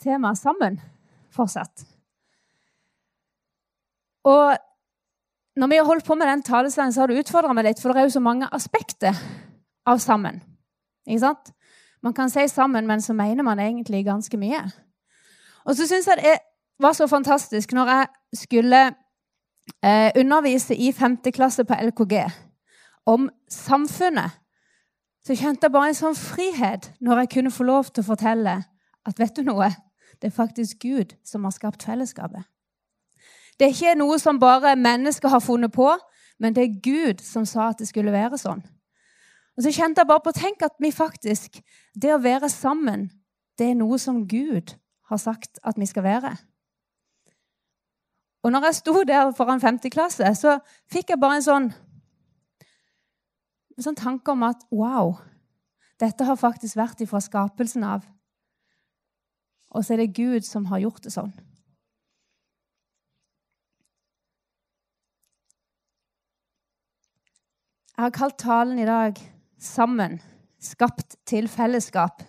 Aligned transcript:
temaet 0.00 0.40
sammen 0.40 0.78
fortsatt. 1.34 1.84
Og 4.28 4.56
når 5.58 5.70
vi 5.70 5.78
har 5.78 5.86
holdt 5.88 6.06
på 6.06 6.14
med 6.14 6.28
den 6.30 6.42
taleslangen, 6.42 6.92
så 6.92 7.02
har 7.02 7.10
du 7.10 7.18
utfordra 7.18 7.54
meg 7.56 7.66
litt, 7.66 7.80
for 7.82 7.92
det 7.92 8.02
er 8.02 8.08
jo 8.08 8.16
så 8.18 8.22
mange 8.22 8.48
aspekter 8.54 9.16
av 9.88 9.98
sammen. 10.02 10.42
Ikke 11.08 11.24
sant? 11.24 11.52
Man 12.02 12.14
kan 12.14 12.30
si 12.30 12.46
sammen, 12.48 12.86
men 12.86 13.02
så 13.02 13.12
mener 13.16 13.42
man 13.42 13.58
egentlig 13.58 14.04
ganske 14.06 14.38
mye. 14.38 14.60
Og 15.66 15.76
så 15.76 15.88
syns 15.88 16.06
jeg 16.06 16.22
det 16.22 16.36
var 16.78 16.94
så 16.94 17.08
fantastisk 17.10 17.72
når 17.74 17.90
jeg 17.90 18.06
skulle 18.44 18.82
eh, 19.82 20.10
undervise 20.14 20.76
i 20.76 20.92
5. 20.92 21.18
klasse 21.34 21.64
på 21.64 21.74
LKG 21.74 22.20
om 23.06 23.26
samfunnet. 23.50 24.30
Så 25.26 25.34
kjente 25.34 25.66
jeg 25.66 25.74
bare 25.74 25.90
en 25.90 25.98
sånn 25.98 26.16
frihet 26.16 26.92
når 27.04 27.24
jeg 27.24 27.32
kunne 27.34 27.52
få 27.52 27.66
lov 27.66 27.90
til 27.90 28.04
å 28.04 28.10
fortelle 28.12 28.54
at 29.08 29.18
vet 29.18 29.36
du 29.36 29.42
noe? 29.48 29.68
Det 30.22 30.30
er 30.30 30.34
faktisk 30.34 30.78
Gud 30.82 31.14
som 31.24 31.44
har 31.44 31.54
skapt 31.54 31.82
fellesskapet. 31.82 32.42
Det 33.58 33.66
er 33.66 33.74
ikke 33.74 33.98
noe 33.98 34.18
som 34.18 34.38
bare 34.38 34.76
mennesker 34.76 35.28
har 35.28 35.42
funnet 35.42 35.72
på, 35.74 35.90
men 36.38 36.54
det 36.54 36.64
er 36.64 36.80
Gud 36.82 37.22
som 37.24 37.46
sa 37.46 37.70
at 37.72 37.78
det 37.78 37.88
skulle 37.88 38.14
være 38.14 38.38
sånn. 38.38 38.62
Og 39.58 39.64
så 39.66 39.72
kjente 39.74 40.00
jeg 40.00 40.06
bare 40.06 40.22
på 40.22 40.34
Tenk 40.36 40.62
at 40.62 40.76
vi 40.78 40.92
faktisk 40.94 41.58
Det 41.94 42.12
å 42.14 42.20
være 42.22 42.48
sammen, 42.48 43.08
det 43.58 43.72
er 43.72 43.74
noe 43.74 43.98
som 43.98 44.22
Gud 44.30 44.76
har 45.10 45.18
sagt 45.18 45.58
at 45.66 45.78
vi 45.78 45.86
skal 45.86 46.04
være. 46.04 46.36
Og 48.42 48.52
når 48.52 48.68
jeg 48.68 48.74
sto 48.74 49.02
der 49.02 49.32
foran 49.34 49.60
50 49.60 49.90
klasse, 49.90 50.34
så 50.34 50.58
fikk 50.92 51.10
jeg 51.10 51.18
bare 51.18 51.40
en 51.40 51.42
sånn, 51.42 51.66
en 53.76 53.86
sånn 53.88 53.98
tanke 53.98 54.30
om 54.30 54.44
at 54.46 54.62
wow, 54.70 55.16
dette 55.98 56.24
har 56.24 56.38
faktisk 56.38 56.78
vært 56.78 57.02
ifra 57.02 57.18
skapelsen 57.24 57.82
av. 57.82 58.06
Og 59.70 59.84
så 59.84 59.94
er 59.94 60.02
det 60.02 60.16
Gud 60.16 60.46
som 60.46 60.66
har 60.70 60.80
gjort 60.82 61.04
det 61.04 61.12
sånn. 61.12 61.32
Jeg 67.98 68.04
har 68.06 68.14
kalt 68.14 68.38
talen 68.38 68.78
i 68.78 68.86
dag 68.86 69.18
'Sammen 69.58 70.20
skapt 70.60 71.16
til 71.26 71.48
fellesskap'. 71.48 72.22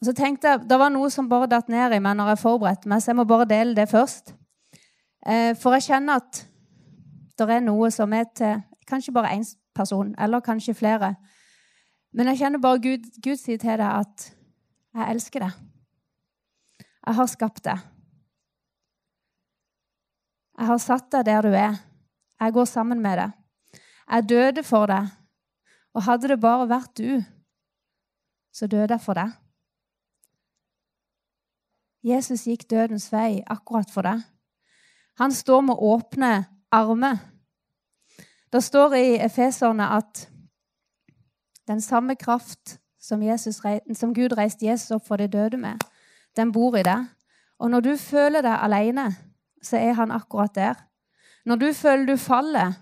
Og 0.00 0.04
så 0.04 0.12
tenkte 0.12 0.48
jeg, 0.48 0.68
Det 0.68 0.78
var 0.78 0.88
noe 0.88 1.10
som 1.10 1.28
bare 1.28 1.46
datt 1.46 1.68
ned 1.68 1.92
i 1.92 1.98
meg 1.98 2.16
når 2.16 2.28
jeg 2.28 2.38
forberedte 2.38 2.88
meg, 2.88 3.02
så 3.02 3.10
jeg 3.10 3.16
må 3.16 3.24
bare 3.24 3.48
dele 3.48 3.74
det 3.74 3.88
først. 3.88 4.34
Eh, 5.26 5.56
for 5.56 5.72
jeg 5.72 5.82
kjenner 5.82 6.20
at 6.20 6.46
det 7.38 7.50
er 7.50 7.60
noe 7.60 7.90
som 7.90 8.12
er 8.12 8.24
til 8.34 8.62
kanskje 8.86 9.12
bare 9.12 9.34
én 9.34 9.44
person, 9.74 10.14
eller 10.18 10.40
kanskje 10.40 10.74
flere. 10.74 11.16
Men 12.16 12.30
jeg 12.30 12.40
kjenner 12.40 12.62
bare 12.62 12.80
Gud, 12.80 13.08
Gud 13.20 13.36
sier 13.36 13.60
til 13.60 13.76
deg 13.76 13.86
at 13.86 14.30
'jeg 14.94 15.10
elsker 15.12 15.40
deg'. 15.40 15.58
Jeg 17.06 17.14
har 17.14 17.26
skapt 17.26 17.64
deg. 17.64 17.78
Jeg 20.58 20.66
har 20.66 20.78
satt 20.78 21.10
deg 21.12 21.24
der 21.24 21.42
du 21.42 21.48
er. 21.48 21.74
Jeg 22.40 22.52
går 22.52 22.64
sammen 22.64 23.02
med 23.02 23.18
deg. 23.18 23.32
Jeg 24.10 24.28
døde 24.28 24.62
for 24.62 24.86
deg. 24.86 25.08
Og 25.94 26.02
hadde 26.02 26.28
det 26.28 26.40
bare 26.40 26.68
vært 26.68 26.96
du, 26.98 27.24
så 28.52 28.66
døde 28.66 28.92
jeg 28.94 29.00
for 29.00 29.14
deg. 29.14 29.32
Jesus 32.04 32.44
gikk 32.44 32.70
dødens 32.70 33.12
vei 33.12 33.42
akkurat 33.46 33.90
for 33.90 34.02
deg. 34.02 34.20
Han 35.18 35.32
står 35.32 35.60
med 35.60 35.80
åpne 35.80 36.46
armer. 36.72 37.16
Det 38.52 38.62
står 38.64 38.94
i 38.94 39.16
Efeserne 39.24 39.88
at 39.96 40.26
den 41.66 41.80
samme 41.80 42.16
kraft 42.16 42.78
som, 43.00 43.22
Jesus, 43.22 43.60
som 43.94 44.14
Gud 44.14 44.36
reiste 44.38 44.66
Jesus 44.66 44.90
opp 44.90 45.06
for 45.06 45.16
de 45.16 45.28
døde 45.28 45.56
med, 45.56 45.82
den 46.36 46.52
bor 46.52 46.76
i 46.76 46.84
deg. 46.86 47.06
Og 47.58 47.70
når 47.70 47.80
du 47.80 47.96
føler 47.96 48.44
deg 48.44 48.58
alene, 48.60 49.06
så 49.62 49.78
er 49.80 49.96
han 49.98 50.12
akkurat 50.12 50.54
der. 50.54 50.74
Når 51.46 51.56
du 51.56 51.72
føler 51.72 52.06
du 52.06 52.16
faller, 52.16 52.76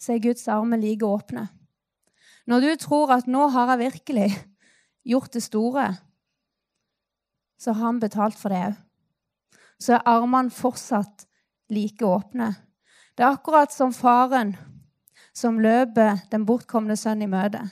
så 0.00 0.12
er 0.12 0.22
Guds 0.22 0.48
armer 0.48 0.80
like 0.80 1.06
åpne. 1.06 1.48
Når 2.46 2.60
du 2.60 2.76
tror 2.76 3.12
at 3.12 3.26
'nå 3.26 3.48
har 3.48 3.70
jeg 3.70 3.78
virkelig 3.78 4.30
gjort 5.04 5.34
det 5.34 5.42
store', 5.42 5.96
så 7.58 7.72
har 7.72 7.86
han 7.86 8.00
betalt 8.00 8.38
for 8.38 8.48
det 8.48 8.62
òg. 8.66 8.74
Så 9.80 9.92
er 9.92 10.08
armene 10.08 10.50
fortsatt 10.50 11.26
like 11.70 12.04
åpne. 12.04 12.54
Det 13.16 13.24
er 13.24 13.30
akkurat 13.30 13.72
som 13.72 13.92
faren 13.92 14.56
som 15.34 15.58
løper 15.58 16.18
den 16.30 16.46
bortkomne 16.46 16.96
sønnen 16.96 17.22
i 17.22 17.30
møte. 17.30 17.70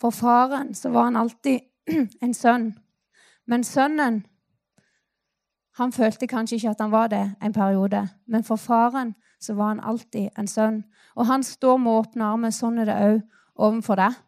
For 0.00 0.10
faren 0.10 0.74
så 0.74 0.90
var 0.90 1.10
han 1.10 1.16
alltid 1.16 1.60
en 2.24 2.34
sønn. 2.34 2.72
Men 3.46 3.64
sønnen 3.64 4.24
han 5.74 5.92
følte 5.92 6.26
kanskje 6.30 6.56
ikke 6.56 6.70
at 6.70 6.80
han 6.80 6.92
var 6.92 7.08
det 7.10 7.24
en 7.42 7.52
periode, 7.52 8.08
men 8.30 8.44
for 8.46 8.56
faren 8.56 9.14
så 9.42 9.56
var 9.58 9.72
han 9.72 9.80
alltid 9.80 10.28
en 10.38 10.46
sønn. 10.46 10.84
Og 11.14 11.26
han 11.26 11.42
står 11.42 11.76
med 11.82 11.92
åpne 11.92 12.24
armer. 12.24 12.54
Sånn 12.54 12.78
er 12.78 12.88
det 12.88 12.94
òg 12.94 13.18
overfor 13.54 13.98
deg. 13.98 14.20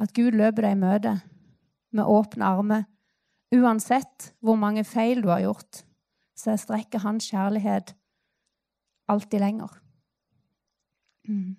At 0.00 0.14
Gud 0.16 0.32
løper 0.32 0.64
deg 0.64 0.76
i 0.76 0.80
møte 0.80 1.12
med 1.92 2.08
åpne 2.08 2.48
armer. 2.48 2.86
Uansett 3.52 4.32
hvor 4.40 4.56
mange 4.56 4.84
feil 4.88 5.20
du 5.22 5.28
har 5.28 5.44
gjort, 5.44 5.82
så 6.34 6.56
strekker 6.56 7.04
hans 7.04 7.28
kjærlighet 7.28 7.92
alltid 9.12 9.44
lenger. 9.44 9.76
Mm. 11.28 11.56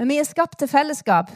Men 0.00 0.08
vi 0.08 0.16
er 0.16 0.24
skapt 0.24 0.56
til 0.58 0.68
fellesskap. 0.68 1.28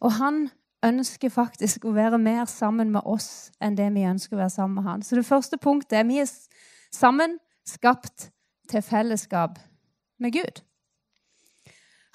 Og 0.00 0.12
han 0.12 0.44
ønsker 0.86 1.32
faktisk 1.34 1.84
å 1.84 1.94
være 1.96 2.20
mer 2.22 2.44
sammen 2.46 2.92
med 2.94 3.02
oss 3.02 3.50
enn 3.58 3.74
det 3.74 3.88
vi 3.90 4.06
ønsker 4.06 4.36
å 4.36 4.44
være 4.44 4.54
sammen 4.54 4.78
med 4.78 4.86
han. 4.86 5.02
Så 5.02 5.18
det 5.18 5.26
første 5.26 5.58
punktet 5.58 5.98
er 5.98 6.06
vi 6.06 6.20
er 6.22 6.30
sammen 6.94 7.40
skapt 7.66 8.28
til 8.70 8.84
fellesskap 8.86 9.58
med 10.22 10.38
Gud. 10.38 10.62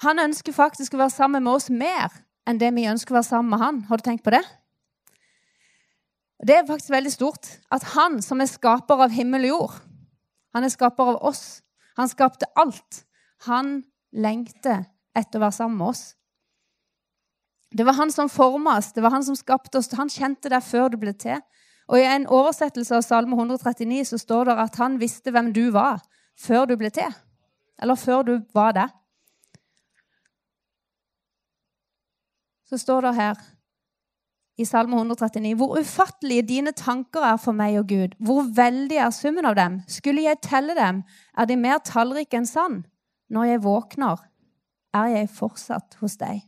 Han 0.08 0.22
ønsker 0.24 0.56
faktisk 0.56 0.96
å 0.96 1.02
være 1.04 1.14
sammen 1.18 1.44
med 1.44 1.52
oss 1.52 1.68
mer 1.68 2.16
enn 2.48 2.62
det 2.64 2.72
vi 2.80 2.88
ønsker 2.88 3.12
å 3.12 3.18
være 3.18 3.28
sammen 3.28 3.52
med 3.52 3.60
han. 3.60 3.82
Har 3.90 4.00
du 4.00 4.06
tenkt 4.08 4.24
på 4.24 4.32
det? 4.32 4.42
Det 6.40 6.56
er 6.56 6.66
faktisk 6.68 6.96
veldig 6.96 7.12
stort 7.12 7.52
at 7.68 7.92
han 7.92 8.22
som 8.24 8.40
er 8.40 8.48
skaper 8.48 9.04
av 9.04 9.12
himmel 9.12 9.50
og 9.50 9.52
jord, 9.52 9.78
han 10.56 10.64
er 10.64 10.72
skaper 10.72 11.12
av 11.12 11.22
oss, 11.28 11.60
han 11.96 12.08
skapte 12.08 12.48
alt, 12.54 13.04
han 13.48 13.80
lengter 14.12 14.84
etter 15.16 15.38
å 15.38 15.46
være 15.46 15.56
sammen 15.56 15.80
med 15.80 15.92
oss. 15.94 16.04
Det 17.76 17.84
var 17.84 17.96
han 17.98 18.12
som 18.12 18.28
forma 18.32 18.76
oss, 18.78 18.92
det 18.92 19.04
var 19.04 19.14
han 19.16 19.24
som 19.24 19.36
skapte 19.36 19.78
oss. 19.80 19.90
Han 19.98 20.12
kjente 20.12 20.52
deg 20.52 20.64
før 20.64 20.92
du 20.92 21.00
ble 21.00 21.12
til. 21.16 21.40
Og 21.86 22.00
I 22.00 22.06
en 22.08 22.26
oversettelse 22.32 22.96
av 22.96 23.04
Salme 23.06 23.36
139 23.36 24.04
så 24.10 24.18
står 24.18 24.48
det 24.48 24.56
at 24.64 24.78
han 24.80 24.98
visste 25.00 25.32
hvem 25.34 25.52
du 25.54 25.68
var 25.74 26.00
før 26.38 26.66
du 26.70 26.76
ble 26.78 26.90
til. 26.94 27.12
Eller 27.82 27.98
før 28.00 28.24
du 28.26 28.34
var 28.56 28.72
det. 28.76 28.86
Så 32.66 32.80
står 32.82 33.06
det 33.06 33.14
her 33.14 33.44
i 34.58 34.64
Salme 34.64 34.96
139.: 34.96 35.54
Hvor 35.54 35.78
ufattelige 35.80 36.42
dine 36.42 36.72
tanker 36.72 37.20
er 37.20 37.36
for 37.36 37.52
meg 37.52 37.78
og 37.78 37.88
Gud. 37.88 38.16
Hvor 38.18 38.48
veldig 38.56 38.96
er 38.96 39.10
summen 39.10 39.44
av 39.44 39.56
dem. 39.56 39.80
Skulle 39.88 40.22
jeg 40.22 40.40
telle 40.42 40.74
dem, 40.74 41.02
er 41.38 41.44
de 41.44 41.56
mer 41.56 41.78
tallrike 41.84 42.36
enn 42.36 42.46
sand. 42.46 42.84
Når 43.28 43.44
jeg 43.44 43.62
våkner, 43.62 44.22
er 44.94 45.06
jeg 45.06 45.28
fortsatt 45.30 45.98
hos 46.00 46.16
deg. 46.16 46.44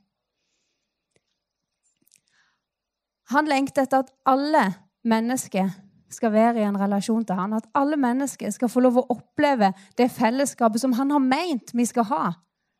Han 3.28 3.48
lengter 3.48 3.84
etter 3.84 4.06
at 4.06 4.12
alle 4.24 4.64
mennesker 5.04 5.68
skal 6.08 6.32
være 6.32 6.62
i 6.62 6.64
en 6.64 6.80
relasjon 6.80 7.24
til 7.24 7.36
han, 7.36 7.52
At 7.52 7.68
alle 7.74 7.96
mennesker 7.96 8.50
skal 8.50 8.68
få 8.68 8.80
lov 8.80 8.96
å 8.98 9.06
oppleve 9.12 9.72
det 9.98 10.10
fellesskapet 10.10 10.80
som 10.80 10.92
han 10.96 11.10
har 11.10 11.20
meint 11.20 11.74
vi 11.74 11.84
skal 11.84 12.04
ha 12.08 12.32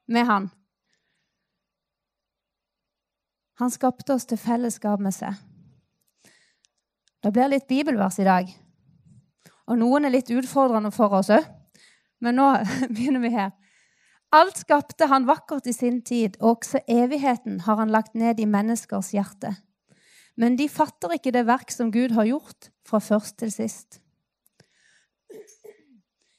med 0.08 0.24
han. 0.26 0.48
Han 3.58 3.70
skapte 3.74 4.14
oss 4.14 4.26
til 4.28 4.38
fellesskap 4.38 5.00
med 5.02 5.14
seg. 5.14 5.34
Det 7.18 7.32
blir 7.34 7.50
litt 7.50 7.66
bibelvers 7.66 8.20
i 8.22 8.26
dag. 8.26 8.50
Og 9.68 9.80
noen 9.80 10.06
er 10.06 10.14
litt 10.14 10.30
utfordrende 10.30 10.92
for 10.94 11.16
oss 11.18 11.32
òg. 11.34 11.46
Men 12.22 12.38
nå 12.38 12.50
begynner 12.94 13.24
vi 13.24 13.32
her. 13.34 13.50
Alt 14.34 14.60
skapte 14.60 15.08
han 15.08 15.26
vakkert 15.26 15.66
i 15.66 15.72
sin 15.72 16.02
tid, 16.04 16.36
og 16.40 16.58
også 16.58 16.82
evigheten 16.86 17.62
har 17.64 17.78
han 17.80 17.90
lagt 17.90 18.14
ned 18.14 18.40
i 18.40 18.46
menneskers 18.46 19.14
hjerte. 19.16 19.54
Men 20.36 20.58
de 20.58 20.68
fatter 20.68 21.16
ikke 21.16 21.32
det 21.34 21.46
verk 21.48 21.72
som 21.72 21.90
Gud 21.90 22.12
har 22.14 22.28
gjort 22.28 22.68
fra 22.86 23.00
først 23.02 23.38
til 23.40 23.50
sist. 23.52 24.02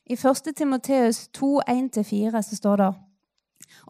I 0.10 0.16
1. 0.16 0.54
Timoteus 0.56 1.28
2, 1.36 1.50
1-4 1.68 2.42
så 2.46 2.56
står 2.56 2.82
det 2.82 2.88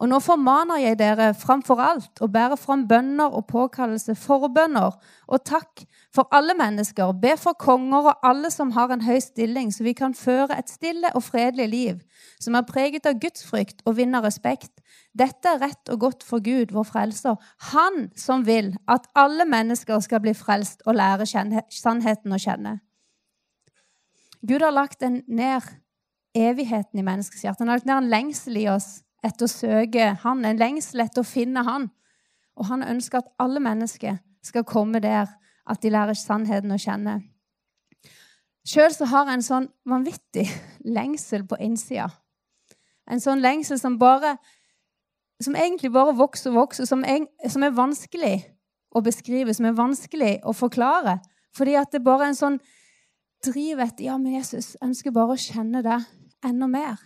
Og 0.00 0.08
nå 0.08 0.18
formaner 0.24 0.80
jeg 0.80 0.98
dere 1.00 1.30
framfor 1.36 1.80
alt 1.82 2.22
å 2.24 2.28
bære 2.32 2.56
fram 2.60 2.86
bønner 2.88 3.34
og 3.36 3.46
påkallelse, 3.50 4.14
forbønner 4.16 4.96
og 5.28 5.42
takk 5.44 5.84
for 6.14 6.28
alle 6.34 6.54
mennesker. 6.56 7.12
Be 7.20 7.34
for 7.40 7.58
konger 7.60 8.10
og 8.12 8.26
alle 8.26 8.50
som 8.52 8.72
har 8.76 8.92
en 8.92 9.04
høy 9.04 9.18
stilling, 9.20 9.72
så 9.72 9.84
vi 9.84 9.94
kan 9.96 10.16
føre 10.16 10.56
et 10.58 10.72
stille 10.72 11.12
og 11.14 11.24
fredelig 11.26 11.68
liv, 11.68 11.98
som 12.40 12.56
er 12.56 12.68
preget 12.68 13.08
av 13.08 13.20
gudsfrykt 13.20 13.84
og 13.84 13.98
vinner 14.00 14.24
respekt. 14.24 14.72
Dette 15.12 15.52
er 15.52 15.60
rett 15.64 15.92
og 15.92 16.00
godt 16.06 16.24
for 16.26 16.42
Gud, 16.44 16.72
vår 16.72 16.86
frelser, 16.88 17.36
Han 17.72 18.10
som 18.16 18.46
vil 18.46 18.74
at 18.88 19.08
alle 19.14 19.44
mennesker 19.44 20.00
skal 20.00 20.22
bli 20.24 20.34
frelst 20.34 20.82
og 20.86 20.96
lære 20.96 21.26
sannheten 21.26 22.32
å 22.32 22.40
kjenne. 22.40 22.78
Gud 24.40 24.62
har 24.64 24.72
lagt 24.72 25.02
ned 25.04 25.68
evigheten 26.34 26.98
i 26.98 27.04
menneskets 27.04 27.42
hjerte. 27.44 27.60
Han 27.60 27.68
har 27.68 27.80
lagt 27.80 27.88
ned 27.88 27.98
en 27.98 28.10
lengsel 28.10 28.56
i 28.56 28.68
oss 28.72 29.02
etter 29.24 29.46
å 29.46 29.52
søke 29.52 30.14
Han, 30.22 30.44
en 30.44 30.60
lengsel 30.60 31.04
etter 31.04 31.22
å 31.22 31.28
finne 31.28 31.64
Han. 31.66 31.90
Og 32.56 32.68
han 32.68 32.84
ønsker 32.84 33.20
at 33.20 33.32
alle 33.40 33.60
mennesker 33.62 34.18
skal 34.44 34.66
komme 34.68 35.00
der 35.00 35.28
at 35.70 35.82
de 35.82 35.92
lærer 35.92 36.16
sannheten 36.18 36.72
å 36.72 36.80
kjenne. 36.80 37.20
Sjøl 38.66 38.92
har 39.08 39.28
jeg 39.28 39.38
en 39.38 39.44
sånn 39.44 39.68
vanvittig 39.88 40.46
lengsel 40.84 41.46
på 41.48 41.58
innsida. 41.64 42.10
En 43.10 43.22
sånn 43.22 43.42
lengsel 43.42 43.80
som 43.80 43.98
bare 43.98 44.38
Som 45.40 45.54
egentlig 45.56 45.88
bare 45.88 46.12
vokser 46.12 46.50
og 46.50 46.56
vokser, 46.58 46.84
som 46.84 47.00
er, 47.00 47.22
som 47.48 47.62
er 47.64 47.70
vanskelig 47.72 48.42
å 48.92 49.00
beskrive, 49.00 49.54
som 49.56 49.64
er 49.64 49.72
vanskelig 49.72 50.34
å 50.44 50.52
forklare. 50.52 51.14
Fordi 51.56 51.78
at 51.80 51.94
det 51.94 52.02
bare 52.04 52.26
er 52.26 52.32
en 52.34 52.36
sånn 52.36 52.58
driv 53.46 53.80
etter 53.80 54.04
Ja, 54.04 54.18
men 54.20 54.34
Jesus, 54.36 54.74
ønsker 54.84 55.14
bare 55.16 55.32
å 55.32 55.40
kjenne 55.40 55.80
deg 55.80 56.04
enda 56.44 56.68
mer. 56.68 57.00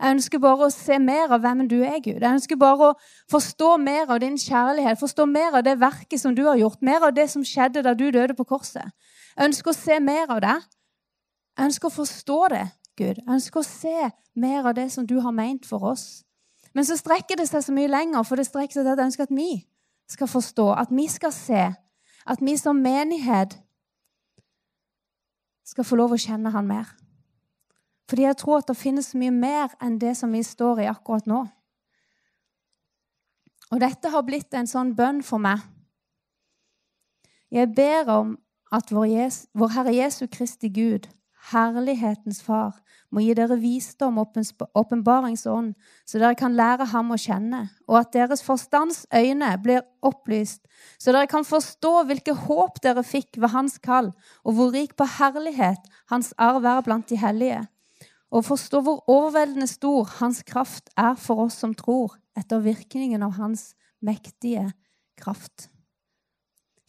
Jeg 0.00 0.16
ønsker 0.16 0.40
bare 0.40 0.64
å 0.64 0.72
se 0.72 0.96
mer 0.96 1.28
av 1.34 1.42
hvem 1.44 1.66
du 1.68 1.82
er, 1.82 1.98
Gud. 2.00 2.22
Jeg 2.22 2.32
ønsker 2.38 2.56
bare 2.56 2.86
å 2.88 2.94
forstå 3.28 3.74
mer 3.82 4.08
av 4.08 4.22
din 4.22 4.38
kjærlighet, 4.40 4.96
forstå 4.96 5.26
mer 5.28 5.58
av 5.58 5.64
det 5.66 5.74
verket 5.80 6.22
som 6.22 6.32
du 6.34 6.46
har 6.46 6.56
gjort, 6.56 6.80
mer 6.80 7.04
av 7.04 7.12
det 7.12 7.26
som 7.28 7.44
skjedde 7.44 7.82
da 7.84 7.92
du 7.92 8.06
døde 8.08 8.32
på 8.38 8.46
korset. 8.48 8.88
Jeg 9.36 9.50
ønsker 9.50 9.74
å 9.74 9.76
se 9.76 9.98
mer 10.00 10.32
av 10.32 10.40
det. 10.40 10.56
Jeg 11.58 11.68
ønsker 11.68 11.90
å 11.90 11.96
forstå 11.98 12.38
det, 12.54 12.64
Gud. 12.96 13.20
Jeg 13.20 13.34
ønsker 13.36 13.60
å 13.60 13.66
se 13.66 14.08
mer 14.40 14.70
av 14.70 14.78
det 14.78 14.88
som 14.94 15.04
du 15.04 15.18
har 15.20 15.36
meint 15.36 15.68
for 15.68 15.84
oss. 15.92 16.22
Men 16.72 16.86
så 16.88 16.96
strekker 16.96 17.36
det 17.36 17.50
seg 17.50 17.66
så 17.66 17.74
mye 17.76 17.90
lenger, 17.90 18.24
for 18.24 18.40
det 18.40 18.48
strekker 18.48 18.78
seg 18.78 18.86
til 18.86 18.94
at 18.94 19.02
jeg 19.02 19.10
ønsker 19.10 19.28
at 19.28 19.36
vi 19.36 19.50
skal 20.10 20.30
forstå, 20.30 20.70
at 20.80 20.94
vi 20.94 21.06
skal 21.12 21.34
se, 21.34 21.66
at 22.26 22.40
vi 22.40 22.56
som 22.56 22.80
menighet 22.80 23.58
skal 25.66 25.86
få 25.86 26.00
lov 26.00 26.16
å 26.16 26.20
kjenne 26.20 26.50
Han 26.54 26.66
mer. 26.66 26.88
Fordi 28.10 28.26
jeg 28.26 28.36
tror 28.40 28.58
at 28.58 28.66
det 28.66 28.74
finnes 28.74 29.12
mye 29.14 29.30
mer 29.30 29.74
enn 29.78 30.00
det 30.02 30.16
som 30.18 30.32
vi 30.34 30.42
står 30.42 30.82
i 30.82 30.90
akkurat 30.90 31.28
nå. 31.30 31.44
Og 33.70 33.78
dette 33.78 34.10
har 34.10 34.26
blitt 34.26 34.54
en 34.58 34.66
sånn 34.66 34.96
bønn 34.98 35.22
for 35.22 35.38
meg. 35.38 35.62
Jeg 37.54 37.70
ber 37.76 38.10
om 38.10 38.34
at 38.74 38.90
vår, 38.90 39.06
Jesu, 39.10 39.46
vår 39.54 39.74
Herre 39.76 39.94
Jesu 39.94 40.24
Kristi 40.30 40.72
Gud, 40.74 41.06
Herlighetens 41.50 42.42
Far, 42.42 42.82
må 43.10 43.22
gi 43.22 43.34
dere 43.34 43.56
visdom 43.58 44.18
og 44.22 44.36
åpenbaringsånd, 44.78 45.72
så 46.06 46.18
dere 46.18 46.38
kan 46.38 46.54
lære 46.58 46.90
ham 46.92 47.14
å 47.14 47.18
kjenne, 47.18 47.64
og 47.86 48.02
at 48.02 48.12
deres 48.14 48.42
forstands 48.46 49.04
øyne 49.14 49.54
blir 49.62 49.82
opplyst, 50.06 50.66
så 50.98 51.14
dere 51.14 51.30
kan 51.30 51.46
forstå 51.46 51.94
hvilke 52.10 52.36
håp 52.46 52.78
dere 52.82 53.06
fikk 53.06 53.38
ved 53.38 53.54
hans 53.54 53.78
kall, 53.82 54.12
og 54.42 54.58
hvor 54.58 54.74
rik 54.74 54.94
på 54.98 55.06
herlighet 55.18 55.90
hans 56.10 56.34
arv 56.38 56.66
er 56.66 56.86
blant 56.86 57.10
de 57.10 57.18
hellige 57.18 57.66
og 58.30 58.46
forstå 58.46 58.80
hvor 58.86 59.02
overveldende 59.10 59.66
stor 59.66 60.06
hans 60.20 60.42
kraft 60.46 60.90
er 60.98 61.16
for 61.18 61.46
oss 61.46 61.58
som 61.62 61.74
tror, 61.74 62.14
etter 62.38 62.62
virkningen 62.62 63.22
av 63.26 63.34
hans 63.40 63.72
mektige 64.00 64.68
kraft. 65.18 65.68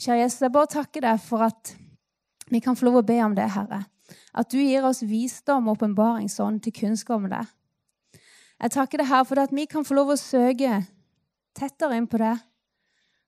Kjære 0.01 0.23
Jesus, 0.23 0.41
jeg 0.41 0.53
bare 0.53 0.69
takker 0.69 1.05
deg 1.05 1.21
for 1.21 1.45
at 1.45 1.73
vi 2.51 2.61
kan 2.61 2.77
få 2.77 2.87
lov 2.87 3.01
å 3.01 3.07
be 3.07 3.17
om 3.25 3.35
det, 3.37 3.49
Herre. 3.53 3.83
At 4.35 4.51
du 4.51 4.59
gir 4.59 4.85
oss 4.85 5.03
visdom 5.07 5.69
og 5.69 5.79
åpenbaringsånd 5.79 6.61
til 6.65 6.75
kunnskap 6.75 7.21
om 7.21 7.29
det. 7.31 7.43
Jeg 8.61 8.73
takker 8.75 9.01
deg, 9.01 9.09
Herre, 9.09 9.27
for 9.29 9.41
at 9.41 9.53
vi 9.55 9.65
kan 9.69 9.85
få 9.87 9.97
lov 9.97 10.13
å 10.13 10.19
søke 10.19 10.81
tettere 11.57 11.97
inn 11.97 12.09
på 12.09 12.21
det. 12.21 12.35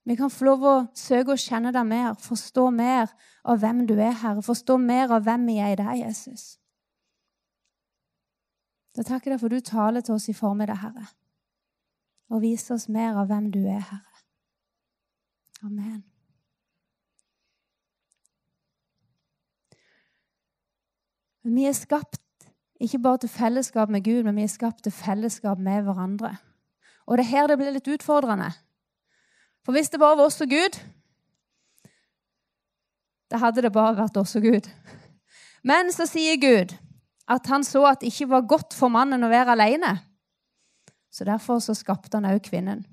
Vi 0.04 0.18
kan 0.20 0.32
få 0.32 0.50
lov 0.50 0.66
å 0.68 0.74
søke 0.98 1.34
å 1.34 1.40
kjenne 1.40 1.72
deg 1.74 1.88
mer, 1.88 2.18
forstå 2.20 2.68
mer 2.76 3.14
av 3.48 3.62
hvem 3.64 3.86
du 3.88 3.96
er, 3.96 4.12
Herre. 4.20 4.44
Forstå 4.44 4.78
mer 4.82 5.14
av 5.16 5.24
hvem 5.26 5.48
vi 5.48 5.62
er 5.64 5.74
i 5.74 5.80
deg, 5.80 5.94
Jesus. 6.04 6.58
Da 8.94 9.04
takker 9.04 9.32
jeg 9.32 9.38
deg 9.38 9.42
for 9.42 9.54
du 9.54 9.60
taler 9.66 10.06
til 10.06 10.16
oss 10.16 10.30
i 10.30 10.38
formiddag, 10.38 10.78
Herre, 10.84 11.08
og 12.30 12.44
viser 12.44 12.76
oss 12.76 12.90
mer 12.90 13.18
av 13.18 13.30
hvem 13.32 13.50
du 13.54 13.64
er, 13.66 13.82
Herre. 13.82 14.20
Amen. 15.64 16.04
Vi 21.44 21.66
er 21.68 21.76
skapt 21.76 22.20
ikke 22.84 23.00
bare 23.00 23.18
til 23.24 23.30
fellesskap 23.30 23.90
med 23.90 24.04
Gud, 24.04 24.24
men 24.24 24.36
vi 24.36 24.44
er 24.44 24.52
skapt 24.52 24.84
til 24.84 24.92
fellesskap 24.92 25.60
med 25.60 25.84
hverandre. 25.84 26.36
Og 27.08 27.18
det 27.18 27.26
er 27.26 27.32
her 27.32 27.48
det 27.48 27.58
blir 27.60 27.72
litt 27.76 27.88
utfordrende. 27.88 28.50
For 29.64 29.76
hvis 29.76 29.90
det 29.90 30.00
bare 30.00 30.18
var 30.20 30.28
oss 30.28 30.42
og 30.44 30.52
Gud, 30.52 30.80
da 33.32 33.40
hadde 33.40 33.64
det 33.64 33.72
bare 33.74 33.96
vært 33.98 34.18
oss 34.20 34.36
og 34.36 34.44
Gud. 34.44 34.68
Men 35.64 35.92
så 35.96 36.08
sier 36.08 36.40
Gud 36.40 36.76
at 37.30 37.48
han 37.48 37.64
så 37.64 37.86
at 37.88 38.02
det 38.02 38.12
ikke 38.12 38.30
var 38.34 38.48
godt 38.50 38.76
for 38.76 38.92
mannen 38.92 39.24
å 39.24 39.32
være 39.32 39.56
alene. 39.56 39.94
Så 41.14 41.26
derfor 41.28 41.62
så 41.64 41.76
skapte 41.78 42.18
han 42.18 42.28
òg 42.28 42.42
kvinnen. 42.48 42.84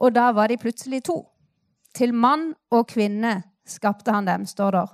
Og 0.00 0.14
da 0.14 0.30
var 0.36 0.50
de 0.50 0.58
plutselig 0.60 1.02
to. 1.08 1.22
Til 1.96 2.14
mann 2.14 2.52
og 2.70 2.86
kvinne 2.92 3.40
skapte 3.66 4.12
han 4.14 4.28
dem, 4.28 4.46
står 4.46 4.76
der. 4.76 4.92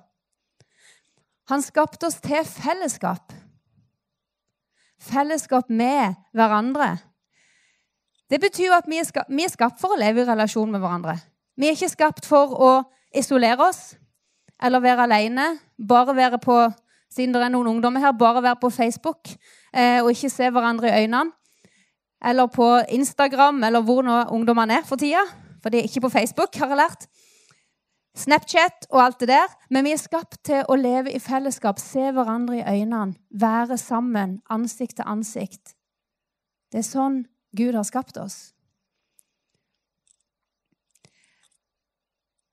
Han 1.50 1.62
skapte 1.62 2.08
oss 2.08 2.18
til 2.22 2.46
fellesskap. 2.48 3.34
Fellesskap 4.98 5.68
med 5.70 6.16
hverandre. 6.34 6.96
Det 8.30 8.40
betyr 8.42 8.74
at 8.74 8.88
vi 8.90 8.98
er, 8.98 9.50
skapt, 9.52 9.78
for 9.78 9.94
å 9.94 10.00
leve 10.00 10.24
i 10.24 10.26
relasjon 10.26 10.72
med 10.72 10.82
hverandre. 10.82 11.14
Vi 11.54 11.68
er 11.68 11.76
ikke 11.76 11.92
skapt 11.92 12.26
for 12.26 12.56
å 12.58 12.72
isolere 13.14 13.68
oss 13.68 13.94
eller 14.62 14.82
være 14.82 15.04
alene, 15.06 15.46
bare 15.78 16.16
være 16.16 16.40
på 16.42 16.56
siden 17.16 17.34
det 17.34 17.42
er 17.42 17.52
noen 17.52 17.70
ungdommer 17.70 18.02
her, 18.04 18.12
bare 18.16 18.44
være 18.44 18.60
på 18.60 18.70
Facebook 18.70 19.32
eh, 19.72 20.02
og 20.02 20.12
ikke 20.12 20.30
se 20.32 20.50
hverandre 20.52 20.90
i 20.90 21.04
øynene. 21.04 21.32
Eller 22.24 22.48
på 22.48 22.66
Instagram, 22.92 23.64
eller 23.64 23.84
hvor 23.84 24.02
nå 24.04 24.22
ungdommene 24.32 24.80
er 24.80 24.84
for 24.88 25.00
tida. 25.00 25.24
For 25.62 25.72
de 25.72 25.78
er 25.78 25.88
ikke 25.88 26.04
på 26.06 26.12
Facebook, 26.12 26.56
har 26.56 26.72
jeg 26.72 26.80
lært. 26.80 27.06
Snapchat 28.16 28.86
og 28.90 29.02
alt 29.04 29.20
det 29.20 29.28
der. 29.28 29.52
Men 29.70 29.84
vi 29.84 29.92
er 29.92 30.00
skapt 30.00 30.38
til 30.48 30.64
å 30.68 30.76
leve 30.80 31.12
i 31.12 31.20
fellesskap, 31.20 31.80
se 31.80 32.10
hverandre 32.16 32.60
i 32.60 32.64
øynene, 32.64 33.16
være 33.30 33.78
sammen, 33.78 34.40
ansikt 34.50 34.96
til 35.00 35.08
ansikt. 35.08 35.76
Det 36.72 36.80
er 36.80 36.88
sånn 36.88 37.24
Gud 37.56 37.76
har 37.76 37.84
skapt 37.88 38.16
oss. 38.20 38.52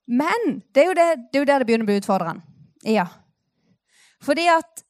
Men 0.07 0.61
det 0.75 0.83
er 0.83 0.89
jo, 0.89 0.95
det, 0.99 1.09
det 1.31 1.39
er 1.39 1.43
jo 1.45 1.47
der 1.47 1.63
det 1.63 1.67
begynner 1.67 1.87
å 1.87 1.91
bli 1.91 1.99
utfordrende. 2.01 2.43
Ja, 2.83 3.07
fordi 4.23 4.47
at 4.51 4.83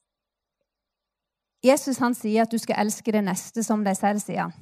Jesus 1.64 1.98
han 1.98 2.14
sier 2.14 2.44
at 2.44 2.52
du 2.52 2.58
skal 2.60 2.82
elske 2.84 3.12
det 3.14 3.24
neste 3.24 3.64
som 3.64 3.84
deg 3.84 3.96
selv, 3.96 4.20
sier 4.22 4.46
han. 4.46 4.54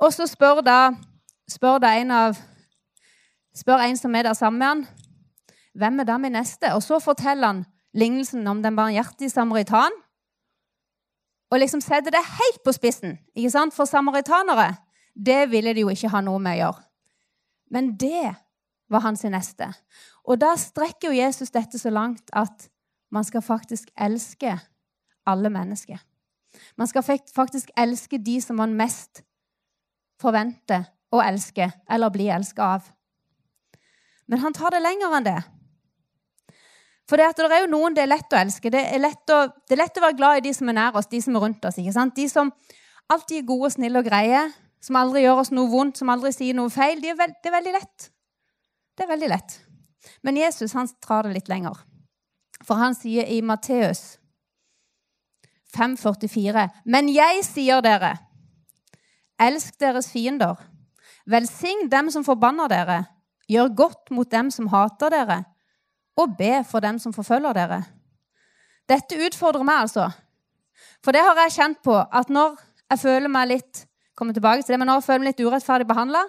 Og 0.00 0.12
så 0.14 0.26
spør 0.28 0.62
da, 0.64 0.78
spør 1.50 1.78
da 1.82 1.92
en, 2.00 2.10
av, 2.10 2.38
spør 3.56 3.84
en 3.84 3.98
som 4.00 4.14
er 4.16 4.26
der 4.28 4.36
sammen 4.38 4.58
med 4.58 4.68
han, 4.68 4.84
hvem 5.80 6.00
er 6.02 6.08
da 6.08 6.18
min 6.18 6.34
neste? 6.34 6.72
Og 6.74 6.82
så 6.82 6.98
forteller 6.98 7.52
han 7.52 7.64
lignelsen 7.94 8.46
om 8.50 8.62
den 8.62 8.76
barmhjertige 8.76 9.30
samaritan. 9.30 9.94
Og 11.50 11.58
liksom 11.58 11.82
setter 11.82 12.14
det 12.14 12.22
helt 12.26 12.62
på 12.64 12.74
spissen. 12.74 13.18
ikke 13.34 13.50
sant? 13.50 13.74
For 13.74 13.84
samaritanere 13.84 14.74
det 15.14 15.50
ville 15.50 15.74
de 15.74 15.84
jo 15.84 15.90
ikke 15.90 16.10
ha 16.10 16.22
noe 16.22 16.38
med 16.42 16.58
å 16.58 16.60
gjøre. 16.64 16.84
Men 17.70 17.94
det 17.98 18.34
var 18.90 19.04
hans 19.06 19.22
neste. 19.24 19.70
Og 20.26 20.40
da 20.42 20.56
strekker 20.58 21.10
jo 21.10 21.18
Jesus 21.18 21.50
dette 21.54 21.78
så 21.78 21.90
langt 21.90 22.30
at 22.32 22.68
man 23.10 23.26
skal 23.26 23.42
faktisk 23.42 23.90
elske 23.98 24.54
alle 25.26 25.50
mennesker. 25.50 25.98
Man 26.76 26.86
skal 26.90 27.04
faktisk 27.34 27.70
elske 27.78 28.18
de 28.18 28.40
som 28.42 28.58
man 28.58 28.74
mest 28.78 29.22
forventer 30.20 30.88
å 31.10 31.22
elske 31.24 31.70
eller 31.90 32.12
bli 32.14 32.28
elska 32.30 32.74
av. 32.76 32.90
Men 34.30 34.42
han 34.44 34.54
tar 34.54 34.74
det 34.74 34.82
lenger 34.82 35.16
enn 35.16 35.26
det. 35.26 35.38
For 37.10 37.18
det, 37.18 37.32
det, 37.34 37.48
er 37.50 37.64
jo 37.64 37.72
noen 37.72 37.96
det 37.96 38.04
er 38.04 38.12
lett 38.12 38.34
å 38.34 38.38
elske. 38.38 38.70
Det 38.70 38.84
er 38.86 39.02
lett 39.02 39.32
å, 39.34 39.40
det 39.66 39.74
er 39.74 39.82
lett 39.82 39.98
å 39.98 40.04
være 40.04 40.18
glad 40.18 40.38
i 40.38 40.44
de 40.46 40.52
som 40.54 40.70
er 40.70 40.76
nær 40.78 40.98
oss, 40.98 41.10
de 41.10 41.18
som 41.24 41.34
er 41.34 41.42
rundt 41.42 41.64
oss. 41.66 41.80
ikke 41.82 41.94
sant? 41.96 42.14
De 42.14 42.28
som 42.30 42.52
alltid 43.10 43.40
er 43.40 43.48
gode, 43.48 43.72
snille 43.74 43.98
og 43.98 44.06
greie, 44.06 44.44
som 44.80 44.98
aldri 45.00 45.24
gjør 45.24 45.42
oss 45.42 45.50
noe 45.50 45.70
vondt, 45.72 45.98
som 45.98 46.12
aldri 46.14 46.30
sier 46.36 46.54
noe 46.54 46.70
feil. 46.70 47.02
De 47.02 47.10
er 47.10 47.18
veld, 47.18 47.34
det 47.42 47.50
er 47.50 47.56
veldig 47.56 47.74
lett. 47.74 48.06
Det 48.94 49.06
er 49.06 49.10
veldig 49.10 49.32
lett. 49.32 49.56
Men 50.22 50.38
Jesus 50.38 50.76
han 50.78 50.88
drar 51.02 51.26
det 51.26 51.34
litt 51.40 51.50
lenger. 51.50 51.82
For 52.64 52.80
han 52.80 52.94
sier 52.94 53.28
i 53.28 53.40
Matteus 53.40 54.18
5,44.: 55.76 56.68
Men 56.84 57.08
jeg 57.12 57.44
sier 57.46 57.80
dere, 57.84 58.16
elsk 59.40 59.80
deres 59.80 60.10
fiender. 60.12 60.58
Velsign 61.30 61.88
dem 61.90 62.10
som 62.10 62.24
forbanner 62.26 62.68
dere. 62.68 63.04
Gjør 63.50 63.74
godt 63.76 64.10
mot 64.14 64.30
dem 64.30 64.50
som 64.50 64.68
hater 64.70 65.10
dere, 65.10 65.44
og 66.16 66.36
be 66.38 66.64
for 66.66 66.80
dem 66.80 66.98
som 66.98 67.12
forfølger 67.12 67.52
dere. 67.52 67.82
Dette 68.88 69.18
utfordrer 69.26 69.66
meg, 69.66 69.86
altså. 69.86 70.10
For 71.04 71.14
det 71.14 71.22
har 71.24 71.38
jeg 71.44 71.56
kjent 71.56 71.80
på 71.84 71.94
at 71.96 72.30
når 72.30 72.58
jeg 72.90 72.98
føler 72.98 73.30
meg 73.30 73.48
litt 73.50 73.86
kommer 74.18 74.36
tilbake 74.36 74.62
til 74.62 74.74
det, 74.74 74.78
men 74.82 74.90
når 74.90 75.00
jeg 75.00 75.06
føler 75.06 75.22
meg 75.22 75.32
litt 75.32 75.46
urettferdig 75.46 75.86
behandla, 75.88 76.22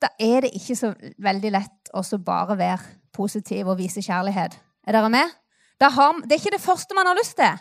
da 0.00 0.08
er 0.18 0.46
det 0.46 0.54
ikke 0.56 0.76
så 0.78 0.92
veldig 1.22 1.50
lett 1.52 1.92
å 1.92 2.02
bare 2.24 2.56
være 2.58 2.96
positiv 3.12 3.68
og 3.68 3.78
vise 3.78 4.02
kjærlighet. 4.02 4.56
Er 4.86 4.96
dere 4.96 5.10
med? 5.12 5.41
Det 5.80 5.88
er 5.88 6.38
ikke 6.38 6.56
det 6.56 6.60
første 6.60 6.94
man 6.94 7.06
har 7.06 7.18
lyst 7.18 7.36
til. 7.36 7.58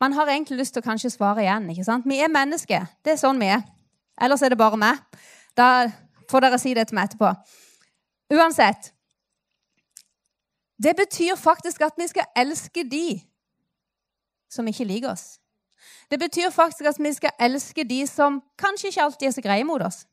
Man 0.00 0.12
har 0.12 0.28
egentlig 0.28 0.58
lyst 0.58 0.74
til 0.74 0.82
å 0.82 0.88
kanskje 0.88 1.10
svare 1.10 1.44
igjen. 1.44 1.70
ikke 1.70 1.84
sant? 1.84 2.06
Vi 2.06 2.18
er 2.20 2.28
mennesker. 2.28 2.86
Det 3.04 3.14
er 3.14 3.20
sånn 3.20 3.40
vi 3.40 3.46
er. 3.46 3.62
Ellers 4.20 4.42
er 4.42 4.52
det 4.52 4.58
bare 4.58 4.76
meg. 4.76 4.98
Da 5.56 5.86
får 6.30 6.44
dere 6.44 6.58
si 6.58 6.74
det 6.74 6.88
til 6.88 6.98
meg 6.98 7.08
etterpå. 7.08 7.30
Uansett 8.34 8.92
Det 10.82 10.96
betyr 10.96 11.36
faktisk 11.36 11.80
at 11.80 11.94
vi 11.96 12.06
skal 12.10 12.26
elske 12.36 12.82
de 12.90 13.22
som 14.50 14.66
ikke 14.66 14.84
liker 14.84 15.12
oss. 15.12 15.38
Det 16.10 16.18
betyr 16.18 16.50
faktisk 16.50 16.84
at 16.84 16.98
vi 16.98 17.12
skal 17.12 17.30
elske 17.40 17.84
de 17.84 18.06
som 18.06 18.42
kanskje 18.58 18.88
ikke 18.88 19.02
alltid 19.02 19.28
er 19.28 19.30
så 19.36 19.40
greie 19.40 19.64
mot 19.64 19.82
oss. 19.82 20.04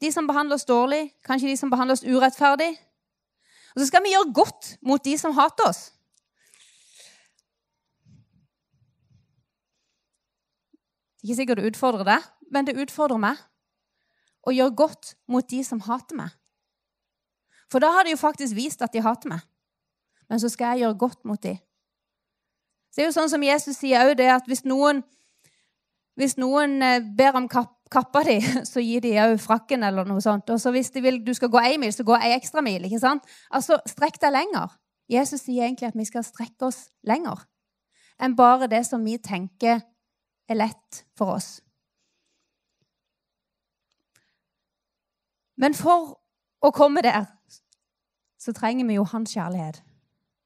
De 0.00 0.12
som 0.12 0.26
behandler 0.26 0.54
oss 0.54 0.64
dårlig, 0.64 1.12
kanskje 1.24 1.48
de 1.48 1.56
som 1.56 1.70
behandler 1.70 1.92
oss 1.92 2.04
urettferdig. 2.04 2.76
Og 3.74 3.80
så 3.80 3.88
skal 3.88 4.04
vi 4.04 4.12
gjøre 4.12 4.32
godt 4.36 4.76
mot 4.84 5.04
de 5.04 5.16
som 5.18 5.34
hater 5.36 5.68
oss. 5.68 5.82
Det 11.22 11.28
er 11.28 11.30
ikke 11.30 11.38
sikkert 11.38 11.60
det 11.62 11.70
utfordrer 11.70 12.08
deg, 12.08 12.30
men 12.50 12.66
det 12.66 12.78
utfordrer 12.82 13.20
meg. 13.22 13.40
Å 14.42 14.50
gjøre 14.50 14.74
godt 14.74 15.12
mot 15.30 15.46
de 15.46 15.60
som 15.62 15.80
hater 15.86 16.18
meg. 16.18 16.32
For 17.70 17.80
da 17.80 17.92
har 17.94 18.04
de 18.04 18.12
jo 18.12 18.20
faktisk 18.20 18.56
vist 18.58 18.82
at 18.82 18.92
de 18.92 19.00
hater 19.04 19.30
meg. 19.30 19.44
Men 20.28 20.42
så 20.42 20.50
skal 20.50 20.74
jeg 20.74 20.82
gjøre 20.82 20.98
godt 20.98 21.24
mot 21.28 21.42
dem. 21.42 21.60
Så 22.90 23.00
det 23.00 23.04
er 23.04 23.08
jo 23.08 23.14
sånn 23.16 23.30
som 23.32 23.44
Jesus 23.46 23.78
sier 23.78 24.02
òg, 24.04 24.16
det 24.18 24.26
at 24.34 24.48
hvis 24.50 24.66
noen, 24.68 25.00
hvis 26.18 26.34
noen 26.42 26.82
eh, 26.84 27.04
ber 27.16 27.38
om 27.38 27.46
kapp, 27.48 27.81
kappa 27.92 28.24
de, 28.26 28.38
så 28.72 28.82
gir 28.84 29.04
de 29.04 29.14
òg 29.22 29.36
frakken 29.42 29.84
eller 29.86 30.08
noe 30.08 30.22
sånt. 30.24 30.50
Og 30.52 30.60
så 30.60 30.72
hvis 30.74 30.92
de 30.94 31.02
vil 31.04 31.20
du 31.24 31.32
skal 31.36 31.52
gå 31.52 31.60
én 31.60 31.80
mil, 31.82 31.92
så 31.94 32.06
gå 32.06 32.16
ei 32.18 32.34
ekstra 32.36 32.64
mil. 32.64 32.84
ikke 32.88 33.02
sant? 33.02 33.26
Altså, 33.50 33.78
strekk 33.88 34.20
deg 34.22 34.34
lenger. 34.34 34.72
Jesus 35.12 35.44
sier 35.44 35.66
egentlig 35.66 35.90
at 35.90 35.98
vi 35.98 36.08
skal 36.08 36.24
strekke 36.24 36.70
oss 36.70 36.86
lenger 37.04 37.42
enn 38.22 38.36
bare 38.38 38.68
det 38.70 38.84
som 38.86 39.02
vi 39.02 39.16
tenker 39.18 39.80
er 40.48 40.58
lett 40.58 41.02
for 41.18 41.34
oss. 41.34 41.56
Men 45.58 45.74
for 45.74 46.14
å 46.62 46.70
komme 46.74 47.02
der 47.02 47.26
så 48.42 48.54
trenger 48.54 48.86
vi 48.88 48.98
jo 48.98 49.06
hans 49.10 49.34
kjærlighet. 49.34 49.82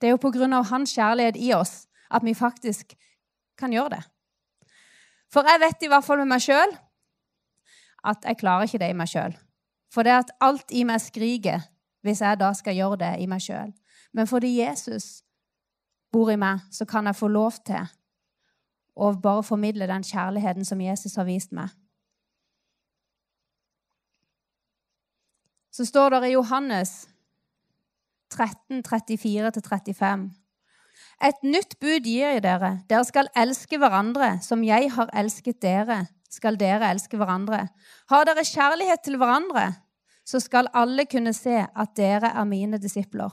Det 0.00 0.08
er 0.08 0.14
jo 0.14 0.20
på 0.20 0.32
grunn 0.34 0.56
av 0.56 0.68
hans 0.70 0.92
kjærlighet 0.96 1.38
i 1.40 1.52
oss 1.56 1.86
at 2.12 2.24
vi 2.24 2.34
faktisk 2.36 2.96
kan 3.60 3.72
gjøre 3.72 3.96
det. 3.96 4.02
For 5.32 5.48
jeg 5.48 5.62
vet 5.62 5.84
i 5.84 5.90
hvert 5.90 6.04
fall 6.04 6.20
med 6.22 6.32
meg 6.34 6.44
sjøl 6.44 6.74
at 8.04 8.24
jeg 8.24 8.38
klarer 8.40 8.66
ikke 8.66 8.80
det 8.82 8.90
i 8.92 8.96
meg 8.96 9.10
sjøl. 9.10 9.36
For 9.92 10.06
det 10.06 10.14
at 10.16 10.32
alt 10.44 10.72
i 10.74 10.84
meg 10.84 11.00
skriker 11.00 11.64
hvis 12.06 12.20
jeg 12.22 12.38
da 12.38 12.52
skal 12.54 12.76
gjøre 12.76 13.00
det 13.00 13.12
i 13.22 13.26
meg 13.30 13.42
sjøl. 13.42 13.72
Men 14.14 14.28
fordi 14.30 14.58
Jesus 14.60 15.22
bor 16.12 16.30
i 16.30 16.38
meg, 16.38 16.62
så 16.70 16.86
kan 16.86 17.06
jeg 17.06 17.18
få 17.18 17.28
lov 17.28 17.58
til 17.66 17.82
å 18.96 19.10
bare 19.20 19.42
formidle 19.44 19.88
den 19.90 20.06
kjærligheten 20.06 20.64
som 20.64 20.80
Jesus 20.80 21.16
har 21.18 21.26
vist 21.28 21.52
meg. 21.52 21.68
Så 25.72 25.84
står 25.84 26.14
det 26.14 26.30
i 26.30 26.36
Johannes 26.36 27.08
13, 28.32 28.80
34-35 28.86 30.30
et 31.24 31.38
nytt 31.46 31.78
bud 31.80 32.04
gir 32.04 32.26
jeg 32.26 32.42
dere. 32.44 32.82
Dere 32.90 33.04
skal 33.08 33.30
elske 33.36 33.78
hverandre. 33.80 34.36
Som 34.44 34.64
jeg 34.66 34.90
har 34.92 35.12
elsket 35.16 35.62
dere, 35.64 36.04
skal 36.30 36.58
dere 36.60 36.90
elske 36.90 37.18
hverandre. 37.18 37.66
Har 38.10 38.26
dere 38.28 38.44
kjærlighet 38.44 39.04
til 39.04 39.18
hverandre, 39.20 39.72
så 40.26 40.40
skal 40.42 40.70
alle 40.74 41.06
kunne 41.06 41.32
se 41.36 41.60
at 41.64 41.96
dere 41.96 42.32
er 42.34 42.48
mine 42.48 42.80
disipler. 42.82 43.30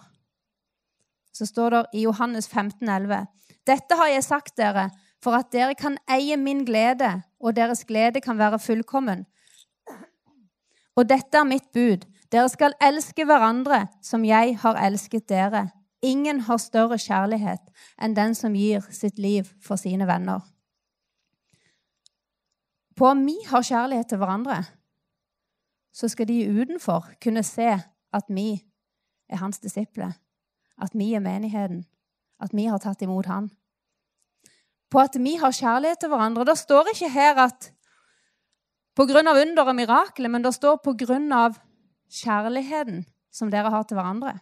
Så 1.34 1.46
står 1.50 1.70
det 1.70 1.84
i 1.94 2.04
Johannes 2.06 2.48
15, 2.48 2.90
11. 2.90 3.26
Dette 3.66 3.98
har 3.98 4.12
jeg 4.12 4.24
sagt 4.24 4.58
dere 4.58 4.90
for 5.24 5.38
at 5.38 5.50
dere 5.56 5.74
kan 5.76 5.98
eie 6.12 6.38
min 6.38 6.66
glede, 6.68 7.24
og 7.40 7.56
deres 7.56 7.86
glede 7.90 8.22
kan 8.22 8.38
være 8.38 8.60
fullkommen. 8.60 9.26
Og 10.96 11.10
dette 11.10 11.38
er 11.38 11.48
mitt 11.48 11.72
bud. 11.74 12.06
Dere 12.32 12.50
skal 12.50 12.76
elske 12.82 13.26
hverandre 13.26 13.88
som 14.02 14.26
jeg 14.26 14.58
har 14.62 14.78
elsket 14.86 15.26
dere. 15.30 15.70
Ingen 16.04 16.44
har 16.48 16.60
større 16.60 17.00
kjærlighet 17.00 17.62
enn 18.02 18.16
den 18.18 18.36
som 18.36 18.56
gir 18.58 18.84
sitt 18.92 19.18
liv 19.22 19.48
for 19.64 19.80
sine 19.80 20.06
venner. 20.10 20.44
På 22.96 23.10
om 23.10 23.26
vi 23.26 23.38
har 23.48 23.66
kjærlighet 23.66 24.10
til 24.10 24.22
hverandre, 24.22 24.64
så 25.94 26.08
skal 26.10 26.28
de 26.28 26.62
utenfor 26.62 27.10
kunne 27.24 27.44
se 27.44 27.70
at 28.14 28.30
vi 28.30 28.64
er 29.30 29.42
hans 29.42 29.60
disipler, 29.60 30.14
at 30.82 30.94
vi 30.94 31.14
er 31.14 31.24
menigheten, 31.24 31.86
at 32.42 32.54
vi 32.54 32.66
har 32.66 32.82
tatt 32.82 33.02
imot 33.02 33.30
han. 33.30 33.50
På 34.92 35.02
at 35.02 35.18
vi 35.18 35.36
har 35.42 35.52
kjærlighet 35.52 36.04
til 36.04 36.10
hverandre. 36.10 36.46
Det 36.46 36.58
står 36.58 36.94
ikke 36.94 37.10
her 37.10 37.40
at 37.48 37.72
av 39.28 39.40
under 39.42 39.70
og 39.70 39.76
mirakler, 39.76 40.30
men 40.30 40.44
det 40.44 40.54
står 40.54 40.78
av 41.34 41.58
kjærligheten 42.10 43.06
som 43.34 43.50
dere 43.50 43.72
har 43.74 43.84
til 43.84 43.98
hverandre. 43.98 44.38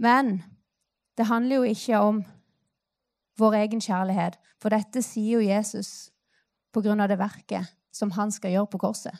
Men 0.00 0.40
det 1.18 1.28
handler 1.28 1.56
jo 1.56 1.62
ikke 1.62 1.98
om 2.00 2.22
vår 3.38 3.52
egen 3.64 3.80
kjærlighet, 3.80 4.38
for 4.60 4.72
dette 4.72 5.02
sier 5.04 5.38
jo 5.38 5.44
Jesus 5.44 6.10
på 6.72 6.82
grunn 6.84 7.00
av 7.00 7.10
det 7.10 7.18
verket 7.20 7.68
som 7.92 8.12
han 8.16 8.32
skal 8.32 8.54
gjøre 8.54 8.70
på 8.72 8.80
korset. 8.86 9.16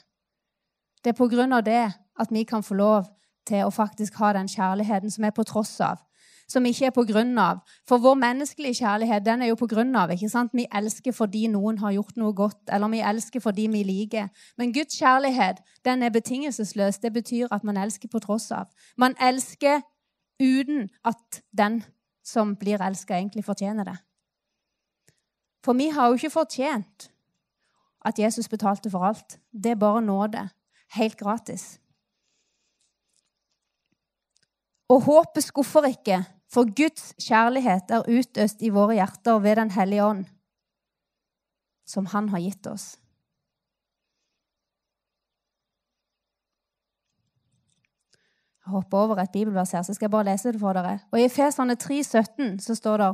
Det 1.03 1.13
er 1.13 1.17
på 1.17 1.27
grunn 1.29 1.53
av 1.53 1.65
det 1.65 1.83
at 1.91 2.31
vi 2.31 2.43
kan 2.43 2.63
få 2.63 2.77
lov 2.77 3.09
til 3.47 3.65
å 3.65 3.73
faktisk 3.73 4.17
ha 4.21 4.33
den 4.37 4.49
kjærligheten 4.49 5.11
som 5.11 5.25
er 5.25 5.33
på 5.35 5.45
tross 5.49 5.79
av, 5.81 6.01
som 6.49 6.65
ikke 6.65 6.89
er 6.89 6.93
på 6.95 7.05
grunn 7.09 7.37
av. 7.39 7.61
For 7.87 8.01
vår 8.01 8.17
menneskelige 8.21 8.81
kjærlighet 8.81 9.25
den 9.25 9.41
er 9.41 9.51
jo 9.51 9.57
på 9.59 9.69
grunn 9.71 9.95
av. 9.95 10.11
ikke 10.11 10.29
sant? 10.29 10.53
Vi 10.53 10.67
elsker 10.73 11.15
fordi 11.15 11.47
noen 11.47 11.77
har 11.81 11.95
gjort 11.95 12.17
noe 12.17 12.33
godt, 12.33 12.61
eller 12.69 12.91
vi 12.91 13.01
elsker 13.01 13.39
fordi 13.39 13.67
vi 13.71 13.83
liker. 13.87 14.29
Men 14.57 14.73
Guds 14.73 14.99
kjærlighet 14.99 15.61
den 15.85 16.03
er 16.03 16.09
betingelsesløs. 16.09 16.99
Det 16.99 17.13
betyr 17.13 17.47
at 17.51 17.63
man 17.63 17.77
elsker 17.77 18.09
på 18.11 18.19
tross 18.19 18.51
av. 18.51 18.67
Man 18.97 19.15
elsker 19.21 19.81
uten 20.39 20.89
at 21.05 21.41
den 21.57 21.81
som 22.23 22.55
blir 22.55 22.81
elska, 22.81 23.17
egentlig 23.17 23.45
fortjener 23.45 23.83
det. 23.83 23.97
For 25.65 25.77
vi 25.77 25.89
har 25.89 26.07
jo 26.07 26.17
ikke 26.17 26.33
fortjent 26.33 27.11
at 28.05 28.19
Jesus 28.19 28.49
betalte 28.49 28.89
for 28.89 29.05
alt. 29.05 29.39
Det 29.51 29.71
er 29.71 29.75
bare 29.81 30.01
nåde. 30.01 30.49
Helt 30.95 31.17
gratis. 31.17 31.79
Og 34.89 35.01
håpet 35.05 35.43
skuffer 35.43 35.87
ikke, 35.87 36.23
for 36.51 36.67
Guds 36.75 37.13
kjærlighet 37.21 37.91
er 37.95 38.09
utøst 38.09 38.61
i 38.61 38.71
våre 38.73 38.97
hjerter 38.97 39.39
ved 39.39 39.55
Den 39.55 39.71
hellige 39.71 40.03
ånd, 40.03 40.25
som 41.87 42.05
Han 42.05 42.29
har 42.29 42.39
gitt 42.39 42.67
oss. 42.67 43.00
Jeg 48.71 48.77
hopper 48.79 48.97
over 48.97 49.19
et 49.19 49.31
bibelvers 49.33 49.71
her, 49.71 49.81
så 49.83 49.93
skal 49.93 50.05
jeg 50.05 50.11
bare 50.11 50.29
lese 50.29 50.51
det 50.51 50.59
for 50.59 50.73
dere. 50.73 50.99
Og 51.11 51.19
I 51.19 51.25
Efesene 51.27 51.75
3, 51.75 52.03
17, 52.03 52.59
så 52.59 52.75
står 52.75 52.97
det 52.97 53.09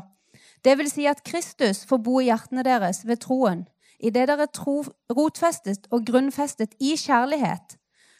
det 0.66 0.76
vil 0.78 0.90
si 0.90 1.08
at 1.10 1.24
Kristus 1.26 1.82
får 1.90 1.98
bo 2.06 2.20
i 2.22 2.28
hjertene 2.28 2.62
deres 2.66 3.02
ved 3.08 3.18
troen, 3.24 3.64
idet 3.98 4.28
dere 4.30 4.46
tro, 4.54 4.84
rotfestet 5.10 5.88
og 5.90 6.06
grunnfestet 6.06 6.76
i 6.78 6.94
kjærlighet, 6.94 7.74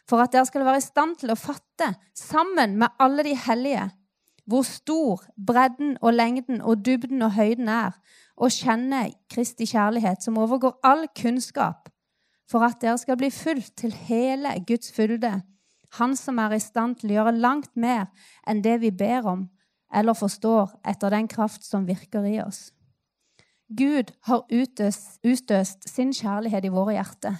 for 0.08 0.22
at 0.22 0.32
dere 0.34 0.48
skal 0.50 0.64
være 0.66 0.80
i 0.82 0.86
stand 0.86 1.14
til 1.20 1.30
å 1.30 1.38
fatte, 1.38 1.92
sammen 2.18 2.74
med 2.80 2.90
alle 2.98 3.22
de 3.22 3.36
hellige, 3.38 3.84
hvor 4.50 4.66
stor 4.66 5.22
bredden 5.46 5.94
og 6.02 6.16
lengden 6.16 6.58
og 6.62 6.82
dybden 6.82 7.22
og 7.22 7.36
høyden 7.36 7.70
er, 7.70 7.94
og 8.34 8.50
kjenne 8.50 9.12
Kristi 9.30 9.68
kjærlighet, 9.70 10.24
som 10.24 10.42
overgår 10.42 10.80
all 10.82 11.06
kunnskap, 11.14 11.86
for 12.50 12.66
at 12.66 12.82
dere 12.82 12.98
skal 12.98 13.18
bli 13.20 13.30
fulgt 13.30 13.76
til 13.78 13.94
hele 14.08 14.56
Guds 14.66 14.90
fylde 14.90 15.36
han 15.96 16.16
som 16.16 16.38
er 16.38 16.56
i 16.56 16.60
stand 16.60 16.98
til 17.00 17.12
å 17.12 17.18
gjøre 17.18 17.38
langt 17.38 17.70
mer 17.76 18.08
enn 18.46 18.62
det 18.64 18.80
vi 18.82 18.90
ber 18.90 19.26
om 19.26 19.46
eller 19.94 20.14
forstår 20.14 20.74
etter 20.84 21.14
den 21.14 21.28
kraft 21.28 21.64
som 21.64 21.86
virker 21.88 22.26
i 22.28 22.40
oss. 22.42 22.68
Gud 23.68 24.12
har 24.28 24.44
utøst, 24.52 25.18
utøst 25.24 25.88
sin 25.88 26.12
kjærlighet 26.12 26.64
i 26.64 26.72
våre 26.72 26.96
hjerter. 26.96 27.36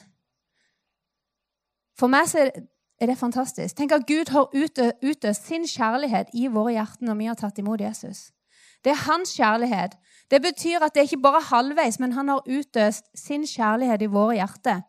For 1.99 2.09
meg 2.12 2.28
er 2.37 3.11
det 3.11 3.19
fantastisk. 3.19 3.76
Tenk 3.76 3.93
at 3.93 4.07
Gud 4.07 4.33
har 4.33 4.50
utøst 4.52 5.49
sin 5.49 5.64
kjærlighet 5.69 6.33
i 6.35 6.49
våre 6.52 6.76
hjerter 6.76 7.09
når 7.09 7.19
vi 7.21 7.31
har 7.31 7.38
tatt 7.40 7.59
imot 7.59 7.81
Jesus. 7.81 8.31
Det 8.85 8.93
er 8.93 9.05
hans 9.09 9.33
kjærlighet. 9.35 9.97
Det 10.31 10.43
betyr 10.43 10.85
at 10.85 10.95
det 10.95 11.00
er 11.00 11.09
ikke 11.09 11.25
bare 11.25 11.43
halvveis, 11.49 11.99
men 11.99 12.12
han 12.12 12.28
har 12.28 12.45
utøst 12.47 13.09
sin 13.17 13.47
kjærlighet 13.47 14.05
i 14.05 14.12
våre 14.12 14.37
hjerter. 14.38 14.85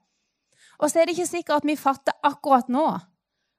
Og 0.80 0.92
så 0.92 1.00
er 1.00 1.08
det 1.08 1.18
ikke 1.18 1.32
sikkert 1.32 1.64
at 1.64 1.68
vi 1.68 1.76
fatter 1.80 2.16
akkurat 2.24 2.70
nå 2.70 2.86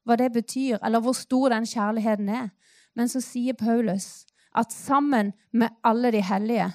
hva 0.04 0.16
det 0.16 0.33
betyr, 0.33 0.78
eller 0.83 1.00
hvor 1.00 1.12
stor 1.12 1.49
den 1.49 1.66
kjærligheten 1.66 2.28
er. 2.28 2.49
Men 2.97 3.09
så 3.09 3.21
sier 3.21 3.54
Paulus 3.59 4.26
at 4.57 4.73
sammen 4.73 5.33
med 5.52 5.69
alle 5.85 6.11
de 6.12 6.23
hellige 6.23 6.73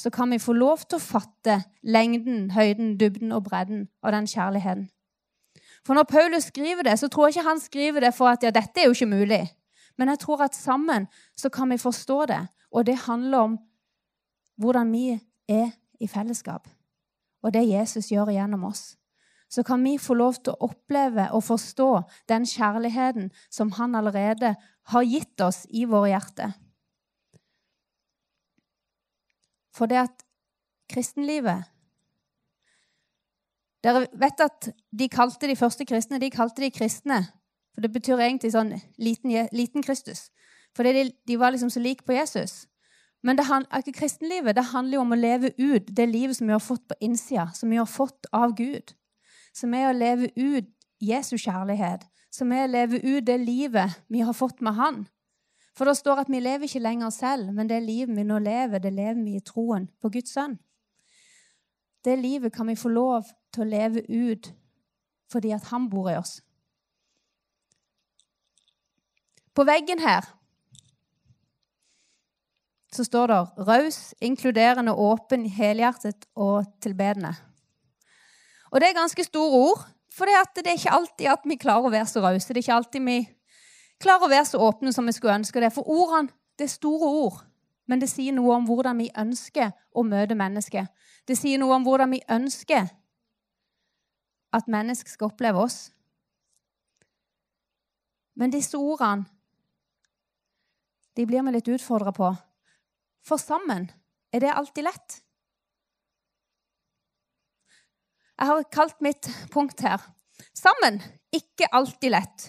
så 0.00 0.10
kan 0.10 0.30
vi 0.30 0.38
få 0.38 0.52
lov 0.56 0.86
til 0.88 0.96
å 0.96 1.04
fatte 1.04 1.58
lengden, 1.84 2.50
høyden, 2.56 2.94
dybden 3.00 3.32
og 3.36 3.44
bredden 3.44 3.88
av 4.02 4.14
den 4.14 4.26
kjærligheten. 4.26 4.86
For 5.84 5.96
når 5.96 6.06
Paulus 6.08 6.48
skriver 6.48 6.88
det, 6.88 6.98
så 6.98 7.08
tror 7.08 7.28
jeg 7.28 7.36
ikke 7.36 7.48
han 7.48 7.60
skriver 7.60 8.06
det 8.06 8.14
for 8.16 8.32
at 8.32 8.44
ja, 8.44 8.52
dette 8.54 8.80
er 8.80 8.88
jo 8.88 8.96
ikke 8.96 9.10
mulig. 9.10 9.42
Men 9.98 10.08
jeg 10.08 10.22
tror 10.22 10.44
at 10.44 10.56
sammen 10.56 11.06
så 11.36 11.48
kan 11.52 11.70
vi 11.70 11.76
forstå 11.76 12.26
det. 12.26 12.40
Og 12.72 12.86
det 12.86 12.96
handler 13.04 13.38
om 13.38 13.58
hvordan 14.56 14.92
vi 14.92 15.20
er 15.48 15.70
i 16.00 16.06
fellesskap. 16.08 16.68
Og 17.42 17.52
det 17.52 17.68
Jesus 17.68 18.08
gjør 18.12 18.32
gjennom 18.32 18.64
oss. 18.64 18.96
Så 19.50 19.64
kan 19.66 19.82
vi 19.84 19.96
få 19.98 20.14
lov 20.14 20.38
til 20.38 20.54
å 20.54 20.70
oppleve 20.70 21.26
og 21.34 21.42
forstå 21.42 21.90
den 22.30 22.46
kjærligheten 22.46 23.30
som 23.50 23.72
han 23.80 23.96
allerede 23.98 24.54
har 24.92 25.06
gitt 25.06 25.42
oss 25.42 25.64
i 25.70 25.84
våre 25.90 26.12
hjerter. 26.12 26.54
For 29.74 29.90
det 29.90 30.04
at 30.04 30.24
kristenlivet 30.90 31.66
dere 33.84 34.04
vet 34.12 34.42
at 34.44 34.68
de 34.92 35.06
kalte 35.08 35.48
de 35.48 35.56
første 35.56 35.86
kristne 35.88 36.20
de 36.20 36.28
kalte 36.32 36.60
de 36.60 36.68
kristne. 36.70 37.22
For 37.72 37.84
det 37.84 37.92
betyr 37.94 38.20
egentlig 38.20 38.52
sånn 38.52 38.74
liten, 39.00 39.32
liten 39.56 39.84
Kristus. 39.84 40.28
Fordi 40.76 40.92
de, 40.92 41.04
de, 41.26 41.38
var 41.40 41.54
liksom 41.54 41.70
så 41.72 41.80
like 41.80 42.04
på 42.04 42.12
Jesus. 42.12 42.66
Men 43.24 43.38
det, 43.38 43.46
ikke 43.78 43.98
kristenlivet 44.02 44.56
det 44.56 44.70
handler 44.70 44.98
jo 44.98 45.04
om 45.04 45.14
å 45.16 45.18
leve 45.18 45.52
ut 45.58 45.88
det 45.88 46.08
livet 46.08 46.36
som 46.36 46.48
vi 46.48 46.56
har 46.56 46.62
fått 46.62 46.86
på 46.88 46.98
innsida, 47.00 47.48
som 47.56 47.72
vi 47.72 47.80
har 47.80 47.88
fått 47.88 48.28
av 48.36 48.54
Gud. 48.58 48.94
Som 49.52 49.74
er 49.74 49.88
å 49.90 49.96
leve 49.96 50.30
ut 50.36 50.68
Jesu 51.00 51.36
kjærlighet. 51.36 52.06
Som 52.30 52.52
er 52.52 52.66
å 52.66 52.70
leve 52.70 53.00
ut 53.02 53.26
det 53.26 53.40
livet 53.42 54.00
vi 54.08 54.22
har 54.22 54.36
fått 54.36 54.60
med 54.60 54.74
Han. 54.78 55.06
For 55.74 55.88
det 55.88 55.96
står 55.96 56.24
at 56.24 56.30
vi 56.30 56.40
lever 56.42 56.66
ikke 56.66 56.82
lenger 56.82 57.10
selv, 57.14 57.52
men 57.54 57.68
det 57.70 57.82
livet 57.82 58.16
vi 58.16 58.24
nå 58.26 58.38
lever, 58.42 58.82
det 58.82 58.92
lever 58.92 59.22
vi 59.24 59.36
i 59.38 59.44
troen 59.44 59.88
på 60.02 60.10
Guds 60.12 60.34
sønn. 60.34 60.58
Det 62.04 62.18
livet 62.18 62.52
kan 62.52 62.68
vi 62.68 62.76
få 62.76 62.90
lov 62.92 63.28
til 63.52 63.64
å 63.64 63.70
leve 63.70 64.04
ut 64.08 64.52
fordi 65.30 65.52
at 65.54 65.68
han 65.70 65.86
bor 65.90 66.10
i 66.10 66.16
oss. 66.18 66.40
På 69.54 69.64
veggen 69.64 70.02
her 70.02 70.26
så 72.90 73.04
står 73.04 73.26
det 73.26 73.66
'raus, 73.68 74.14
inkluderende, 74.20 74.92
åpen, 74.92 75.46
helhjertet 75.46 76.26
og 76.34 76.66
tilbedende'. 76.82 77.49
Og 78.70 78.80
Det 78.80 78.88
er 78.88 78.94
ganske 78.94 79.24
store 79.24 79.58
ord, 79.58 79.86
for 80.12 80.24
det 80.24 80.66
er 80.66 80.76
ikke 80.76 80.92
alltid 80.94 81.26
at 81.26 81.44
vi 81.44 81.56
klarer 81.56 81.86
å 81.86 81.92
være 81.92 82.06
så 82.06 82.22
rause. 82.22 82.48
Det 82.48 82.56
er 82.56 82.62
ikke 82.62 82.74
alltid 82.74 83.04
vi 83.06 83.18
klarer 84.00 84.26
å 84.26 84.30
være 84.30 84.46
så 84.46 84.60
åpne 84.62 84.92
som 84.92 85.06
vi 85.06 85.12
skulle 85.12 85.34
ønske 85.40 85.60
det. 85.60 85.72
For 85.74 85.86
ordene 85.86 86.30
det 86.58 86.68
er 86.68 86.72
store 86.74 87.08
ord, 87.24 87.40
men 87.88 88.00
det 88.00 88.10
sier 88.10 88.34
noe 88.36 88.54
om 88.56 88.66
hvordan 88.68 88.98
vi 89.00 89.10
ønsker 89.18 89.72
å 89.96 90.04
møte 90.06 90.36
mennesket. 90.38 90.90
Det 91.26 91.38
sier 91.38 91.58
noe 91.58 91.74
om 91.74 91.86
hvordan 91.86 92.14
vi 92.14 92.22
ønsker 92.30 92.90
at 94.52 94.70
mennesker 94.70 95.10
skal 95.10 95.30
oppleve 95.30 95.62
oss. 95.62 95.90
Men 98.34 98.52
disse 98.54 98.78
ordene 98.78 99.26
de 101.16 101.26
blir 101.26 101.42
vi 101.42 101.52
litt 101.52 101.68
utfordra 101.68 102.12
på. 102.14 102.30
For 103.26 103.40
sammen 103.40 103.90
er 104.32 104.40
det 104.44 104.54
alltid 104.54 104.86
lett. 104.86 105.20
Jeg 108.40 108.48
har 108.48 108.64
kalt 108.72 109.02
mitt 109.04 109.28
punkt 109.52 109.82
her 109.84 110.00
sammen 110.56 110.96
ikke 111.34 111.68
alltid 111.76 112.14
lett. 112.14 112.46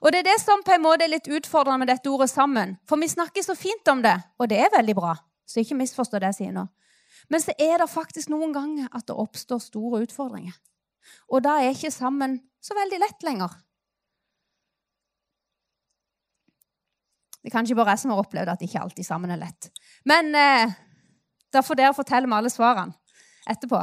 Og 0.00 0.12
Det 0.12 0.18
er 0.18 0.28
det 0.32 0.40
som 0.40 0.62
på 0.64 0.72
en 0.74 0.82
måte 0.82 1.04
er 1.04 1.12
litt 1.12 1.28
utfordrende 1.28 1.78
med 1.78 1.88
dette 1.88 2.10
ordet 2.10 2.30
'sammen'. 2.30 2.76
For 2.88 2.96
vi 2.96 3.08
snakker 3.08 3.42
så 3.42 3.54
fint 3.54 3.88
om 3.88 4.02
det, 4.02 4.22
og 4.38 4.48
det 4.48 4.58
er 4.58 4.76
veldig 4.76 4.94
bra. 4.94 5.14
Så 5.46 5.60
ikke 5.60 5.76
misforstå 5.76 6.18
det 6.18 6.26
jeg 6.26 6.34
sier 6.34 6.52
nå. 6.52 6.66
Men 7.28 7.40
så 7.40 7.52
er 7.58 7.78
det 7.78 7.90
faktisk 7.90 8.28
noen 8.28 8.52
ganger 8.52 8.88
at 8.92 9.06
det 9.06 9.16
oppstår 9.16 9.58
store 9.58 10.02
utfordringer. 10.02 10.52
Og 11.28 11.42
da 11.42 11.60
er 11.60 11.70
ikke 11.70 11.90
sammen 11.90 12.40
så 12.62 12.74
veldig 12.74 12.98
lett 12.98 13.22
lenger. 13.22 13.48
Det 17.42 17.48
er 17.48 17.56
kanskje 17.58 17.76
bare 17.76 17.90
jeg 17.90 17.98
som 17.98 18.10
har 18.10 18.18
opplevd 18.18 18.48
at 18.48 18.62
ikke 18.62 18.80
alltid 18.80 19.04
sammen 19.04 19.30
er 19.30 19.36
lett. 19.36 19.70
Men 20.04 20.34
eh, 20.34 20.72
da 21.52 21.62
får 21.62 21.74
dere 21.74 21.94
fortelle 21.94 22.26
meg 22.26 22.38
alle 22.38 22.50
svarene 22.50 22.92
etterpå. 23.48 23.80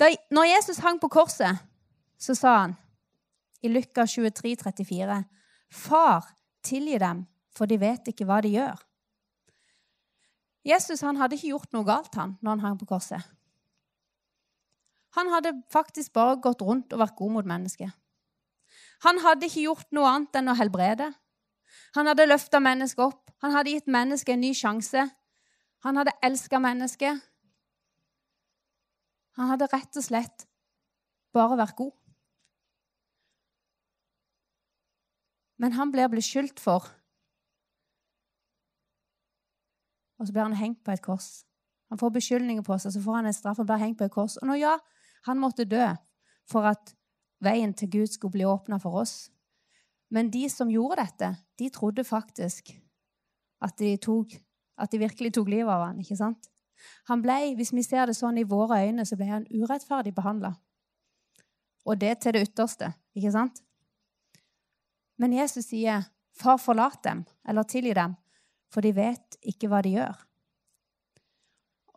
Da, 0.00 0.08
når 0.32 0.48
Jesus 0.56 0.78
hang 0.80 1.00
på 1.00 1.10
korset, 1.12 1.60
så 2.20 2.34
sa 2.36 2.54
han 2.62 2.76
i 3.60 3.68
Lykka 3.68 4.06
23, 4.08 4.56
34, 4.56 5.18
Far, 5.70 6.24
tilgi 6.64 6.96
dem, 6.98 7.26
for 7.52 7.68
de 7.68 7.76
vet 7.80 8.08
ikke 8.08 8.24
hva 8.24 8.40
de 8.40 8.54
gjør. 8.54 8.80
Jesus 10.64 11.04
han 11.04 11.20
hadde 11.20 11.36
ikke 11.36 11.52
gjort 11.52 11.76
noe 11.76 11.84
galt 11.88 12.16
han, 12.16 12.38
når 12.40 12.56
han 12.56 12.64
hang 12.64 12.80
på 12.80 12.88
korset. 12.88 13.22
Han 15.16 15.30
hadde 15.32 15.54
faktisk 15.72 16.12
bare 16.16 16.38
gått 16.40 16.62
rundt 16.62 16.92
og 16.94 17.02
vært 17.02 17.16
god 17.18 17.36
mot 17.36 17.48
mennesket. 17.52 17.92
Han 19.04 19.20
hadde 19.24 19.48
ikke 19.48 19.64
gjort 19.66 19.88
noe 19.96 20.08
annet 20.08 20.36
enn 20.40 20.52
å 20.52 20.56
helbrede. 20.58 21.08
Han 21.96 22.08
hadde 22.10 22.28
løfta 22.28 22.60
mennesket 22.62 23.04
opp. 23.04 23.32
Han 23.42 23.56
hadde 23.56 23.74
gitt 23.74 23.88
mennesket 23.90 24.36
en 24.36 24.44
ny 24.44 24.52
sjanse. 24.54 25.06
Han 25.84 26.00
hadde 26.00 26.14
elska 26.24 26.60
mennesket. 26.62 27.24
Han 29.40 29.48
hadde 29.48 29.70
rett 29.72 29.96
og 29.96 30.04
slett 30.04 30.44
bare 31.32 31.56
vært 31.56 31.78
god. 31.78 31.94
Men 35.60 35.76
han 35.76 35.92
blir 35.92 36.10
beskyldt 36.12 36.60
for 36.60 36.88
Og 40.20 40.28
så 40.28 40.34
blir 40.36 40.44
han 40.44 40.52
hengt 40.58 40.82
på 40.84 40.92
et 40.92 41.00
kors. 41.00 41.46
Han 41.88 41.96
får 41.96 42.10
beskyldninger 42.12 42.64
på 42.66 42.76
seg, 42.76 42.92
så 42.92 43.00
får 43.00 43.14
han 43.16 43.28
en 43.30 43.32
straff 43.32 43.62
og 43.62 43.68
blir 43.70 43.80
hengt 43.80 43.96
på 43.96 44.04
et 44.04 44.12
kors. 44.12 44.34
Og 44.36 44.50
nå, 44.50 44.58
ja, 44.60 44.74
han 45.24 45.40
måtte 45.40 45.64
dø 45.64 45.86
for 46.44 46.68
at 46.68 46.92
veien 47.40 47.72
til 47.72 47.88
Gud 47.88 48.12
skulle 48.12 48.36
bli 48.36 48.44
åpna 48.44 48.76
for 48.82 49.00
oss. 49.00 49.30
Men 50.12 50.28
de 50.28 50.44
som 50.52 50.68
gjorde 50.68 51.00
dette, 51.00 51.30
de 51.56 51.70
trodde 51.72 52.04
faktisk 52.04 52.68
at 53.64 53.78
de, 53.80 53.94
tok, 53.96 54.36
at 54.76 54.92
de 54.92 55.00
virkelig 55.00 55.32
tok 55.38 55.48
livet 55.48 55.72
av 55.72 55.86
han, 55.88 56.04
ikke 56.04 56.20
sant? 56.20 56.50
Han 57.08 57.22
ble, 57.22 57.54
Hvis 57.56 57.72
vi 57.72 57.82
ser 57.82 58.06
det 58.06 58.16
sånn 58.16 58.38
i 58.38 58.46
våre 58.48 58.82
øyne, 58.86 59.06
så 59.06 59.16
ble 59.16 59.26
han 59.26 59.46
urettferdig 59.50 60.14
behandla. 60.14 60.54
Og 61.84 62.00
det 62.00 62.18
til 62.20 62.32
det 62.32 62.42
ytterste, 62.48 62.92
ikke 63.14 63.32
sant? 63.32 63.62
Men 65.18 65.32
Jesus 65.32 65.64
sier, 65.64 66.02
'Far, 66.32 66.56
forlat 66.56 67.04
dem', 67.04 67.24
eller 67.48 67.62
'tilgi 67.62 67.94
dem', 67.94 68.16
for 68.72 68.80
de 68.80 68.94
vet 68.96 69.36
ikke 69.42 69.68
hva 69.68 69.82
de 69.82 69.90
gjør. 69.90 70.26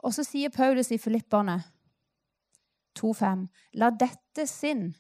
Og 0.04 0.14
så 0.14 0.24
sier 0.24 0.50
Paulus 0.50 0.92
i 0.92 0.98
Filipperne 0.98 1.64
2,5.: 3.00 3.48
La 3.74 3.90
dette 3.90 4.48
sinn 4.48 4.94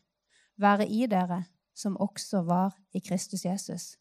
være 0.58 0.88
i 0.88 1.06
dere 1.08 1.44
som 1.74 1.98
også 1.98 2.42
var 2.42 2.78
i 2.94 3.00
Kristus 3.00 3.46
Jesus. 3.46 3.98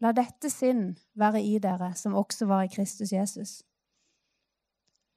La 0.00 0.12
dette 0.12 0.50
sinn 0.52 0.90
være 1.14 1.42
i 1.42 1.58
dere 1.58 1.94
som 1.96 2.14
også 2.14 2.46
var 2.46 2.66
i 2.66 2.72
Kristus 2.72 3.12
Jesus. 3.12 3.62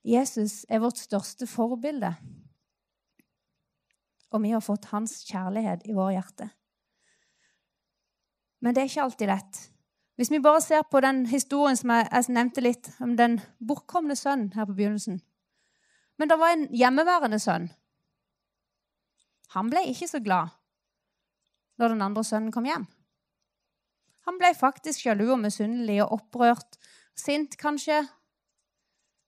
Jesus 0.06 0.64
er 0.70 0.80
vårt 0.84 0.98
største 0.98 1.48
forbilde, 1.48 2.14
og 4.30 4.44
vi 4.44 4.54
har 4.54 4.64
fått 4.64 4.92
hans 4.94 5.20
kjærlighet 5.28 5.88
i 5.90 5.96
våre 5.98 6.16
hjerte. 6.16 6.50
Men 8.62 8.76
det 8.76 8.84
er 8.84 8.92
ikke 8.92 9.04
alltid 9.08 9.32
lett. 9.32 9.60
Hvis 10.20 10.32
vi 10.32 10.42
bare 10.44 10.62
ser 10.62 10.84
på 10.84 11.00
den 11.04 11.24
historien 11.32 11.78
som 11.80 11.92
jeg, 11.96 12.26
nevnte 12.30 12.64
litt, 12.64 12.92
om 13.00 13.16
den 13.20 13.40
bortkomne 13.60 14.16
sønnen 14.20 14.52
her 14.54 14.68
på 14.68 14.76
begynnelsen 14.76 15.22
Men 16.20 16.28
det 16.28 16.36
var 16.40 16.52
en 16.52 16.66
hjemmeværende 16.76 17.40
sønn 17.40 17.70
han 19.56 19.70
ble 19.72 19.82
ikke 19.90 20.10
så 20.10 20.22
glad 20.22 20.54
når 21.82 21.94
den 21.94 22.04
andre 22.06 22.24
sønnen 22.28 22.54
kom 22.54 22.68
hjem. 22.68 22.86
Han 24.28 24.38
ble 24.38 24.52
faktisk 24.54 25.02
sjalu 25.02 25.26
og 25.32 25.40
misunnelig 25.42 26.02
og 26.04 26.20
opprørt, 26.20 26.78
sint 27.18 27.56
kanskje, 27.58 28.04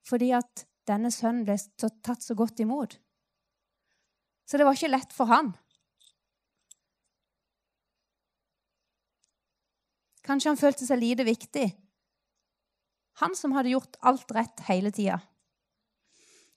fordi 0.08 0.32
at 0.36 0.66
denne 0.90 1.12
sønnen 1.14 1.46
ble 1.46 1.58
tatt 2.04 2.24
så 2.26 2.36
godt 2.38 2.62
imot. 2.64 2.98
Så 4.46 4.60
det 4.60 4.66
var 4.68 4.76
ikke 4.76 4.92
lett 4.92 5.14
for 5.16 5.30
han. 5.32 5.54
Kanskje 10.26 10.52
han 10.52 10.60
følte 10.60 10.86
seg 10.86 11.02
lite 11.02 11.26
viktig. 11.26 11.68
Han 13.22 13.36
som 13.38 13.54
hadde 13.56 13.74
gjort 13.74 13.98
alt 14.08 14.32
rett 14.36 14.64
hele 14.68 14.92
tida. 14.94 15.20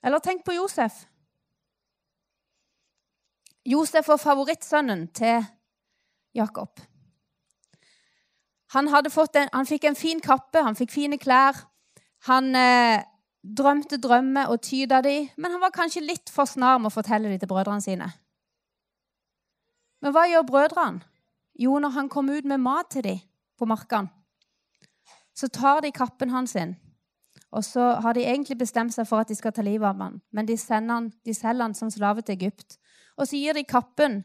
Eller 0.04 0.20
tenk 0.20 0.44
på 0.44 0.56
Josef. 0.56 1.04
Josef 3.64 4.08
var 4.08 4.20
favorittsønnen 4.20 5.06
til 5.16 5.46
Jakob. 6.36 6.82
Han, 8.74 8.90
en, 8.90 9.48
han, 9.52 9.66
fikk 9.66 9.86
en 9.88 9.96
fin 9.96 10.20
kappe, 10.20 10.60
han 10.60 10.76
fikk 10.76 10.92
fine 10.92 11.18
klær. 11.18 11.56
Han 12.28 12.50
eh, 12.58 13.04
drømte 13.44 13.98
drømmer 14.00 14.48
og 14.48 14.62
tyda 14.64 15.02
de, 15.04 15.28
men 15.36 15.52
han 15.52 15.60
var 15.60 15.74
kanskje 15.74 16.04
litt 16.04 16.32
for 16.32 16.48
snar 16.48 16.78
med 16.80 16.88
å 16.88 16.94
fortelle 16.94 17.28
de 17.28 17.38
til 17.40 17.50
brødrene 17.50 17.84
sine. 17.84 18.08
Men 20.00 20.14
hva 20.14 20.24
gjør 20.28 20.46
brødrene? 20.48 21.04
Jo, 21.60 21.76
når 21.78 21.92
han 21.94 22.08
kom 22.10 22.32
ut 22.32 22.46
med 22.50 22.58
mat 22.58 22.88
til 22.90 23.04
dem 23.06 23.20
på 23.58 23.68
markene, 23.70 24.10
så 25.34 25.46
tar 25.48 25.84
de 25.84 25.92
kappen 25.94 26.32
hans 26.34 26.54
sin, 26.56 26.74
og 27.54 27.62
så 27.62 27.92
har 28.02 28.16
de 28.16 28.24
egentlig 28.24 28.58
bestemt 28.58 28.94
seg 28.94 29.06
for 29.06 29.22
at 29.22 29.30
de 29.30 29.36
skal 29.38 29.54
ta 29.54 29.62
livet 29.62 29.86
av 29.86 30.00
ham, 30.02 30.16
men 30.34 30.46
de, 30.46 30.56
han, 30.70 31.12
de 31.24 31.34
selger 31.34 31.62
han 31.62 31.76
som 31.78 31.90
slave 31.90 32.22
til 32.22 32.34
Egypt. 32.34 32.78
Og 33.14 33.28
så 33.30 33.38
gir 33.38 33.54
de 33.54 33.62
kappen 33.62 34.24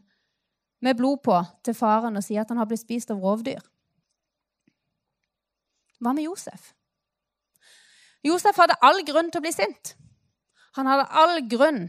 med 0.82 0.96
blod 0.98 1.22
på 1.22 1.36
til 1.62 1.76
faren 1.78 2.18
og 2.18 2.26
sier 2.26 2.42
at 2.42 2.50
han 2.50 2.58
har 2.58 2.66
blitt 2.66 2.82
spist 2.82 3.12
av 3.14 3.22
rovdyr. 3.22 3.62
Hva 6.00 6.14
med 6.16 6.26
Josef? 6.26 6.72
Josef 8.26 8.58
hadde 8.60 8.76
all 8.84 9.00
grunn 9.08 9.30
til 9.32 9.40
å 9.40 9.44
bli 9.44 9.52
sint. 9.54 9.94
Han 10.76 10.86
hadde 10.86 11.08
all 11.16 11.40
grunn 11.48 11.86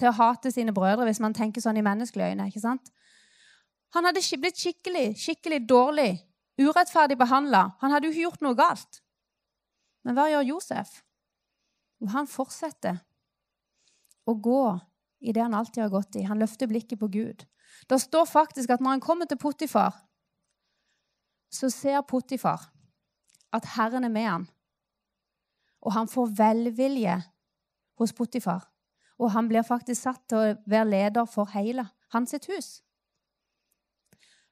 til 0.00 0.10
å 0.10 0.16
hate 0.16 0.50
sine 0.52 0.74
brødre, 0.74 1.06
hvis 1.08 1.20
man 1.22 1.36
tenker 1.36 1.62
sånn 1.62 1.78
i 1.78 1.84
menneskelige 1.84 2.32
øyne. 2.32 2.48
ikke 2.48 2.62
sant? 2.62 2.90
Han 3.94 4.06
hadde 4.06 4.22
blitt 4.38 4.58
skikkelig, 4.58 5.14
skikkelig 5.18 5.60
dårlig, 5.68 6.10
urettferdig 6.60 7.18
behandla. 7.18 7.76
Han 7.80 7.90
hadde 7.90 8.06
jo 8.06 8.14
ikke 8.14 8.26
gjort 8.28 8.44
noe 8.46 8.58
galt. 8.58 9.00
Men 10.04 10.16
hva 10.16 10.28
gjør 10.30 10.46
Josef? 10.54 11.00
Han 12.14 12.28
fortsetter 12.30 13.00
å 14.24 14.34
gå 14.34 14.64
i 15.20 15.34
det 15.36 15.42
han 15.42 15.54
alltid 15.54 15.82
har 15.84 15.92
gått 15.92 16.16
i. 16.16 16.24
Han 16.24 16.40
løfter 16.40 16.70
blikket 16.70 17.00
på 17.00 17.10
Gud. 17.12 17.44
Det 17.88 17.98
står 18.00 18.24
faktisk 18.26 18.70
at 18.70 18.80
når 18.80 18.96
han 18.96 19.04
kommer 19.04 19.28
til 19.28 19.38
Potifar, 19.40 19.92
så 21.50 21.68
ser 21.70 22.00
Potifar 22.08 22.70
at 23.52 23.66
Herren 23.74 24.06
er 24.06 24.14
med 24.14 24.28
han. 24.28 24.48
Og 25.80 25.94
han 25.94 26.08
får 26.08 26.34
velvilje 26.36 27.16
hos 28.00 28.12
Potifar. 28.12 28.66
Og 29.20 29.32
han 29.32 29.48
blir 29.48 29.64
faktisk 29.66 30.02
satt 30.02 30.22
til 30.28 30.38
å 30.38 30.54
være 30.68 30.90
leder 30.90 31.28
for 31.28 31.50
hele 31.54 31.86
hans 32.14 32.32
hus. 32.48 32.80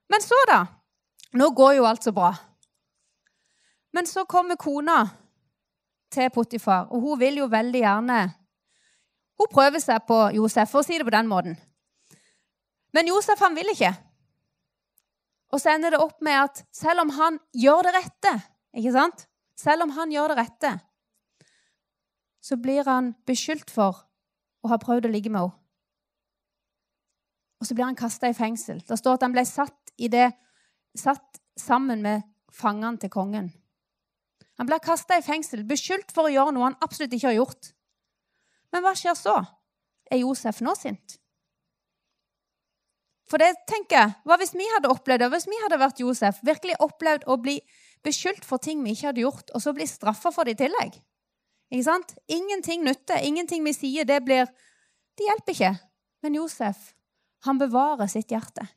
Men 0.09 0.25
så, 0.25 0.37
da? 0.49 0.61
Nå 1.37 1.51
går 1.57 1.79
jo 1.79 1.87
alt 1.88 2.05
så 2.05 2.12
bra. 2.17 2.33
Men 3.93 4.07
så 4.07 4.25
kommer 4.29 4.57
kona 4.57 5.03
til 6.12 6.31
Potifar, 6.33 6.88
og 6.93 7.01
hun 7.05 7.21
vil 7.21 7.41
jo 7.43 7.49
veldig 7.53 7.81
gjerne 7.85 8.19
Hun 9.38 9.47
prøver 9.53 9.79
seg 9.79 10.03
på 10.03 10.17
Josef, 10.35 10.67
for 10.67 10.83
å 10.83 10.87
si 10.87 10.97
det 10.99 11.05
på 11.07 11.12
den 11.14 11.29
måten. 11.31 11.53
Men 12.91 13.07
Josef 13.07 13.38
han 13.38 13.55
vil 13.55 13.69
ikke. 13.71 13.93
Og 15.55 15.61
så 15.62 15.77
ender 15.77 15.95
det 15.95 16.01
opp 16.03 16.17
med 16.27 16.35
at 16.41 16.64
selv 16.75 17.05
om 17.05 17.12
han 17.14 17.38
gjør 17.55 17.87
det 17.87 17.93
rette, 17.95 18.33
ikke 18.75 18.95
sant? 18.97 19.23
Selv 19.55 19.87
om 19.87 19.93
han 19.95 20.11
gjør 20.11 20.33
det 20.33 20.41
rette, 20.41 20.73
så 22.40 22.59
blir 22.61 22.87
han 22.88 23.12
beskyldt 23.29 23.70
for 23.70 24.05
å 24.62 24.70
ha 24.72 24.79
prøvd 24.81 25.09
å 25.09 25.12
ligge 25.12 25.33
med 25.33 25.42
henne. 25.42 25.57
Og 27.59 27.66
så 27.66 27.74
blir 27.74 27.88
han 27.88 27.98
kasta 27.98 28.29
i 28.31 28.37
fengsel. 28.38 28.79
Det 28.87 28.98
står 29.01 29.16
at 29.18 29.24
han 29.27 29.35
ble 29.35 29.42
satt, 29.48 29.92
det, 29.98 30.29
satt 30.94 31.40
sammen 31.59 32.05
med 32.05 32.22
fangene 32.55 33.01
til 33.03 33.11
kongen. 33.11 33.48
Han 34.59 34.66
blir 34.66 34.83
kasta 34.83 35.18
i 35.18 35.24
fengsel, 35.27 35.64
beskyldt 35.66 36.14
for 36.14 36.29
å 36.29 36.33
gjøre 36.33 36.55
noe 36.55 36.68
han 36.68 36.79
absolutt 36.83 37.14
ikke 37.14 37.31
har 37.31 37.38
gjort. 37.40 37.72
Men 38.74 38.85
hva 38.85 38.94
skjer 38.98 39.18
så? 39.18 39.37
Er 40.11 40.22
Josef 40.22 40.62
nå 40.62 40.74
sint? 40.79 41.18
For 43.29 43.42
det 43.42 43.51
tenker 43.68 43.98
jeg, 43.98 44.14
Hva 44.24 44.38
hvis 44.40 44.55
vi 44.57 44.66
hadde 44.72 44.90
opplevd 44.92 45.20
det? 45.20 45.29
Hvis 45.35 45.48
vi 45.51 45.59
hadde 45.61 45.81
vært 45.83 46.01
Josef, 46.01 46.38
virkelig 46.46 46.79
opplevd 46.81 47.27
å 47.29 47.37
bli 47.42 47.59
beskyldt 48.07 48.46
for 48.46 48.62
ting 48.62 48.81
vi 48.85 48.94
ikke 48.94 49.11
hadde 49.11 49.24
gjort, 49.27 49.53
og 49.53 49.62
så 49.62 49.74
bli 49.77 49.87
straffa 49.88 50.33
for 50.33 50.48
det 50.48 50.57
i 50.57 50.62
tillegg? 50.64 50.96
Ikke 51.69 51.85
sant? 51.85 52.15
Ingenting 52.33 52.85
nytter. 52.87 53.21
Ingenting 53.25 53.65
vi 53.67 53.75
sier, 53.77 54.09
det 54.09 54.23
blir 54.25 54.49
Det 55.19 55.27
hjelper 55.27 55.53
ikke. 55.53 55.75
Men 56.23 56.35
Josef, 56.39 56.93
han 57.43 57.59
bevarer 57.59 58.07
sitt 58.07 58.31
hjerte. 58.31 58.69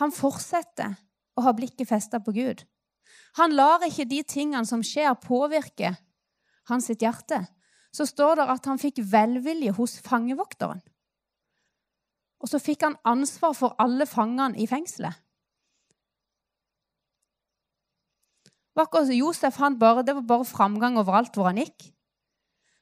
Han 0.00 0.12
fortsetter 0.12 0.94
å 1.36 1.44
ha 1.44 1.52
blikket 1.52 1.88
festa 1.88 2.20
på 2.24 2.32
Gud. 2.32 2.64
Han 3.36 3.52
lar 3.52 3.84
ikke 3.84 4.08
de 4.08 4.22
tingene 4.24 4.64
som 4.66 4.82
skjer, 4.84 5.12
påvirke 5.20 5.94
hans 6.70 6.88
sitt 6.88 7.04
hjerte. 7.04 7.42
Så 7.92 8.06
står 8.08 8.40
det 8.40 8.46
at 8.54 8.68
han 8.70 8.80
fikk 8.80 9.02
velvilje 9.10 9.74
hos 9.76 9.98
fangevokteren. 10.04 10.80
Og 12.40 12.48
så 12.48 12.60
fikk 12.62 12.86
han 12.86 12.96
ansvar 13.04 13.52
for 13.58 13.76
alle 13.82 14.06
fangene 14.08 14.56
i 14.56 14.68
fengselet. 14.70 15.18
Josef 18.76 19.56
han 19.56 19.78
bare, 19.78 20.02
Det 20.02 20.14
var 20.14 20.22
bare 20.22 20.44
framgang 20.44 20.98
overalt 20.98 21.34
hvor 21.34 21.50
han 21.50 21.58
gikk. 21.58 21.92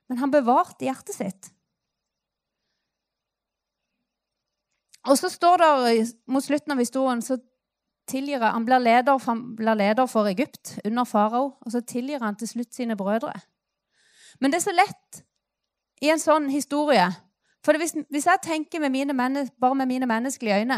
Men 0.09 0.18
han 0.18 0.31
bevarte 0.31 0.85
hjertet 0.85 1.14
sitt. 1.14 1.53
Og 5.09 5.16
så 5.18 5.29
står 5.29 5.57
det 5.59 6.16
mot 6.27 6.44
slutten 6.44 6.72
av 6.72 6.79
historien 6.79 7.22
så 7.22 7.38
tilgir 8.09 8.40
han, 8.40 8.64
blir 8.64 8.81
leder, 8.81 9.20
han 9.27 9.55
blir 9.57 9.77
leder 9.77 10.09
for 10.09 10.29
Egypt 10.29 10.79
under 10.85 11.05
farao, 11.05 11.55
og 11.61 11.72
så 11.72 11.81
tilgir 11.81 12.22
han 12.24 12.37
til 12.37 12.48
slutt 12.48 12.74
sine 12.74 12.96
brødre. 12.96 13.35
Men 14.40 14.53
det 14.53 14.61
er 14.61 14.66
så 14.68 14.74
lett 14.77 15.22
i 16.03 16.12
en 16.12 16.22
sånn 16.22 16.48
historie 16.53 17.09
For 17.66 17.74
hvis, 17.74 17.90
hvis 18.09 18.27
jeg 18.29 18.38
tenker 18.40 18.81
med 18.81 18.92
mine, 18.94 19.14
bare 19.61 19.74
med 19.74 19.88
mine 19.90 20.07
menneskelige 20.07 20.61
øyne, 20.62 20.77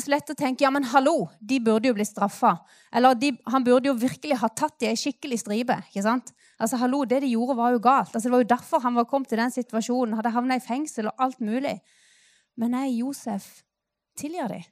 så 0.00 0.08
er 0.08 0.10
det 0.10 0.14
lett 0.14 0.30
å 0.32 0.36
tenke 0.38 0.64
ja, 0.64 0.70
men 0.74 0.86
hallo, 0.90 1.28
de 1.40 1.60
burde 1.62 1.90
jo 1.90 1.94
bli 1.96 2.04
straffa. 2.06 2.56
Eller 2.94 3.14
de, 3.18 3.30
han 3.52 3.64
burde 3.66 3.90
jo 3.90 3.94
virkelig 3.98 4.38
ha 4.40 4.48
tatt 4.50 4.76
de 4.82 4.88
ei 4.90 4.98
skikkelig 4.98 5.38
stripe. 5.42 5.76
ikke 5.90 6.02
sant? 6.02 6.32
Altså, 6.58 6.78
hallo, 6.80 7.04
Det 7.04 7.20
de 7.22 7.32
gjorde, 7.32 7.56
var 7.56 7.74
jo 7.74 7.82
galt. 7.82 8.14
Altså, 8.14 8.28
Det 8.28 8.32
var 8.32 8.42
jo 8.42 8.52
derfor 8.54 8.82
han 8.82 8.94
var 8.94 9.04
kommet 9.10 9.28
til 9.28 9.38
den 9.38 9.50
situasjonen. 9.54 10.16
Hadde 10.18 10.34
havna 10.34 10.56
i 10.56 10.64
fengsel 10.64 11.06
og 11.10 11.14
alt 11.18 11.40
mulig. 11.40 11.80
Men 12.56 12.74
nei, 12.74 12.88
Josef 12.98 13.62
tilgir 14.18 14.48
de. 14.48 14.62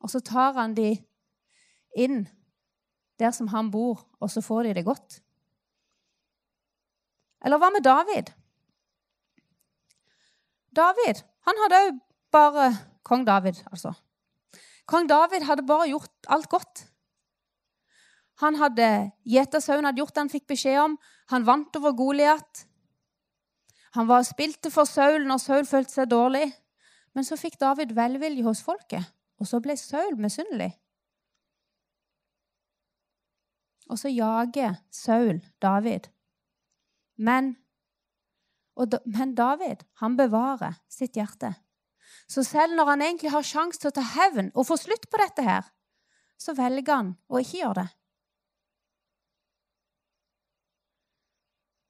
Og 0.00 0.10
så 0.10 0.20
tar 0.20 0.52
han 0.54 0.74
de 0.74 0.96
inn 1.96 2.26
der 3.18 3.32
som 3.34 3.48
han 3.48 3.70
bor, 3.70 4.04
og 4.20 4.30
så 4.30 4.40
får 4.44 4.68
de 4.68 4.74
det 4.78 4.84
godt. 4.86 5.20
Eller 7.44 7.58
hva 7.58 7.70
med 7.70 7.84
David? 7.86 8.30
David 10.74 11.24
han 11.48 11.64
hadde 11.64 11.80
òg 11.86 11.98
bare 12.34 12.68
Kong 13.08 13.24
David, 13.26 13.62
altså. 13.72 13.94
Kong 14.88 15.08
David 15.08 15.44
hadde 15.44 15.66
bare 15.68 15.90
gjort 15.90 16.30
alt 16.32 16.48
godt. 16.48 16.86
Han 18.40 18.56
hadde 18.56 18.88
Gjetersauen 19.26 19.84
hadde 19.84 20.00
gjort 20.00 20.14
det 20.14 20.24
han 20.24 20.32
fikk 20.32 20.46
beskjed 20.48 20.80
om. 20.80 20.96
Han 21.32 21.44
vant 21.46 21.76
over 21.76 21.92
Goliat. 21.98 22.64
Han 23.98 24.08
var 24.08 24.24
spilte 24.24 24.70
for 24.72 24.88
Saul 24.88 25.26
når 25.26 25.42
Saul 25.42 25.68
følte 25.68 25.98
seg 25.98 26.10
dårlig. 26.12 26.46
Men 27.16 27.26
så 27.26 27.36
fikk 27.40 27.58
David 27.60 27.92
velvilje 27.96 28.44
hos 28.46 28.60
folket, 28.62 29.02
og 29.40 29.48
så 29.48 29.58
ble 29.64 29.74
Saul 29.80 30.14
misunnelig. 30.20 30.70
Og 33.88 33.98
så 33.98 34.12
jager 34.12 34.76
Saul 34.92 35.40
David. 35.62 36.06
Men, 37.16 37.56
men 38.76 39.34
David, 39.34 39.82
han 39.98 40.16
bevarer 40.16 40.76
sitt 40.92 41.16
hjerte. 41.16 41.56
Så 42.28 42.44
selv 42.44 42.76
når 42.76 42.92
han 42.92 43.02
egentlig 43.02 43.32
har 43.32 43.46
sjanse 43.46 43.80
til 43.80 43.90
å 43.90 43.96
ta 43.96 44.04
hevn 44.04 44.50
og 44.54 44.66
få 44.68 44.76
slutt 44.76 45.08
på 45.08 45.20
dette 45.20 45.44
her, 45.44 45.64
så 46.38 46.54
velger 46.54 46.92
han 46.92 47.14
å 47.28 47.40
ikke 47.40 47.62
gjøre 47.62 47.80
det. 47.80 47.88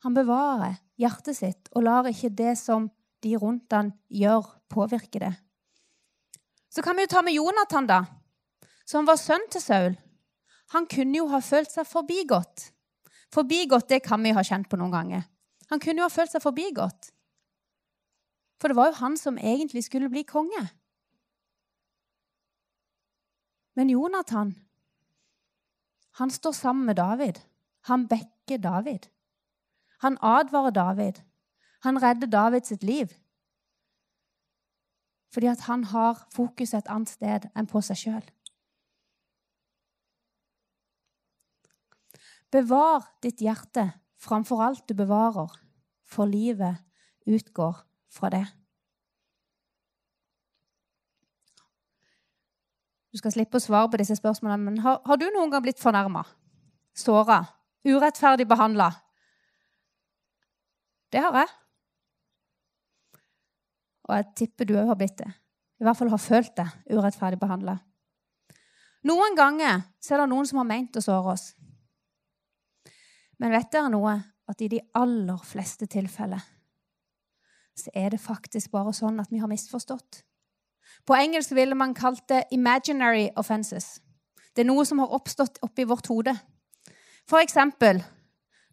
Han 0.07 0.15
bevarer 0.15 0.79
hjertet 0.99 1.37
sitt 1.37 1.71
og 1.75 1.83
lar 1.85 2.07
ikke 2.07 2.31
det 2.31 2.55
som 2.61 2.87
de 3.23 3.35
rundt 3.35 3.75
han 3.75 3.91
gjør, 4.15 4.47
påvirke 4.71 5.19
det. 5.25 5.33
Så 6.71 6.85
kan 6.87 6.95
vi 6.95 7.07
jo 7.07 7.11
ta 7.11 7.23
med 7.27 7.35
Jonathan, 7.35 7.89
da, 7.89 8.05
som 8.87 9.09
var 9.09 9.19
sønn 9.19 9.49
til 9.51 9.63
Saul. 9.65 9.97
Han 10.77 10.87
kunne 10.87 11.19
jo 11.19 11.27
ha 11.33 11.41
følt 11.43 11.73
seg 11.73 11.89
forbigått. 11.89 12.69
Forbigått 13.35 13.89
det 13.91 14.05
kan 14.05 14.23
vi 14.23 14.35
ha 14.37 14.45
kjent 14.45 14.69
på 14.71 14.79
noen 14.79 14.95
ganger. 14.95 15.25
Han 15.73 15.81
kunne 15.83 16.05
jo 16.05 16.07
ha 16.07 16.13
følt 16.13 16.33
seg 16.33 16.45
forbigått. 16.45 17.11
For 18.59 18.69
det 18.69 18.77
var 18.77 18.91
jo 18.91 18.99
han 18.99 19.17
som 19.17 19.39
egentlig 19.39 19.85
skulle 19.87 20.11
bli 20.11 20.25
konge. 20.27 20.65
Men 23.79 23.91
Jonathan, 23.91 24.57
han 26.19 26.31
står 26.31 26.53
sammen 26.53 26.87
med 26.87 26.97
David. 26.99 27.39
Han 27.87 28.09
bekker 28.09 28.59
David. 28.59 29.07
Han 30.03 30.19
advarer 30.23 30.71
David. 30.71 31.23
Han 31.81 32.03
redder 32.03 32.27
David 32.27 32.67
sitt 32.67 32.83
liv. 32.83 33.15
Fordi 35.31 35.47
at 35.47 35.61
han 35.61 35.85
har 35.85 36.27
fokus 36.35 36.75
et 36.75 36.91
annet 36.91 37.09
sted 37.09 37.47
enn 37.55 37.71
på 37.71 37.83
seg 37.85 38.01
sjøl. 38.03 38.27
Bevar 42.51 43.05
ditt 43.23 43.45
hjerte 43.45 43.93
framfor 44.19 44.63
alt 44.65 44.89
du 44.89 44.97
bevarer, 44.97 45.53
for 46.03 46.27
livet 46.27 46.81
utgår 47.29 47.85
fra 48.13 48.31
det. 48.33 48.45
Du 53.13 53.21
skal 53.21 53.33
slippe 53.33 53.57
å 53.57 53.63
svare 53.63 53.89
på 53.91 54.01
disse 54.01 54.19
spørsmålene, 54.19 54.65
men 54.65 54.83
har, 54.85 55.01
har 55.05 55.21
du 55.21 55.27
noen 55.33 55.53
gang 55.53 55.65
blitt 55.65 55.81
fornærma? 55.81 56.25
Såra? 56.97 57.41
Urettferdig 57.89 58.45
behandla? 58.49 58.91
Det 61.09 61.23
har 61.25 61.39
jeg. 61.41 61.53
Og 64.09 64.17
jeg 64.17 64.29
tipper 64.43 64.69
du 64.69 64.75
òg 64.77 64.91
har 64.93 64.99
blitt 65.01 65.17
det. 65.21 65.29
I 65.79 65.87
hvert 65.87 65.97
fall 65.97 66.11
har 66.13 66.21
følt 66.21 66.55
det 66.59 66.67
urettferdig 66.91 67.39
behandla. 67.41 67.79
Noen 69.09 69.37
ganger 69.39 69.85
så 70.03 70.15
er 70.15 70.25
det 70.25 70.31
noen 70.33 70.49
som 70.49 70.61
har 70.61 70.69
meint 70.69 70.97
å 70.99 71.05
såre 71.05 71.33
oss. 71.37 71.49
Men 73.39 73.55
vet 73.55 73.71
dere 73.73 73.93
noe? 73.93 74.19
At 74.49 74.63
i 74.65 74.71
de 74.73 74.79
aller 74.97 75.43
fleste 75.45 75.85
tilfeller 75.93 76.41
så 77.79 77.93
er 77.95 78.11
det 78.11 78.21
faktisk 78.21 78.73
bare 78.75 78.93
sånn 78.97 79.21
at 79.21 79.31
vi 79.31 79.41
har 79.43 79.51
misforstått. 79.51 80.23
På 81.07 81.17
engelsk 81.17 81.55
ville 81.57 81.75
man 81.75 81.95
kalt 81.95 82.29
det 82.29 82.45
'imaginary 82.53 83.31
offenses'. 83.37 84.01
Det 84.55 84.65
er 84.65 84.73
noe 84.73 84.85
som 84.85 84.99
har 84.99 85.15
oppstått 85.15 85.59
oppi 85.63 85.85
vårt 85.85 86.07
hode. 86.07 86.39
For 87.27 87.39
eksempel 87.39 88.05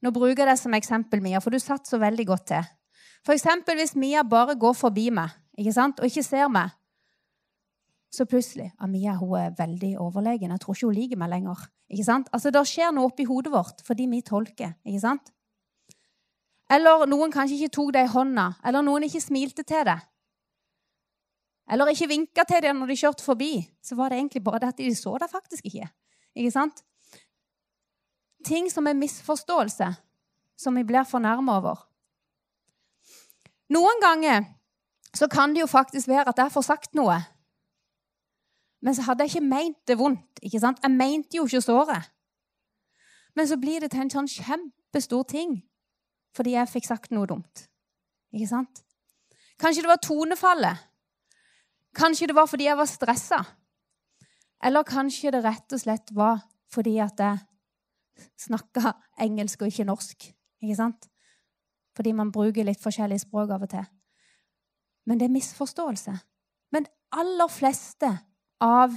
Nå 0.01 0.11
bruker 0.11 0.43
jeg 0.43 0.47
det 0.47 0.59
som 0.59 0.73
eksempel, 0.73 1.21
Mia, 1.21 1.39
for 1.39 1.49
du 1.49 1.59
satt 1.59 1.87
så 1.87 1.97
veldig 1.97 2.27
godt 2.27 2.45
til. 2.45 2.63
For 3.25 3.33
eksempel 3.33 3.75
hvis 3.75 3.95
Mia 3.95 4.23
bare 4.23 4.55
går 4.55 4.73
forbi 4.73 5.09
meg 5.09 5.29
ikke 5.57 5.73
sant, 5.73 5.99
og 5.99 6.05
ikke 6.05 6.23
ser 6.23 6.47
meg, 6.51 6.69
så 8.11 8.25
plutselig 8.25 8.71
ah, 8.79 8.87
Mia 8.87 9.15
hun 9.19 9.37
er 9.39 9.55
veldig 9.57 9.97
overlegen. 9.99 10.51
Jeg 10.51 10.59
tror 10.63 10.75
ikke 10.75 10.87
hun 10.87 10.95
liker 10.95 11.17
meg 11.17 11.29
lenger. 11.29 11.65
Ikke 11.89 12.03
sant? 12.03 12.29
Altså, 12.33 12.51
Det 12.51 12.63
skjer 12.67 12.91
noe 12.95 13.09
oppi 13.09 13.25
hodet 13.27 13.51
vårt 13.51 13.81
fordi 13.87 14.07
vi 14.11 14.21
tolker. 14.21 14.75
ikke 14.85 14.99
sant? 14.99 15.31
Eller 16.71 17.06
noen 17.10 17.34
kanskje 17.34 17.60
ikke 17.60 17.75
tok 17.78 17.91
deg 17.93 18.08
i 18.08 18.13
hånda, 18.13 18.47
eller 18.65 18.86
noen 18.86 19.06
ikke 19.06 19.21
smilte 19.21 19.63
til 19.63 19.84
deg. 19.86 20.01
Eller 21.71 21.91
ikke 21.91 22.10
vinka 22.10 22.45
til 22.45 22.62
deg 22.62 22.73
når 22.78 22.91
de 22.91 22.97
kjørte 22.99 23.25
forbi. 23.25 23.51
Så 23.82 23.97
var 23.97 24.10
det 24.10 24.19
egentlig 24.19 24.43
bare 24.45 24.62
det 24.63 24.73
at 24.73 24.82
de 24.82 24.89
så 24.97 25.15
deg 25.21 25.30
faktisk 25.30 25.65
ikke. 25.65 25.88
Ikke 26.38 26.54
sant? 26.54 26.82
Ting 28.45 28.69
som 28.69 28.86
er 28.88 28.97
misforståelse, 28.97 29.91
som 30.58 30.78
vi 30.78 30.86
blir 30.86 31.06
fornærma 31.10 31.58
over. 31.58 31.86
Noen 33.73 34.01
ganger 34.01 34.45
så 35.15 35.30
kan 35.32 35.56
det 35.56 35.63
jo 35.63 35.69
faktisk 35.69 36.10
være 36.12 36.30
at 36.30 36.41
jeg 36.43 36.54
får 36.54 36.67
sagt 36.67 36.97
noe 36.97 37.17
men 38.86 38.93
så 38.95 39.01
hadde 39.01 39.25
jeg 39.25 39.34
ikke 39.34 39.47
meint 39.49 39.78
det 39.88 39.97
vondt. 39.97 40.39
ikke 40.41 40.60
sant? 40.60 40.80
Jeg 40.84 40.91
mente 40.91 41.38
jo 41.38 41.45
ikke 41.45 41.62
såret. 41.62 42.12
Men 43.36 43.47
så 43.47 43.58
blir 43.58 43.80
det 43.82 43.89
til 43.91 44.04
en 44.04 44.12
sånn 44.13 44.30
kjempestor 44.30 45.23
ting 45.32 45.56
fordi 46.35 46.55
jeg 46.55 46.71
fikk 46.71 46.89
sagt 46.89 47.13
noe 47.15 47.27
dumt. 47.29 47.65
Ikke 48.35 48.49
sant? 48.49 48.81
Kanskje 49.61 49.85
det 49.85 49.91
var 49.91 50.01
tonefallet. 50.03 50.83
Kanskje 51.95 52.27
det 52.27 52.35
var 52.35 52.49
fordi 52.51 52.67
jeg 52.67 52.77
var 52.77 52.89
stressa. 52.91 53.39
Eller 54.65 54.87
kanskje 54.87 55.31
det 55.31 55.43
rett 55.45 55.75
og 55.75 55.81
slett 55.81 56.11
var 56.15 56.41
fordi 56.73 56.97
at 57.03 57.21
jeg 57.21 58.25
snakka 58.47 58.95
engelsk 59.23 59.63
og 59.63 59.71
ikke 59.71 59.87
norsk. 59.87 60.27
Ikke 60.63 60.77
sant? 60.77 61.07
Fordi 61.95 62.11
man 62.15 62.33
bruker 62.35 62.67
litt 62.67 62.83
forskjellige 62.83 63.23
språk 63.23 63.53
av 63.55 63.63
og 63.63 63.71
til. 63.71 63.85
Men 65.05 65.19
det 65.19 65.29
er 65.29 65.35
misforståelse. 65.35 66.15
Men 66.75 66.87
aller 67.15 67.51
fleste 67.51 68.09
av 68.63 68.95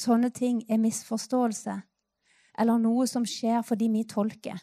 sånne 0.00 0.30
ting 0.32 0.62
er 0.70 0.80
misforståelse 0.80 1.76
eller 2.60 2.80
noe 2.80 3.06
som 3.08 3.26
skjer 3.28 3.64
fordi 3.66 3.88
vi 3.92 4.06
tolker. 4.08 4.56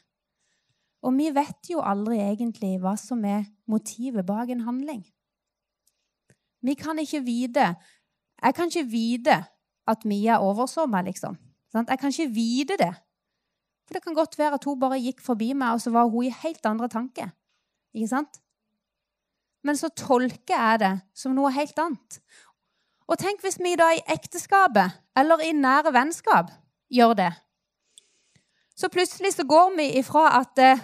Og 1.06 1.14
vi 1.18 1.30
vet 1.34 1.70
jo 1.72 1.82
aldri 1.84 2.18
egentlig 2.24 2.78
hva 2.82 2.96
som 3.00 3.24
er 3.26 3.46
motivet 3.70 4.26
bak 4.26 4.50
en 4.50 4.66
handling. 4.66 5.04
Vi 6.62 6.74
kan 6.74 7.00
ikke 7.00 7.22
vite 7.24 7.76
Jeg 8.38 8.54
kan 8.54 8.70
ikke 8.70 8.90
vite 8.92 9.36
at 9.88 10.06
Mia 10.06 10.38
overså 10.44 10.86
meg, 10.86 11.06
liksom. 11.06 11.38
Jeg 11.74 12.00
kan 12.00 12.12
ikke 12.12 12.34
vite 12.34 12.76
det. 12.78 12.94
For 13.88 13.96
det 13.96 14.04
kan 14.04 14.14
godt 14.14 14.38
være 14.38 14.60
at 14.60 14.66
hun 14.68 14.80
bare 14.80 15.00
gikk 15.00 15.22
forbi 15.24 15.54
meg, 15.54 15.74
og 15.74 15.82
så 15.82 15.90
var 15.90 16.10
hun 16.12 16.28
i 16.28 16.34
helt 16.44 16.66
andre 16.66 16.90
tanker. 16.92 17.32
Ikke 17.96 18.08
sant? 18.12 18.42
Men 19.64 19.78
så 19.80 19.90
tolker 19.90 20.54
jeg 20.54 20.80
det 20.84 20.94
som 21.16 21.34
noe 21.34 21.50
helt 21.56 21.80
annet. 21.80 22.20
Og 23.08 23.18
tenk 23.18 23.42
hvis 23.42 23.58
vi 23.64 23.74
da 23.80 23.94
i 23.96 24.04
ekteskapet 24.12 25.00
eller 25.18 25.42
i 25.42 25.54
nære 25.56 25.94
vennskap 25.96 26.52
gjør 26.94 27.16
det. 27.18 27.32
Så 28.78 28.90
plutselig 28.94 29.34
så 29.34 29.44
går 29.48 29.76
vi 29.78 29.88
ifra 29.98 30.28
at 30.40 30.60
eh, 30.62 30.82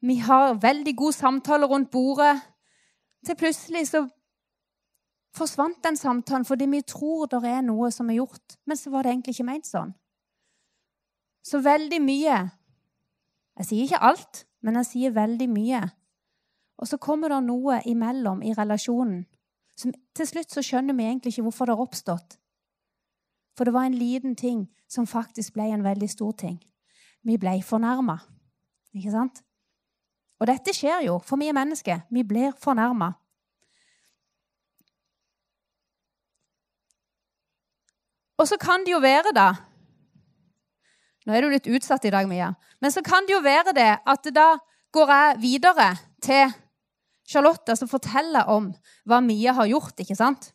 vi 0.00 0.16
har 0.24 0.54
veldig 0.60 0.96
god 0.96 1.12
samtale 1.12 1.66
rundt 1.66 1.90
bordet, 1.90 2.40
til 3.26 3.36
plutselig 3.36 3.86
så 3.88 4.04
forsvant 5.36 5.84
den 5.84 5.96
samtalen 5.96 6.44
fordi 6.44 6.66
vi 6.70 6.82
tror 6.84 7.26
det 7.26 7.40
er 7.48 7.62
noe 7.64 7.90
som 7.92 8.10
er 8.10 8.20
gjort, 8.20 8.56
men 8.66 8.76
så 8.76 8.90
var 8.92 9.02
det 9.02 9.12
egentlig 9.12 9.34
ikke 9.34 9.48
ment 9.48 9.68
sånn. 9.68 9.94
Så 11.44 11.60
veldig 11.60 12.00
mye 12.00 12.36
Jeg 13.54 13.66
sier 13.68 13.84
ikke 13.84 14.02
alt, 14.02 14.40
men 14.66 14.74
jeg 14.80 14.86
sier 14.88 15.12
veldig 15.14 15.46
mye. 15.46 15.80
Og 16.82 16.88
så 16.90 16.96
kommer 16.98 17.30
det 17.30 17.44
noe 17.44 17.76
imellom 17.86 18.40
i 18.42 18.50
relasjonen 18.56 19.20
Som 19.78 19.92
til 20.14 20.26
slutt 20.26 20.50
så 20.50 20.62
skjønner 20.62 20.94
vi 20.94 21.04
egentlig 21.04 21.32
ikke 21.32 21.44
hvorfor 21.46 21.66
det 21.66 21.76
har 21.76 21.84
oppstått. 21.84 22.36
For 23.56 23.64
det 23.64 23.74
var 23.74 23.86
en 23.86 23.98
liten 23.98 24.36
ting 24.36 24.66
som 24.90 25.06
faktisk 25.06 25.54
ble 25.54 25.70
en 25.72 25.84
veldig 25.84 26.10
stor 26.10 26.32
ting. 26.32 26.58
Vi 27.22 27.36
ble 27.38 27.60
fornærma. 27.62 28.18
Ikke 28.94 29.12
sant? 29.14 29.42
Og 30.42 30.48
dette 30.50 30.74
skjer 30.74 31.06
jo, 31.06 31.18
for 31.22 31.40
vi 31.40 31.48
er 31.48 31.56
mennesker. 31.56 32.02
Vi 32.10 32.24
blir 32.26 32.52
fornærma. 32.60 33.12
Og 38.38 38.48
så 38.50 38.58
kan 38.60 38.82
det 38.84 38.92
jo 38.92 39.00
være, 39.02 39.32
da 39.34 39.52
Nå 41.24 41.32
er 41.32 41.40
du 41.40 41.54
litt 41.54 41.68
utsatt 41.72 42.04
i 42.04 42.10
dag, 42.12 42.26
Mia. 42.28 42.50
Men 42.84 42.92
så 42.92 43.00
kan 43.00 43.24
det 43.24 43.32
jo 43.32 43.40
være 43.40 43.72
det 43.72 43.92
at 44.04 44.26
da 44.36 44.58
går 44.92 45.12
jeg 45.12 45.38
videre 45.40 45.86
til 46.20 46.52
Charlotte 47.24 47.76
som 47.78 47.88
forteller 47.88 48.50
om 48.52 48.68
hva 49.08 49.22
Mia 49.24 49.54
har 49.56 49.70
gjort. 49.70 49.96
ikke 50.00 50.18
sant? 50.18 50.50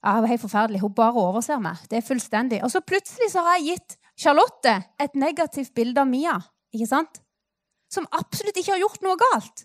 Ja, 0.00 0.14
det 0.16 0.22
var 0.24 0.32
helt 0.32 0.44
forferdelig. 0.44 0.80
Hun 0.80 0.94
bare 0.96 1.20
overser 1.20 1.58
meg. 1.60 1.80
Det 1.90 1.98
er 1.98 2.06
fullstendig. 2.06 2.62
Og 2.64 2.70
så 2.72 2.80
plutselig 2.80 3.32
så 3.32 3.42
har 3.44 3.58
jeg 3.58 3.74
gitt 3.74 3.98
Charlotte 4.20 4.76
et 5.00 5.14
negativt 5.16 5.74
bilde 5.76 6.00
av 6.00 6.08
Mia, 6.08 6.38
ikke 6.72 6.88
sant? 6.88 7.20
som 7.90 8.06
absolutt 8.14 8.58
ikke 8.60 8.76
har 8.76 8.82
gjort 8.84 9.04
noe 9.04 9.18
galt. 9.18 9.64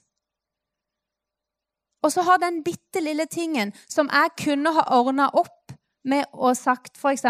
Og 2.06 2.14
så 2.14 2.24
har 2.26 2.42
den 2.42 2.62
bitte 2.66 3.02
lille 3.02 3.26
tingen 3.30 3.74
som 3.90 4.10
jeg 4.14 4.34
kunne 4.42 4.74
ha 4.76 4.86
ordna 4.98 5.30
opp 5.34 5.74
med 6.06 6.26
å 6.34 6.54
sagt 6.54 6.98
f.eks.: 6.98 7.26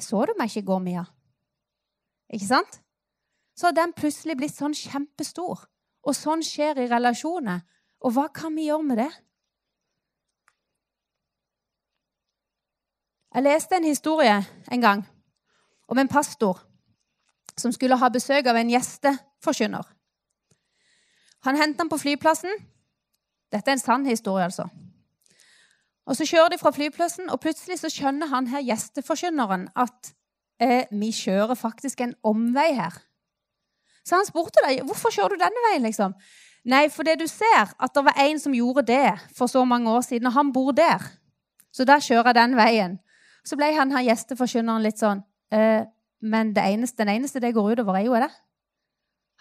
'Så 0.00 0.26
du 0.26 0.34
meg 0.38 0.50
ikke 0.50 0.66
går, 0.66 0.80
Mia?' 0.80 1.06
Ikke 2.32 2.46
sant? 2.46 2.80
Så 3.56 3.66
har 3.66 3.72
den 3.72 3.92
plutselig 3.92 4.36
blitt 4.36 4.54
sånn 4.54 4.76
kjempestor. 4.76 5.66
Og 6.06 6.14
sånn 6.14 6.42
skjer 6.44 6.78
i 6.78 6.88
relasjoner. 6.88 7.60
Og 8.00 8.12
hva 8.14 8.28
kan 8.32 8.54
vi 8.54 8.68
gjøre 8.68 8.86
med 8.86 8.98
det? 9.02 9.10
Jeg 13.34 13.46
leste 13.46 13.76
en 13.76 13.86
historie 13.86 14.36
en 14.72 14.80
gang 14.82 15.04
om 15.88 15.98
en 15.98 16.08
pastor 16.08 16.58
som 17.58 17.72
skulle 17.72 17.98
ha 17.98 18.08
besøk 18.10 18.46
av 18.50 18.56
en 18.58 18.70
gjesteforkynner. 18.70 19.86
Han 21.46 21.56
hentet 21.56 21.80
ham 21.80 21.90
på 21.92 21.98
flyplassen. 22.00 22.52
Dette 23.52 23.70
er 23.70 23.78
en 23.78 23.82
sann 23.82 24.06
historie, 24.06 24.44
altså. 24.44 24.66
Og 26.06 26.16
Så 26.16 26.26
kjører 26.26 26.48
de 26.48 26.58
fra 26.58 26.72
flyplassen, 26.74 27.30
og 27.30 27.40
plutselig 27.40 27.78
så 27.78 27.88
skjønner 27.92 28.26
han 28.26 28.48
her 28.50 28.64
gjesteforkynneren 28.66 29.68
at 29.78 30.12
eh, 30.60 30.90
vi 30.90 31.12
kjører 31.14 31.54
faktisk 31.54 32.00
en 32.00 32.14
omvei 32.26 32.72
her. 32.74 32.96
Så 34.04 34.16
han 34.18 34.26
spurte 34.26 34.64
deg 34.66 34.82
hvorfor 34.88 35.14
kjører 35.14 35.36
du 35.36 35.44
denne 35.44 35.62
veien. 35.68 35.86
liksom? 35.86 36.16
Nei, 36.64 36.88
for 36.90 37.06
det 37.06 37.20
du 37.20 37.28
ser 37.30 37.70
at 37.78 37.94
det 37.94 38.04
var 38.04 38.18
en 38.18 38.40
som 38.42 38.54
gjorde 38.54 38.82
det 38.90 39.14
for 39.36 39.46
så 39.46 39.64
mange 39.64 39.90
år 39.90 40.00
siden, 40.00 40.26
og 40.26 40.32
han 40.32 40.52
bor 40.52 40.72
der. 40.72 41.04
Så 41.72 41.86
da 41.86 42.00
kjører 42.02 42.32
jeg 42.32 42.40
den 42.40 42.56
veien. 42.58 42.98
Så 43.50 43.58
ble 43.58 43.72
han 43.74 43.90
her 43.90 44.04
gjesteforkynneren 44.06 44.84
litt 44.84 45.00
sånn 45.00 45.24
eh, 45.50 45.82
Men 46.22 46.52
det 46.54 46.62
eneste, 46.70 47.00
den 47.02 47.16
eneste 47.16 47.42
det 47.42 47.54
går 47.56 47.72
utover, 47.74 47.96
er 47.98 48.06
jo 48.06 48.18
det. 48.20 48.28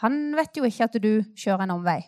Han 0.02 0.16
vet 0.38 0.58
jo 0.58 0.66
ikke 0.66 0.88
at 0.88 0.96
du 1.04 1.12
kjører 1.38 1.66
en 1.66 1.76
omvei. 1.76 2.00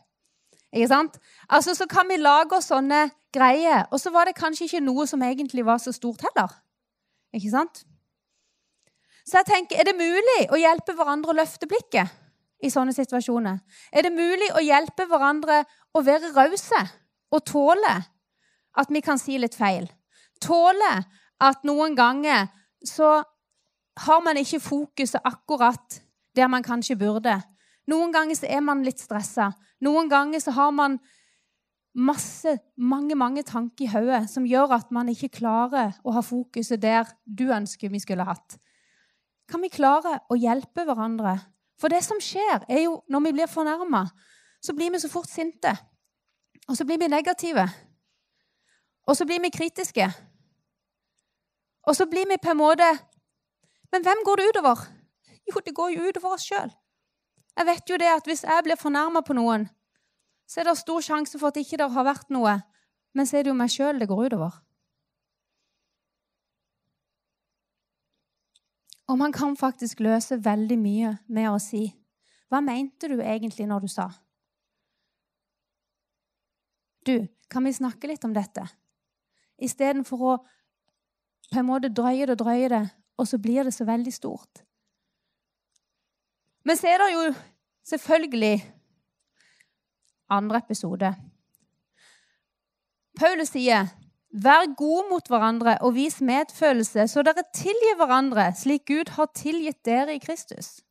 Ikke 0.71 0.87
sant? 0.87 1.17
Altså, 1.51 1.75
Så 1.75 1.85
kan 1.91 2.07
vi 2.07 2.17
lage 2.17 2.55
oss 2.55 2.71
sånne 2.71 3.09
greier. 3.35 3.83
Og 3.91 3.99
så 3.99 4.13
var 4.15 4.25
det 4.25 4.37
kanskje 4.39 4.69
ikke 4.69 4.83
noe 4.85 5.05
som 5.07 5.21
egentlig 5.27 5.65
var 5.67 5.81
så 5.83 5.91
stort 5.91 6.23
heller. 6.23 6.55
Ikke 7.35 7.51
sant? 7.51 7.83
Så 9.27 9.41
jeg 9.41 9.49
tenker, 9.51 9.77
er 9.77 9.91
det 9.91 9.99
mulig 9.99 10.39
å 10.49 10.59
hjelpe 10.59 10.95
hverandre 10.95 11.35
å 11.35 11.39
løfte 11.43 11.67
blikket? 11.69 12.15
i 12.61 12.69
sånne 12.69 12.93
situasjoner? 12.95 13.59
Er 13.91 14.05
det 14.05 14.13
mulig 14.13 14.49
å 14.55 14.63
hjelpe 14.63 15.07
hverandre 15.09 15.63
å 15.97 16.03
være 16.05 16.31
rause 16.35 16.81
og 17.31 17.45
tåle 17.47 17.95
at 18.77 18.91
vi 18.93 19.01
kan 19.03 19.19
si 19.21 19.37
litt 19.41 19.57
feil? 19.57 19.87
Tåle 20.41 20.91
at 21.41 21.63
noen 21.67 21.95
ganger 21.97 22.49
så 22.85 23.21
har 24.05 24.21
man 24.23 24.37
ikke 24.39 24.61
fokuset 24.63 25.21
akkurat 25.25 26.01
der 26.35 26.47
man 26.47 26.63
kanskje 26.63 26.95
burde. 26.95 27.35
Noen 27.89 28.13
ganger 28.13 28.37
så 28.37 28.47
er 28.47 28.61
man 28.63 28.85
litt 28.85 29.01
stressa. 29.01 29.51
Noen 29.81 30.09
ganger 30.09 30.39
så 30.39 30.53
har 30.55 30.71
man 30.71 30.99
masse, 31.97 32.55
mange 32.77 33.17
mange 33.19 33.43
tanker 33.43 33.85
i 33.85 33.91
hodet 33.91 34.29
som 34.31 34.47
gjør 34.47 34.77
at 34.77 34.91
man 34.95 35.09
ikke 35.11 35.33
klarer 35.41 35.97
å 36.03 36.13
ha 36.15 36.23
fokuset 36.23 36.79
der 36.81 37.09
du 37.25 37.49
ønsker 37.51 37.91
vi 37.91 37.99
skulle 37.99 38.27
hatt? 38.27 38.57
Kan 39.51 39.63
vi 39.65 39.73
klare 39.73 40.21
å 40.31 40.37
hjelpe 40.39 40.85
hverandre? 40.87 41.35
For 41.81 41.91
det 41.91 42.03
som 42.05 42.21
skjer, 42.21 42.63
er 42.69 42.85
jo 42.85 43.01
når 43.09 43.25
vi 43.25 43.35
blir 43.35 43.49
fornærma, 43.49 44.05
så 44.61 44.75
blir 44.77 44.93
vi 44.93 45.01
så 45.01 45.09
fort 45.11 45.29
sinte. 45.29 45.73
Og 46.69 46.77
så 46.77 46.85
blir 46.85 47.01
vi 47.01 47.09
negative. 47.09 47.65
Og 49.09 49.17
så 49.17 49.25
blir 49.25 49.41
vi 49.41 49.49
kritiske. 49.51 50.05
Og 51.87 51.95
så 51.97 52.05
blir 52.05 52.27
vi 52.29 52.37
på 52.41 52.51
en 52.51 52.61
måte 52.61 52.89
Men 53.91 54.03
hvem 54.05 54.23
går 54.25 54.35
det 54.39 54.49
utover? 54.49 54.87
Jo, 55.49 55.59
det 55.65 55.75
går 55.75 55.89
jo 55.89 56.07
utover 56.07 56.33
oss 56.37 56.45
sjøl. 56.47 56.69
Jeg 57.57 57.65
vet 57.67 57.89
jo 57.89 57.97
det 57.99 58.07
at 58.07 58.27
hvis 58.27 58.43
jeg 58.47 58.63
blir 58.63 58.79
fornærma 58.79 59.21
på 59.21 59.35
noen, 59.35 59.65
så 60.47 60.61
er 60.61 60.69
det 60.69 60.77
stor 60.79 61.03
sjanse 61.03 61.39
for 61.39 61.51
at 61.51 61.59
ikke 61.59 61.79
det 61.81 61.89
har 61.91 62.07
vært 62.07 62.31
noe, 62.31 62.53
men 63.13 63.27
så 63.27 63.37
er 63.37 63.43
det 63.43 63.51
jo 63.51 63.57
meg 63.59 63.73
sjøl 63.73 63.99
det 63.99 64.07
går 64.07 64.29
utover. 64.29 64.55
Og 69.11 69.17
man 69.19 69.35
kan 69.35 69.57
faktisk 69.59 69.99
løse 69.99 70.39
veldig 70.39 70.77
mye 70.79 71.17
med 71.27 71.49
å 71.51 71.59
si 71.59 71.89
Hva 72.51 72.59
mente 72.63 73.07
du 73.07 73.19
egentlig 73.19 73.67
når 73.67 73.83
du 73.83 73.91
sa? 73.91 74.07
Du, 77.07 77.27
kan 77.49 77.63
vi 77.63 77.71
snakke 77.73 78.07
litt 78.11 78.23
om 78.27 78.33
dette? 78.35 78.63
Istedenfor 79.59 80.23
å 80.27 80.33
på 81.51 81.59
en 81.59 81.67
måte 81.67 81.93
drøye 81.93 82.25
det 82.25 82.37
og 82.37 82.43
drøye 82.45 82.69
det, 82.69 82.83
og 83.17 83.27
så 83.27 83.37
blir 83.37 83.63
det 83.63 83.73
så 83.73 83.85
veldig 83.85 84.13
stort. 84.13 84.63
Men 86.65 86.77
så 86.77 86.87
er 86.87 87.01
det 87.01 87.09
jo 87.13 87.33
selvfølgelig 87.89 88.73
andre 90.29 90.57
episode. 90.57 91.15
Paulus 93.19 93.49
sier, 93.49 93.87
'Vær 94.33 94.75
gode 94.75 95.09
mot 95.09 95.27
hverandre 95.27 95.77
og 95.81 95.95
vis 95.95 96.21
medfølelse, 96.21 97.07
så 97.07 97.21
dere 97.21 97.43
tilgir 97.53 97.95
hverandre, 97.97 98.53
slik 98.55 98.85
Gud 98.87 99.09
har 99.09 99.27
tilgitt 99.35 99.85
dere 99.85 100.15
i 100.15 100.23
Kristus.' 100.23 100.81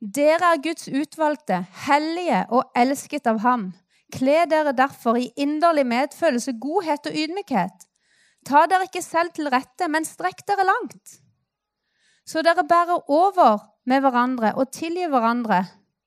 Dere 0.00 0.54
er 0.54 0.62
Guds 0.62 0.88
utvalgte, 0.88 1.66
hellige 1.86 2.46
og 2.48 2.70
elsket 2.76 3.26
av 3.26 3.38
ham. 3.38 3.72
Kle 4.12 4.46
dere 4.50 4.72
derfor 4.72 5.16
i 5.16 5.32
inderlig 5.36 5.86
medfølelse, 5.86 6.52
godhet 6.60 7.06
og 7.06 7.12
ydmykhet. 7.12 7.89
Ta 8.46 8.64
dere 8.70 8.86
ikke 8.88 9.02
selv 9.04 9.34
til 9.36 9.50
rette, 9.52 9.88
men 9.88 10.06
strekk 10.06 10.44
dere 10.48 10.64
langt. 10.66 11.20
Så 12.26 12.42
dere 12.46 12.64
bærer 12.64 13.10
over 13.10 13.58
med 13.88 14.02
hverandre 14.04 14.54
og 14.56 14.70
tilgir 14.72 15.10
hverandre 15.10 15.64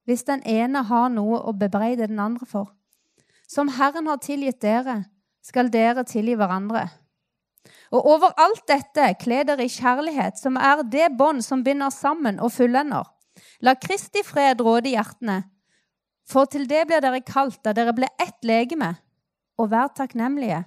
hvis 0.07 0.25
den 0.27 0.43
ene 0.49 0.83
har 0.87 1.11
noe 1.11 1.39
å 1.39 1.53
bebreide 1.55 2.09
den 2.09 2.19
andre 2.19 2.47
for. 2.47 2.73
Som 3.47 3.71
Herren 3.77 4.07
har 4.09 4.19
tilgitt 4.23 4.61
dere, 4.63 5.03
skal 5.43 5.69
dere 5.71 6.03
tilgi 6.07 6.35
hverandre. 6.39 6.87
Og 7.93 8.07
over 8.15 8.33
alt 8.41 8.65
dette 8.67 9.13
kle 9.21 9.43
dere 9.47 9.67
i 9.67 9.71
kjærlighet, 9.71 10.39
som 10.39 10.57
er 10.57 10.83
det 10.83 11.11
bånd 11.17 11.43
som 11.45 11.63
binder 11.63 11.93
sammen 11.93 12.39
og 12.43 12.51
fullender. 12.55 13.07
La 13.63 13.75
Kristi 13.79 14.23
fred 14.25 14.61
råde 14.61 14.91
i 14.91 14.95
hjertene, 14.97 15.43
for 16.27 16.47
til 16.49 16.65
det 16.67 16.85
blir 16.87 17.03
dere 17.03 17.21
kalt 17.25 17.61
da 17.63 17.73
dere 17.75 17.93
ble 17.95 18.09
ett 18.19 18.39
legeme, 18.47 18.93
og 19.59 19.71
vær 19.71 19.91
takknemlige. 19.95 20.63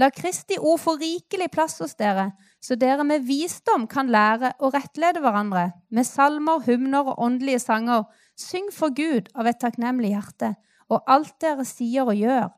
La 0.00 0.08
Kristi 0.10 0.56
ord 0.56 0.80
få 0.80 0.94
rikelig 0.96 1.50
plass 1.52 1.76
hos 1.82 1.92
dere, 1.98 2.30
så 2.64 2.78
dere 2.80 3.04
med 3.04 3.26
visdom 3.28 3.84
kan 3.90 4.08
lære 4.08 4.54
å 4.62 4.70
rettlede 4.72 5.20
hverandre 5.20 5.66
med 5.92 6.08
salmer, 6.08 6.62
hymner 6.64 7.12
og 7.12 7.20
åndelige 7.20 7.60
sanger. 7.60 8.06
Syng 8.38 8.70
for 8.72 8.94
Gud 8.96 9.28
av 9.36 9.50
et 9.50 9.60
takknemlig 9.60 10.14
hjerte, 10.14 10.54
og 10.88 11.04
alt 11.06 11.34
dere 11.44 11.66
sier 11.68 12.08
og 12.08 12.16
gjør, 12.16 12.48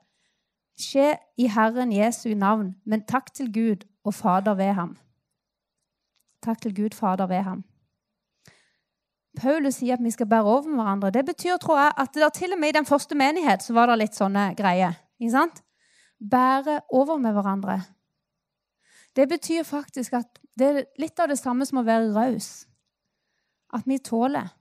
skje 0.79 1.17
i 1.39 1.51
Herren 1.51 1.91
Jesu 1.95 2.31
navn, 2.39 2.77
men 2.87 3.03
takk 3.03 3.33
til 3.35 3.51
Gud 3.51 3.83
og 4.07 4.15
Fader 4.15 4.55
ved 4.55 4.73
ham. 4.79 4.95
Takk 6.45 6.63
til 6.63 6.75
Gud, 6.77 6.95
Fader 6.95 7.27
ved 7.27 7.43
ham. 7.43 7.65
Paulus 9.35 9.81
sier 9.81 9.99
at 9.99 10.05
vi 10.05 10.13
skal 10.15 10.31
bære 10.31 10.47
over 10.47 10.69
med 10.69 10.79
hverandre. 10.79 11.11
Det 11.11 11.25
betyr, 11.27 11.57
tror 11.59 11.79
jeg, 11.81 11.93
at 11.99 12.15
det 12.15 12.33
til 12.39 12.55
og 12.55 12.61
med 12.63 12.71
i 12.71 12.79
den 12.79 12.87
første 12.87 13.19
menighet 13.19 13.67
så 13.67 13.75
var 13.75 13.91
det 13.91 13.99
litt 14.05 14.15
sånne 14.15 14.53
greier. 14.55 14.95
ikke 15.19 15.35
sant? 15.35 15.65
Bære 16.31 16.81
over 16.91 17.19
med 17.19 17.33
hverandre. 17.33 17.83
Det 19.17 19.29
betyr 19.29 19.63
faktisk 19.63 20.13
at 20.13 20.41
det 20.59 20.67
er 20.67 20.85
litt 20.99 21.19
av 21.21 21.29
det 21.29 21.39
samme 21.39 21.67
som 21.67 21.81
å 21.83 21.87
være 21.87 22.13
raus. 22.15 22.67
At 23.75 23.87
vi 23.87 23.99
tåler. 23.99 24.53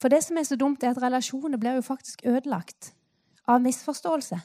For 0.00 0.12
det 0.12 0.20
som 0.24 0.36
er 0.36 0.44
så 0.44 0.56
dumt, 0.60 0.82
er 0.82 0.92
at 0.92 1.02
relasjoner 1.02 1.58
blir 1.58 1.78
jo 1.78 1.86
faktisk 1.86 2.26
ødelagt 2.26 2.92
av 3.48 3.62
misforståelse. 3.64 4.38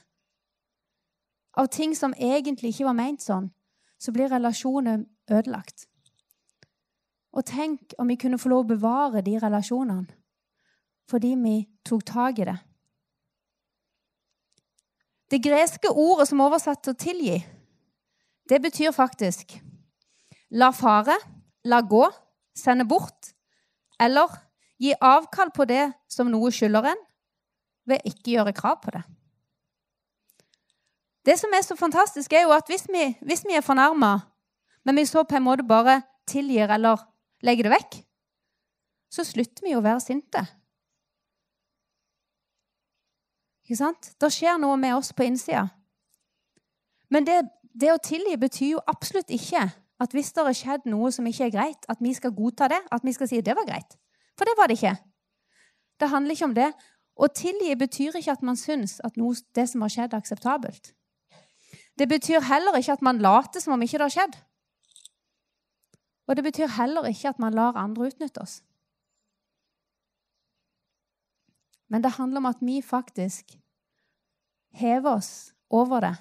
Av 1.57 1.67
ting 1.67 1.95
som 1.97 2.13
egentlig 2.13 2.71
ikke 2.73 2.87
var 2.87 2.95
ment 2.95 3.25
sånn, 3.25 3.49
så 3.99 4.13
blir 4.15 4.31
relasjoner 4.31 5.03
ødelagt. 5.31 5.89
Og 7.35 7.45
tenk 7.45 7.93
om 7.99 8.07
vi 8.07 8.17
kunne 8.17 8.39
få 8.39 8.49
lov 8.49 8.63
å 8.63 8.69
bevare 8.71 9.21
de 9.21 9.35
relasjonene 9.41 10.18
fordi 11.09 11.33
vi 11.41 11.55
tok 11.85 12.05
tak 12.05 12.39
i 12.39 12.47
det. 12.49 12.57
Det 15.29 15.41
greske 15.43 15.89
ordet 15.89 16.27
som 16.29 16.39
er 16.39 16.49
oversatt 16.49 16.83
til 16.85 16.95
tilgi, 16.97 17.37
det 18.49 18.61
betyr 18.61 18.93
faktisk 18.93 19.59
la 20.49 20.71
fare, 20.73 21.17
la 21.69 21.81
gå, 21.85 22.07
sende 22.57 22.85
bort 22.89 23.33
eller 24.01 24.31
gi 24.81 24.95
avkall 24.95 25.51
på 25.53 25.67
det 25.69 25.91
som 26.09 26.31
noe 26.31 26.49
skylder 26.55 26.89
en, 26.93 27.01
ved 27.89 28.05
ikke 28.07 28.33
gjøre 28.37 28.55
krav 28.57 28.79
på 28.83 28.93
det. 28.95 29.03
Det 31.25 31.35
som 31.37 31.53
er 31.53 31.65
så 31.65 31.75
fantastisk, 31.77 32.33
er 32.33 32.47
jo 32.47 32.53
at 32.55 32.69
hvis 32.71 32.87
vi, 32.89 33.11
hvis 33.21 33.43
vi 33.45 33.57
er 33.57 33.65
fornærma, 33.65 34.15
men 34.85 34.97
vi 34.97 35.05
så 35.05 35.25
på 35.27 35.37
en 35.37 35.45
måte 35.45 35.67
bare 35.67 36.01
tilgir 36.29 36.71
eller 36.73 37.03
legger 37.45 37.67
det 37.67 37.75
vekk, 37.75 37.99
så 39.13 39.25
slutter 39.27 39.65
vi 39.65 39.75
å 39.75 39.83
være 39.83 40.01
sinte. 40.01 40.45
Ikke 43.69 43.83
sant? 43.83 44.07
Det 44.17 44.31
skjer 44.33 44.57
noe 44.57 44.77
med 44.81 44.95
oss 44.97 45.11
på 45.13 45.27
innsida. 45.27 45.67
Men 47.13 47.27
det, 47.27 47.43
det 47.77 47.91
å 47.93 48.01
tilgi 48.01 48.33
betyr 48.41 48.71
jo 48.71 48.81
absolutt 48.89 49.29
ikke 49.29 49.67
at 49.99 50.15
hvis 50.15 50.31
det 50.33 50.45
har 50.47 50.57
skjedd 50.57 50.87
noe 50.89 51.11
som 51.13 51.27
ikke 51.29 51.45
er 51.45 51.53
greit, 51.53 51.85
at 51.91 52.01
vi 52.01 52.15
skal 52.17 52.33
godta 52.33 52.69
det. 52.71 52.79
At 52.89 53.05
vi 53.05 53.13
skal 53.13 53.29
si 53.29 53.43
det 53.45 53.53
var 53.53 53.67
greit. 53.67 53.93
For 54.39 54.49
det 54.49 54.55
var 54.57 54.71
det 54.71 54.79
ikke. 54.79 54.95
Det 56.01 56.09
handler 56.09 56.33
ikke 56.33 56.47
om 56.49 56.55
det. 56.57 56.69
Å 57.19 57.27
tilgi 57.35 57.75
betyr 57.77 58.17
ikke 58.17 58.37
at 58.39 58.45
man 58.47 58.57
syns 58.57 58.97
at 59.05 59.19
noe, 59.19 59.37
det 59.53 59.67
som 59.69 59.83
har 59.85 59.93
skjedd, 59.93 60.15
er 60.15 60.23
akseptabelt. 60.23 60.93
Det 61.99 62.07
betyr 62.09 62.41
heller 62.47 62.79
ikke 62.79 62.95
at 62.95 63.03
man 63.05 63.19
later 63.21 63.61
som 63.61 63.75
om 63.75 63.85
ikke 63.85 63.99
det 63.99 64.07
har 64.07 64.15
skjedd. 64.15 64.39
Og 66.25 66.39
det 66.39 66.45
betyr 66.47 66.73
heller 66.79 67.05
ikke 67.11 67.35
at 67.35 67.43
man 67.43 67.53
lar 67.53 67.77
andre 67.77 68.07
utnytte 68.09 68.41
oss. 68.41 68.61
Men 71.89 72.03
det 72.03 72.15
handler 72.17 72.43
om 72.43 72.49
at 72.49 72.61
vi 72.61 72.81
faktisk 72.85 73.57
hever 74.77 75.17
oss 75.17 75.53
over 75.69 76.05
det. 76.05 76.15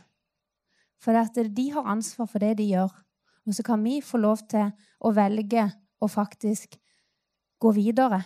For 0.99 1.17
at 1.17 1.37
de 1.57 1.71
har 1.73 1.87
ansvar 1.87 2.27
for 2.27 2.43
det 2.43 2.57
de 2.59 2.71
gjør. 2.73 2.93
Og 3.47 3.55
så 3.55 3.63
kan 3.63 3.85
vi 3.85 4.01
få 4.05 4.19
lov 4.21 4.43
til 4.49 4.73
å 5.01 5.13
velge 5.15 5.69
å 6.01 6.09
faktisk 6.09 6.77
gå 7.61 7.73
videre. 7.73 8.23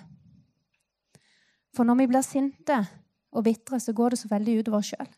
For 1.72 1.88
når 1.88 2.02
vi 2.02 2.08
blir 2.10 2.24
sinte 2.26 2.78
og 3.32 3.44
bitre, 3.44 3.80
så 3.80 3.94
går 3.96 4.12
det 4.12 4.18
så 4.20 4.28
veldig 4.28 4.58
utover 4.60 4.78
oss 4.78 4.92
sjøl. 4.92 5.10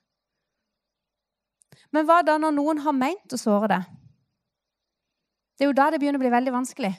Men 1.94 2.06
hva 2.06 2.20
da 2.26 2.37
når 2.38 2.54
noen 2.54 2.82
har 2.84 2.94
meint 2.94 3.34
å 3.34 3.40
såre 3.40 3.70
deg? 3.70 3.88
Det 5.54 5.64
er 5.64 5.70
jo 5.70 5.76
da 5.78 5.88
det 5.90 6.00
begynner 6.02 6.18
å 6.18 6.24
bli 6.24 6.32
veldig 6.34 6.54
vanskelig. 6.54 6.92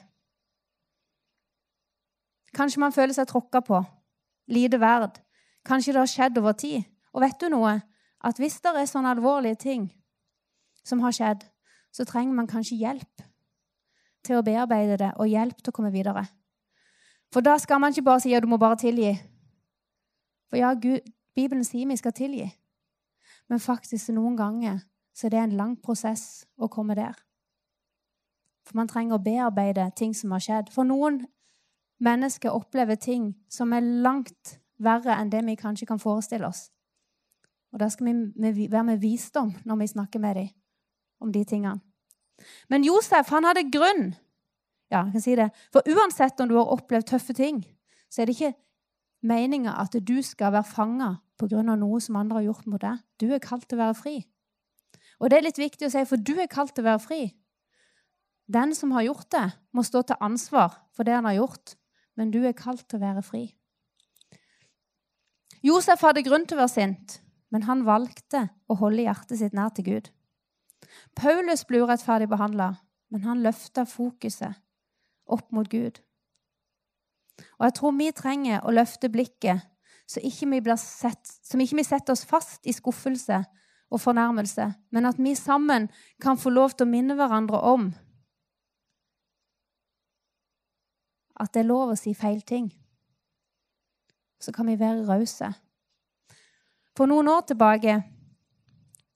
Kanskje 2.56 2.80
man 2.80 2.94
føler 2.96 3.12
seg 3.16 3.28
tråkka 3.28 3.60
på, 3.64 3.82
lite 4.46 4.80
verd. 4.80 5.20
Kanskje 5.66 5.92
det 5.92 6.02
har 6.02 6.10
skjedd 6.10 6.38
over 6.38 6.52
tid. 6.52 6.84
Og 7.14 7.22
vet 7.24 7.38
du 7.40 7.48
noe? 7.52 7.78
At 8.24 8.40
hvis 8.40 8.58
det 8.64 8.72
er 8.74 8.88
sånne 8.88 9.12
alvorlige 9.14 9.58
ting 9.60 9.88
som 10.86 11.02
har 11.02 11.14
skjedd, 11.14 11.44
så 11.92 12.04
trenger 12.04 12.34
man 12.34 12.48
kanskje 12.50 12.78
hjelp 12.78 13.22
til 14.26 14.40
å 14.40 14.44
bearbeide 14.46 14.98
det, 14.98 15.12
og 15.22 15.30
hjelp 15.30 15.60
til 15.62 15.70
å 15.70 15.76
komme 15.76 15.92
videre. 15.94 16.24
For 17.32 17.44
da 17.44 17.56
skal 17.62 17.80
man 17.82 17.94
ikke 17.94 18.06
bare 18.06 18.22
si 18.24 18.34
at 18.34 18.42
du 18.42 18.50
må 18.50 18.58
bare 18.58 18.78
tilgi. 18.80 19.12
For 20.50 20.58
ja, 20.58 20.72
Gud, 20.74 21.06
Bibelen 21.36 21.64
sier 21.66 21.86
vi 21.86 21.98
skal 21.98 22.14
tilgi. 22.16 22.48
Men 23.48 23.62
faktisk 23.62 24.10
noen 24.14 24.36
ganger 24.38 24.80
så 25.14 25.26
er 25.26 25.34
det 25.34 25.42
en 25.42 25.56
lang 25.58 25.76
prosess 25.82 26.44
å 26.58 26.68
komme 26.68 26.96
der. 26.98 27.14
For 28.66 28.78
man 28.78 28.90
trenger 28.90 29.16
å 29.16 29.22
bearbeide 29.22 29.86
ting 29.96 30.14
som 30.14 30.34
har 30.34 30.42
skjedd. 30.42 30.72
For 30.74 30.86
noen 30.86 31.22
mennesker 32.02 32.52
opplever 32.52 32.98
ting 33.00 33.34
som 33.48 33.72
er 33.72 33.84
langt 33.84 34.58
verre 34.82 35.16
enn 35.16 35.30
det 35.32 35.42
vi 35.46 35.56
kanskje 35.56 35.88
kan 35.88 36.00
forestille 36.02 36.48
oss. 36.48 36.68
Og 37.72 37.80
da 37.80 37.88
skal 37.92 38.08
vi 38.08 38.68
være 38.68 38.84
med 38.84 39.00
visdom 39.02 39.54
når 39.64 39.80
vi 39.82 39.92
snakker 39.94 40.20
med 40.20 40.34
dem 40.36 40.52
om 41.20 41.32
de 41.32 41.44
tingene. 41.44 41.80
Men 42.68 42.84
Josef 42.84 43.30
han 43.32 43.48
hadde 43.48 43.70
grunn 43.72 44.14
ja, 44.86 45.02
jeg 45.02 45.16
kan 45.16 45.22
si 45.24 45.34
det. 45.34 45.48
For 45.74 45.82
uansett 45.90 46.40
om 46.40 46.50
du 46.50 46.54
har 46.60 46.70
opplevd 46.70 47.08
tøffe 47.10 47.34
ting, 47.34 47.64
så 48.06 48.22
er 48.22 48.28
det 48.28 48.36
ikke 48.36 48.52
meninga 49.26 49.72
at 49.82 49.96
du 49.98 50.20
skal 50.22 50.52
være 50.54 50.68
fanga 50.70 51.08
pga. 51.40 51.62
noe 51.62 52.00
som 52.00 52.16
andre 52.16 52.38
har 52.38 52.46
gjort 52.46 52.66
mot 52.66 52.80
deg. 52.80 53.02
Du 53.18 53.32
er 53.32 53.42
kalt 53.42 53.68
til 53.68 53.78
å 53.78 53.82
være 53.82 53.98
fri. 53.98 54.16
Og 55.18 55.30
det 55.30 55.38
er 55.38 55.46
litt 55.48 55.58
viktig 55.58 55.88
å 55.88 55.90
si, 55.90 56.04
for 56.04 56.16
du 56.16 56.36
er 56.38 56.46
kalt 56.46 56.74
til 56.76 56.84
å 56.84 56.90
være 56.92 57.02
fri. 57.02 57.20
Den 58.46 58.74
som 58.74 58.92
har 58.92 59.02
gjort 59.02 59.30
det, 59.30 59.46
må 59.72 59.82
stå 59.82 60.02
til 60.06 60.22
ansvar 60.22 60.76
for 60.94 61.02
det 61.02 61.16
han 61.16 61.26
har 61.26 61.40
gjort, 61.40 61.74
men 62.16 62.32
du 62.32 62.42
er 62.44 62.56
kalt 62.56 62.86
til 62.88 62.98
å 62.98 63.04
være 63.04 63.22
fri. 63.24 63.44
Josef 65.64 66.02
hadde 66.04 66.24
grunn 66.26 66.46
til 66.46 66.58
å 66.58 66.64
være 66.64 66.74
sint, 66.74 67.18
men 67.50 67.66
han 67.66 67.84
valgte 67.86 68.48
å 68.68 68.76
holde 68.80 69.06
hjertet 69.06 69.40
sitt 69.40 69.56
nær 69.56 69.72
til 69.74 69.86
Gud. 69.86 70.10
Paulus 71.16 71.64
ble 71.66 71.82
urettferdig 71.82 72.28
behandla, 72.30 72.74
men 73.10 73.24
han 73.26 73.42
løfta 73.44 73.86
fokuset 73.88 74.58
opp 75.26 75.48
mot 75.54 75.68
Gud. 75.70 76.00
Og 77.58 77.66
jeg 77.66 77.76
tror 77.78 77.96
vi 77.96 78.12
trenger 78.16 78.64
å 78.64 78.74
løfte 78.74 79.10
blikket, 79.12 79.64
så 80.06 80.22
ikke 80.22 80.48
vi, 80.52 80.60
sett, 80.78 81.26
så 81.42 81.58
ikke 81.58 81.80
vi 81.80 81.84
setter 81.86 82.14
oss 82.14 82.24
fast 82.28 82.66
i 82.66 82.74
skuffelse 82.74 83.40
og 83.90 84.02
fornærmelse, 84.02 84.68
men 84.94 85.08
at 85.08 85.18
vi 85.18 85.34
sammen 85.34 85.88
kan 86.22 86.38
få 86.38 86.52
lov 86.54 86.76
til 86.76 86.86
å 86.86 86.90
minne 86.90 87.16
hverandre 87.18 87.58
om 87.72 87.90
at 91.40 91.52
det 91.54 91.62
er 91.62 91.68
lov 91.68 91.92
å 91.92 91.98
si 91.98 92.14
feil 92.14 92.40
ting. 92.42 92.70
Så 94.40 94.52
kan 94.52 94.68
vi 94.68 94.78
være 94.80 95.06
rause. 95.08 95.52
For 96.96 97.08
noen 97.08 97.28
år 97.28 97.44
tilbake, 97.48 98.00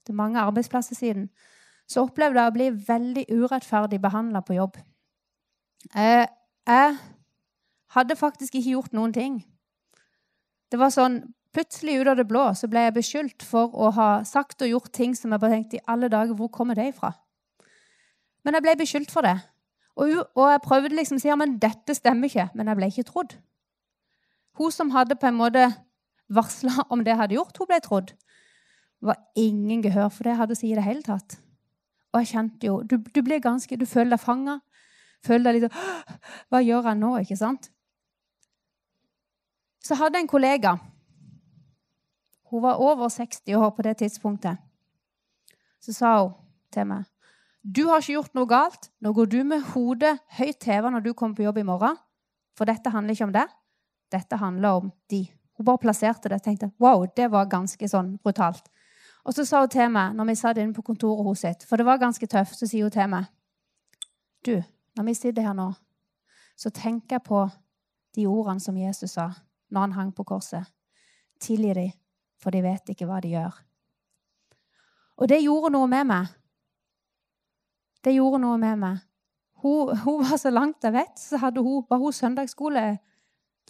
til 0.05 0.15
mange 0.17 0.41
arbeidsplasser 0.41 0.95
siden, 0.95 1.29
så 1.89 2.05
opplevde 2.05 2.39
jeg 2.39 2.51
å 2.51 2.55
bli 2.55 2.69
veldig 2.87 3.25
urettferdig 3.29 3.99
behandla 4.01 4.41
på 4.45 4.55
jobb. 4.57 4.77
Eh, 5.97 6.25
jeg 6.67 6.97
hadde 7.95 8.15
faktisk 8.15 8.55
ikke 8.55 8.77
gjort 8.77 8.93
noen 8.93 9.13
ting. 9.13 9.41
Det 10.71 10.79
var 10.79 10.93
sånn, 10.93 11.21
Plutselig 11.51 11.97
ut 11.99 12.07
av 12.07 12.15
det 12.15 12.29
blå 12.29 12.45
så 12.55 12.67
ble 12.71 12.85
jeg 12.85 12.95
beskyldt 12.95 13.43
for 13.43 13.73
å 13.75 13.89
ha 13.97 14.09
sagt 14.27 14.63
og 14.63 14.69
gjort 14.71 14.93
ting 14.95 15.11
som 15.19 15.33
jeg 15.33 15.43
bare 15.43 15.57
tenkte 15.57 15.79
i 15.81 15.83
alle 15.91 16.07
dager, 16.07 16.31
hvor 16.39 16.47
kommer 16.47 16.79
det 16.79 16.93
ifra? 16.93 17.11
Men 18.45 18.55
jeg 18.55 18.63
ble 18.63 18.75
beskyldt 18.79 19.11
for 19.11 19.27
det. 19.27 19.35
Og, 19.99 20.11
og 20.37 20.51
jeg 20.51 20.63
prøvde 20.63 20.95
liksom 20.95 21.19
å 21.19 21.21
si 21.23 21.29
ja, 21.29 21.37
men 21.39 21.57
dette 21.61 21.95
stemmer 21.97 22.31
ikke, 22.31 22.47
men 22.55 22.69
jeg 22.71 22.79
ble 22.79 22.89
ikke 22.91 23.07
trodd. 23.09 23.35
Hun 24.59 24.73
som 24.73 24.91
hadde 24.95 25.17
på 25.19 25.27
en 25.29 25.39
måte 25.39 25.67
varsla 26.31 26.85
om 26.93 27.03
det 27.03 27.13
jeg 27.13 27.21
hadde 27.23 27.39
gjort, 27.39 27.59
hun 27.59 27.69
ble 27.69 27.79
trodd. 27.83 28.13
Det 29.01 29.09
var 29.09 29.21
ingen 29.35 29.81
gehør 29.83 30.11
for 30.13 30.23
det 30.23 30.35
jeg 30.35 30.41
hadde 30.43 30.57
å 30.57 30.61
si 30.61 30.71
i 30.71 30.77
det 30.77 30.85
hele 30.85 31.03
tatt. 31.05 31.39
Og 32.11 32.21
jeg 32.21 32.33
kjente 32.33 32.67
jo 32.67 32.81
Du, 32.83 32.97
du 32.99 33.21
blir 33.23 33.39
ganske, 33.41 33.77
du 33.79 33.87
føler 33.87 34.15
deg 34.15 34.21
fanga. 34.21 34.59
Føler 35.25 35.47
deg 35.47 35.57
litt 35.57 35.71
sånn 35.71 36.17
Hva 36.51 36.61
gjør 36.61 36.89
jeg 36.89 36.99
nå? 36.99 37.11
ikke 37.23 37.37
sant? 37.39 37.69
Så 39.81 39.97
hadde 39.97 40.19
jeg 40.19 40.27
en 40.27 40.29
kollega. 40.29 40.75
Hun 42.51 42.61
var 42.61 42.81
over 42.83 43.09
60 43.09 43.55
år 43.57 43.71
på 43.73 43.85
det 43.87 43.95
tidspunktet. 44.03 44.59
Så 45.81 45.95
sa 45.97 46.11
hun 46.19 46.35
til 46.69 46.85
meg 46.85 47.07
du 47.61 47.85
har 47.85 48.01
ikke 48.01 48.15
gjort 48.15 48.33
noe 48.37 48.49
galt. 48.49 48.89
Nå 49.01 49.13
går 49.13 49.29
du 49.29 49.41
med 49.45 49.61
hodet 49.73 50.15
høyt 50.37 50.65
heva 50.65 50.89
når 50.89 51.05
du 51.05 51.13
kommer 51.13 51.37
på 51.37 51.45
jobb 51.45 51.61
i 51.61 51.67
morgen. 51.67 51.99
For 52.57 52.65
dette 52.65 52.89
handler 52.89 53.13
ikke 53.13 53.27
om 53.29 53.35
det. 53.35 53.47
Dette 54.11 54.39
handler 54.41 54.81
om 54.81 54.91
de. 55.13 55.21
Hun 55.57 55.65
bare 55.65 55.81
plasserte 55.83 56.29
det 56.29 56.39
og 56.41 56.45
tenkte 56.45 56.71
wow, 56.81 57.05
det 57.15 57.29
var 57.31 57.49
ganske 57.51 57.87
sånn 57.87 58.15
brutalt. 58.23 58.65
Og 59.25 59.35
så 59.37 59.45
sa 59.45 59.61
hun 59.61 59.69
til 59.69 59.91
meg 59.93 60.17
når 60.17 60.31
vi 60.31 60.37
satt 60.39 60.57
inne 60.57 60.73
på 60.73 60.83
kontoret 60.85 61.25
hos 61.27 61.43
sitt, 61.45 61.65
for 61.69 61.77
det 61.77 61.85
var 61.85 62.01
ganske 62.01 62.27
tøft, 62.27 62.57
så 62.57 62.65
sier 62.65 62.87
hun 62.87 62.93
til 62.93 63.09
meg 63.11 63.29
Du, 64.41 64.55
når 64.97 65.05
vi 65.05 65.13
sitter 65.13 65.45
her 65.45 65.53
nå, 65.53 65.67
så 66.57 66.71
tenker 66.73 67.19
jeg 67.19 67.25
på 67.27 67.43
de 68.17 68.25
ordene 68.25 68.59
som 68.59 68.77
Jesus 68.77 69.13
sa 69.13 69.29
når 69.69 69.81
han 69.85 69.91
hang 69.99 70.11
på 70.17 70.25
korset. 70.25 70.65
Tilgi 71.39 71.73
dem, 71.77 71.93
for 72.41 72.51
de 72.51 72.63
vet 72.65 72.89
ikke 72.89 73.05
hva 73.05 73.21
de 73.21 73.35
gjør. 73.35 73.53
Og 75.21 75.29
det 75.29 75.43
gjorde 75.43 75.71
noe 75.77 75.87
med 75.87 76.09
meg. 76.09 76.33
Det 78.01 78.13
gjorde 78.15 78.41
noe 78.41 78.57
med 78.61 78.79
meg. 78.81 79.01
Hun, 79.61 79.91
hun 80.05 80.23
var 80.25 80.39
så 80.41 80.49
langt 80.49 80.83
jeg 80.83 80.95
vet, 80.95 81.17
så 81.19 81.37
hadde 81.41 81.61
hun, 81.61 81.83
var 81.89 82.01
hun 82.01 82.13
søndagsskole. 82.13 82.85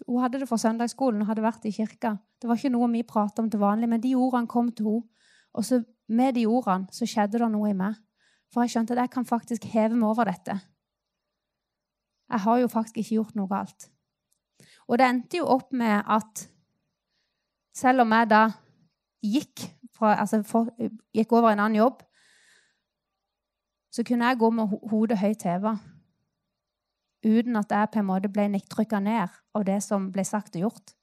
Hun 0.06 0.22
hadde 0.22 0.40
det 0.40 0.48
for 0.48 0.60
søndagsskolen 0.60 1.22
og 1.22 1.28
hadde 1.28 1.44
vært 1.44 1.66
i 1.68 1.74
kirka. 1.74 2.16
Det 2.40 2.48
var 2.48 2.58
ikke 2.58 2.72
noe 2.72 2.88
vi 2.94 3.04
pratet 3.06 3.42
om 3.42 3.50
til 3.52 3.60
vanlig, 3.62 3.90
men 3.92 4.00
de 4.02 4.14
ordene 4.16 4.50
kom 4.50 4.72
til 4.72 4.88
henne. 4.88 5.08
Og 5.52 5.66
så 5.68 5.82
med 6.08 6.32
de 6.38 6.46
ordene 6.48 6.88
så 6.92 7.06
skjedde 7.08 7.42
det 7.42 7.48
noe 7.52 7.70
i 7.70 7.76
meg. 7.76 7.98
For 8.52 8.64
jeg 8.64 8.72
skjønte 8.72 8.96
at 8.96 9.02
jeg 9.04 9.12
kan 9.12 9.28
faktisk 9.28 9.66
heve 9.72 9.96
meg 9.96 10.08
over 10.08 10.28
dette. 10.28 10.56
Jeg 12.32 12.40
har 12.46 12.58
jo 12.62 12.70
faktisk 12.72 12.98
ikke 13.00 13.18
gjort 13.18 13.36
noe 13.36 13.50
galt. 13.50 13.88
Og 14.88 14.98
det 14.98 15.08
endte 15.08 15.40
jo 15.40 15.48
opp 15.52 15.72
med 15.76 16.00
at 16.08 16.46
selv 17.76 18.04
om 18.04 18.12
jeg 18.12 18.28
da 18.30 18.42
gikk, 19.22 19.66
fra, 19.92 20.16
altså 20.20 20.42
for, 20.44 20.72
gikk 21.14 21.32
over 21.32 21.52
en 21.52 21.62
annen 21.64 21.80
jobb, 21.80 22.02
så 23.92 24.04
kunne 24.04 24.28
jeg 24.28 24.40
gå 24.40 24.50
med 24.50 24.72
hodet 24.90 25.20
høyt 25.20 25.44
heva 25.44 25.76
uten 27.22 27.56
at 27.56 27.70
jeg 27.70 27.90
på 27.92 28.00
en 28.00 28.08
måte 28.08 28.30
ble 28.32 28.48
nikktrykka 28.50 28.98
ned 28.98 29.30
av 29.54 29.64
det 29.68 29.78
som 29.84 30.08
ble 30.14 30.24
sagt 30.26 30.56
og 30.58 30.64
gjort. 30.66 30.94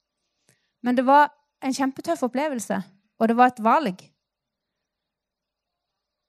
Men 0.84 0.98
det 0.98 1.06
var 1.06 1.30
en 1.64 1.72
kjempetøff 1.76 2.26
opplevelse, 2.26 2.76
og 3.20 3.28
det 3.28 3.36
var 3.38 3.52
et 3.52 3.62
valg. 3.64 4.02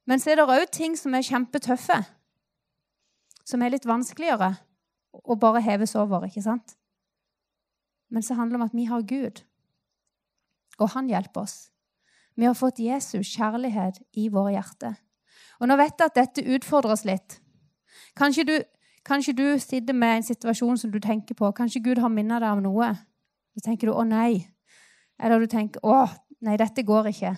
Men 0.08 0.20
så 0.20 0.32
er 0.32 0.40
det 0.40 0.48
òg 0.48 0.72
ting 0.72 0.96
som 1.00 1.16
er 1.16 1.28
kjempetøffe, 1.28 2.00
som 3.44 3.62
er 3.62 3.74
litt 3.74 3.88
vanskeligere 3.88 4.54
å 5.12 5.36
bare 5.40 5.64
heves 5.64 5.96
over, 6.00 6.24
ikke 6.28 6.44
sant? 6.46 6.78
Men 8.12 8.24
så 8.24 8.36
handler 8.36 8.58
det 8.58 8.62
om 8.62 8.68
at 8.70 8.76
vi 8.76 8.88
har 8.88 9.08
Gud, 9.08 9.44
og 10.80 10.92
han 10.96 11.12
hjelper 11.12 11.46
oss. 11.46 11.58
Vi 12.36 12.48
har 12.48 12.56
fått 12.56 12.80
Jesus 12.80 13.28
kjærlighet 13.36 14.02
i 14.16 14.30
våre 14.32 14.56
hjerter. 14.56 14.96
Og 15.62 15.70
nå 15.70 15.78
vet 15.78 15.94
jeg 15.94 16.10
at 16.10 16.18
dette 16.18 16.46
utfordrer 16.56 16.96
oss 16.96 17.06
litt. 17.06 17.38
Kanskje 18.18 18.46
du, 18.48 18.56
kanskje 19.06 19.36
du 19.38 19.46
sitter 19.62 19.94
med 19.94 20.18
en 20.18 20.26
situasjon 20.26 20.80
som 20.82 20.92
du 20.92 21.00
tenker 21.00 21.38
på. 21.38 21.52
Kanskje 21.54 21.84
Gud 21.86 22.02
har 22.02 22.10
minnet 22.10 22.42
deg 22.42 22.58
om 22.58 22.64
noe. 22.66 22.90
Så 23.54 23.62
tenker 23.66 23.88
du 23.88 23.94
'Å, 23.94 24.04
nei'. 24.08 24.48
Eller 25.20 25.40
du 25.40 25.48
tenker 25.48 25.80
'Å, 25.84 26.10
nei, 26.42 26.58
dette 26.58 26.84
går 26.84 27.14
ikke'. 27.14 27.38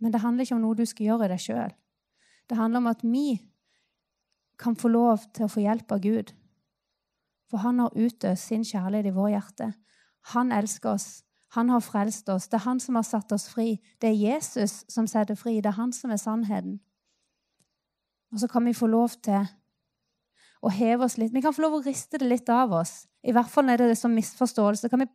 Men 0.00 0.12
det 0.12 0.20
handler 0.20 0.44
ikke 0.44 0.54
om 0.54 0.62
noe 0.62 0.78
du 0.78 0.86
skal 0.86 1.06
gjøre 1.06 1.24
i 1.24 1.28
deg 1.28 1.40
sjøl. 1.40 1.72
Det 2.48 2.56
handler 2.56 2.78
om 2.78 2.86
at 2.86 3.02
vi 3.02 3.40
kan 4.58 4.76
få 4.76 4.88
lov 4.88 5.18
til 5.34 5.44
å 5.44 5.52
få 5.52 5.60
hjelp 5.60 5.92
av 5.92 6.00
Gud. 6.00 6.32
For 7.50 7.58
han 7.58 7.78
har 7.78 7.96
utøst 7.96 8.46
sin 8.46 8.64
kjærlighet 8.64 9.06
i 9.06 9.16
vår 9.16 9.28
hjerte. 9.28 9.74
Han 10.34 10.52
elsker 10.52 10.90
oss. 10.90 11.24
Han 11.56 11.70
har 11.72 11.80
frelst 11.80 12.28
oss. 12.28 12.48
Det 12.48 12.58
er 12.58 12.66
han 12.66 12.80
som 12.80 12.98
har 12.98 13.06
satt 13.08 13.32
oss 13.32 13.48
fri. 13.48 13.78
Det 14.00 14.10
er 14.10 14.18
Jesus 14.18 14.82
som 14.88 15.06
setter 15.08 15.38
fri. 15.38 15.60
Det 15.60 15.70
er 15.72 15.78
han 15.78 15.92
som 15.96 16.12
er 16.12 16.20
sannheten. 16.20 16.78
Og 18.32 18.42
så 18.42 18.48
kan 18.52 18.66
vi 18.68 18.76
få 18.76 18.86
lov 18.92 19.14
til 19.24 19.46
å 20.60 20.72
heve 20.74 21.06
oss 21.06 21.16
litt. 21.16 21.32
Vi 21.32 21.40
kan 21.40 21.54
få 21.56 21.64
lov 21.64 21.78
å 21.78 21.84
riste 21.86 22.20
det 22.20 22.28
litt 22.28 22.50
av 22.52 22.74
oss. 22.76 23.06
I 23.24 23.32
hvert 23.32 23.48
fall 23.48 23.64
når 23.68 23.80
det 23.80 23.86
er 23.94 24.00
sånn 24.02 24.16
misforståelse. 24.18 24.90
Kan 24.92 25.06
vi 25.06 25.08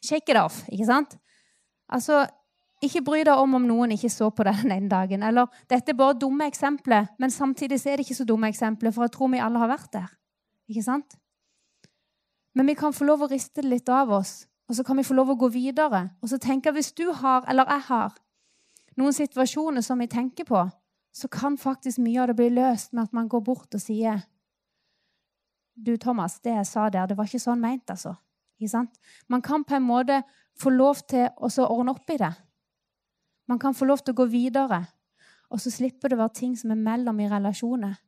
shake 0.00 0.32
it 0.32 0.40
off. 0.40 0.62
ikke 0.72 0.88
sant? 0.88 1.18
Altså, 1.92 2.24
Ikke 2.82 3.00
bry 3.00 3.22
deg 3.24 3.38
om 3.40 3.54
om 3.54 3.64
noen 3.64 3.94
ikke 3.94 4.10
så 4.12 4.26
på 4.34 4.44
deg 4.44 4.58
den 4.60 4.72
ene 4.74 4.88
dagen. 4.90 5.22
Eller 5.22 5.46
dette 5.70 5.92
er 5.92 5.96
bare 5.96 6.18
dumme 6.20 6.44
eksempler, 6.50 7.06
men 7.18 7.30
samtidig 7.30 7.78
er 7.86 7.96
det 7.96 8.04
ikke 8.04 8.16
så 8.18 8.26
dumme 8.28 8.50
eksempler, 8.50 8.92
for 8.92 9.06
jeg 9.06 9.12
tror 9.14 9.30
vi 9.32 9.40
alle 9.40 9.62
har 9.62 9.70
vært 9.70 9.92
der. 9.94 10.10
Ikke 10.68 10.82
sant? 10.84 11.16
Men 12.52 12.66
vi 12.66 12.74
kan 12.76 12.92
få 12.92 13.06
lov 13.08 13.24
å 13.24 13.30
riste 13.30 13.62
det 13.62 13.70
litt 13.70 13.88
av 13.88 14.12
oss 14.12 14.42
og 14.68 14.76
så 14.76 14.84
kan 14.84 14.96
vi 14.96 15.04
få 15.04 15.14
lov 15.14 15.30
å 15.30 15.38
gå 15.38 15.48
videre. 15.52 16.08
Og 16.22 16.28
så 16.28 16.38
tenker 16.38 16.70
jeg, 16.70 16.74
Hvis 16.74 16.92
du 16.92 17.12
har, 17.12 17.44
eller 17.48 17.64
jeg 17.68 17.80
har, 17.88 18.14
noen 18.96 19.12
situasjoner 19.12 19.80
som 19.80 19.98
vi 19.98 20.06
tenker 20.06 20.44
på, 20.44 20.68
så 21.12 21.28
kan 21.28 21.58
faktisk 21.58 21.98
mye 21.98 22.20
av 22.20 22.28
det 22.28 22.36
bli 22.36 22.48
løst 22.50 22.92
med 22.92 23.02
at 23.04 23.12
man 23.12 23.28
går 23.28 23.40
bort 23.40 23.74
og 23.74 23.80
sier 23.80 24.22
Du, 25.74 25.96
Thomas, 25.96 26.40
det 26.40 26.52
jeg 26.54 26.66
sa 26.66 26.88
der, 26.88 27.06
det 27.06 27.16
var 27.18 27.26
ikke 27.26 27.42
sånn 27.42 27.60
meint, 27.60 27.90
altså. 27.90 28.14
Man 29.28 29.42
kan 29.42 29.64
på 29.64 29.74
en 29.74 29.82
måte 29.82 30.22
få 30.54 30.70
lov 30.70 31.02
til 31.10 31.26
å 31.36 31.50
ordne 31.66 31.90
opp 31.90 32.10
i 32.10 32.16
det. 32.16 32.30
Man 33.48 33.58
kan 33.58 33.74
få 33.74 33.84
lov 33.84 33.98
til 33.98 34.14
å 34.14 34.20
gå 34.22 34.26
videre. 34.30 34.84
Og 35.50 35.60
så 35.60 35.70
slipper 35.70 36.08
det 36.08 36.16
å 36.16 36.22
være 36.22 36.38
ting 36.38 36.54
som 36.56 36.70
er 36.70 36.80
mellom 36.80 37.18
i 37.20 37.28
relasjoner. 37.28 37.98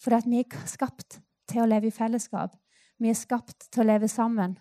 Fordi 0.00 0.30
vi 0.30 0.40
er 0.40 0.66
skapt 0.66 1.20
til 1.46 1.62
å 1.62 1.68
leve 1.68 1.90
i 1.90 1.94
fellesskap. 1.94 2.56
Vi 2.98 3.12
er 3.12 3.14
skapt 3.14 3.68
til 3.70 3.84
å 3.84 3.88
leve 3.92 4.08
sammen. 4.08 4.56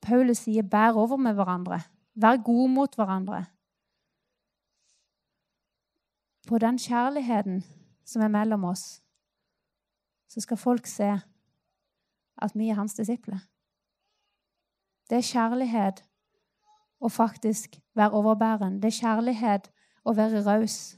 Paulus 0.00 0.38
sier 0.38 0.62
'bær 0.62 0.92
over 0.92 1.16
med 1.16 1.34
hverandre'. 1.34 1.82
Vær 2.14 2.42
gode 2.42 2.72
mot 2.72 2.94
hverandre. 2.94 3.44
På 6.48 6.58
den 6.58 6.78
kjærligheten 6.78 7.64
som 8.04 8.22
er 8.22 8.28
mellom 8.28 8.64
oss, 8.64 9.02
så 10.28 10.40
skal 10.40 10.56
folk 10.56 10.86
se 10.86 11.20
at 12.42 12.52
vi 12.54 12.68
er 12.68 12.74
hans 12.74 12.94
disipler. 12.94 13.38
Det 15.10 15.18
er 15.18 15.32
kjærlighet 15.32 16.04
å 17.00 17.08
faktisk 17.08 17.80
være 17.94 18.10
overbæren. 18.10 18.80
Det 18.82 18.90
er 18.90 19.00
kjærlighet 19.00 19.70
å 20.04 20.14
være 20.16 20.42
raus. 20.46 20.96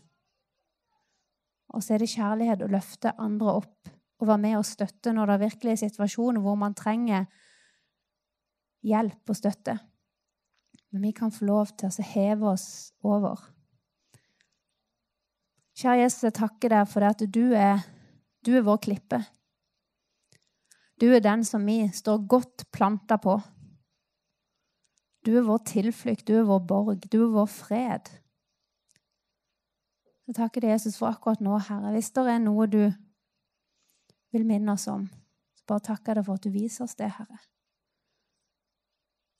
Og 1.69 1.83
så 1.83 1.95
er 1.95 1.99
det 1.99 2.13
kjærlighet 2.15 2.63
å 2.65 2.71
løfte 2.73 3.13
andre 3.19 3.53
opp 3.61 3.91
og 4.19 4.27
være 4.27 4.43
med 4.43 4.57
og 4.59 4.67
støtte 4.67 5.13
når 5.13 5.27
det 5.27 5.35
er 5.35 5.45
virkelig 5.45 5.73
er 5.73 5.83
situasjoner 5.85 6.41
hvor 6.43 6.57
man 6.59 6.75
trenger 6.75 7.27
hjelp 8.87 9.31
og 9.31 9.39
støtte. 9.39 9.79
Men 10.93 11.05
vi 11.09 11.13
kan 11.17 11.33
få 11.35 11.49
lov 11.49 11.73
til 11.77 11.91
å 11.91 12.09
heve 12.13 12.53
oss 12.55 12.69
over. 13.05 13.41
Kjære 15.79 16.03
Jesus, 16.03 16.25
jeg 16.27 16.37
takker 16.39 16.73
deg 16.75 16.89
for 16.91 17.07
at 17.07 17.21
du 17.23 17.43
er, 17.55 17.85
du 18.43 18.55
er 18.57 18.65
vår 18.67 18.81
klippe. 18.89 19.21
Du 20.99 21.07
er 21.15 21.23
den 21.23 21.45
som 21.47 21.67
vi 21.67 21.85
står 21.95 22.25
godt 22.27 22.65
planta 22.75 23.21
på. 23.23 23.37
Du 25.23 25.37
er 25.39 25.47
vår 25.47 25.61
tilflukt, 25.69 26.27
du 26.27 26.41
er 26.41 26.49
vår 26.49 26.65
borg, 26.67 27.05
du 27.07 27.21
er 27.21 27.31
vår 27.37 27.47
fred. 27.53 28.11
Jeg 30.29 30.37
takker 30.37 30.65
deg, 30.65 30.75
Jesus, 30.75 30.99
for 30.99 31.13
akkurat 31.13 31.41
nå, 31.45 31.55
Herre. 31.69 31.93
Hvis 31.95 32.11
det 32.17 32.27
er 32.29 32.43
noe 32.43 32.67
du 32.69 32.83
vil 34.35 34.45
minne 34.49 34.75
oss 34.75 34.89
om, 34.91 35.07
så 35.57 35.69
bare 35.69 35.87
takker 35.93 36.11
jeg 36.11 36.19
deg 36.19 36.27
for 36.27 36.41
at 36.41 36.49
du 36.49 36.53
viser 36.53 36.85
oss 36.85 36.99
det, 36.99 37.13
Herre. 37.15 37.39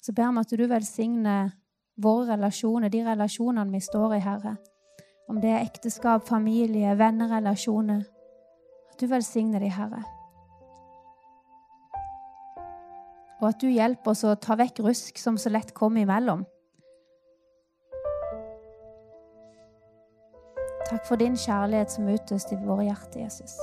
Så 0.01 0.13
ber 0.13 0.33
vi 0.33 0.43
at 0.45 0.59
du 0.59 0.67
velsigner 0.71 1.51
våre 1.99 2.33
relasjoner, 2.33 2.89
de 2.89 3.03
relasjonene 3.07 3.73
vi 3.73 3.81
står 3.83 4.15
i, 4.17 4.21
Herre. 4.23 4.57
Om 5.29 5.41
det 5.43 5.51
er 5.51 5.65
ekteskap, 5.65 6.29
familie, 6.29 6.95
vennerelasjoner. 6.99 8.05
At 8.93 9.01
du 9.01 9.09
velsigner 9.11 9.61
de, 9.61 9.73
Herre. 9.75 10.05
Og 13.39 13.49
at 13.51 13.59
du 13.63 13.69
hjelper 13.71 14.15
oss 14.15 14.25
å 14.27 14.35
ta 14.41 14.57
vekk 14.59 14.81
rusk 14.87 15.19
som 15.21 15.39
så 15.39 15.53
lett 15.53 15.75
kommer 15.75 16.03
imellom. 16.03 16.47
Takk 20.89 21.05
for 21.05 21.21
din 21.21 21.37
kjærlighet 21.37 21.93
som 21.93 22.09
utøst 22.09 22.55
i 22.55 22.63
våre 22.63 22.89
hjerter, 22.89 23.27
Jesus. 23.27 23.59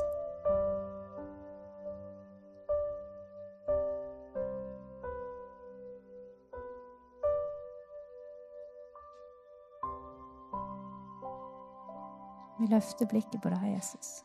Vi 12.65 12.71
løfter 12.73 13.05
blikket 13.05 13.41
på 13.41 13.49
deg, 13.53 13.75
Jesus. 13.75 14.23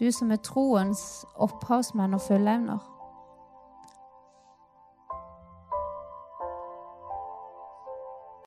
Du 0.00 0.06
som 0.12 0.30
er 0.32 0.40
troens 0.40 1.26
opphavsmenn 1.36 2.16
og 2.16 2.22
fullevner. 2.24 2.78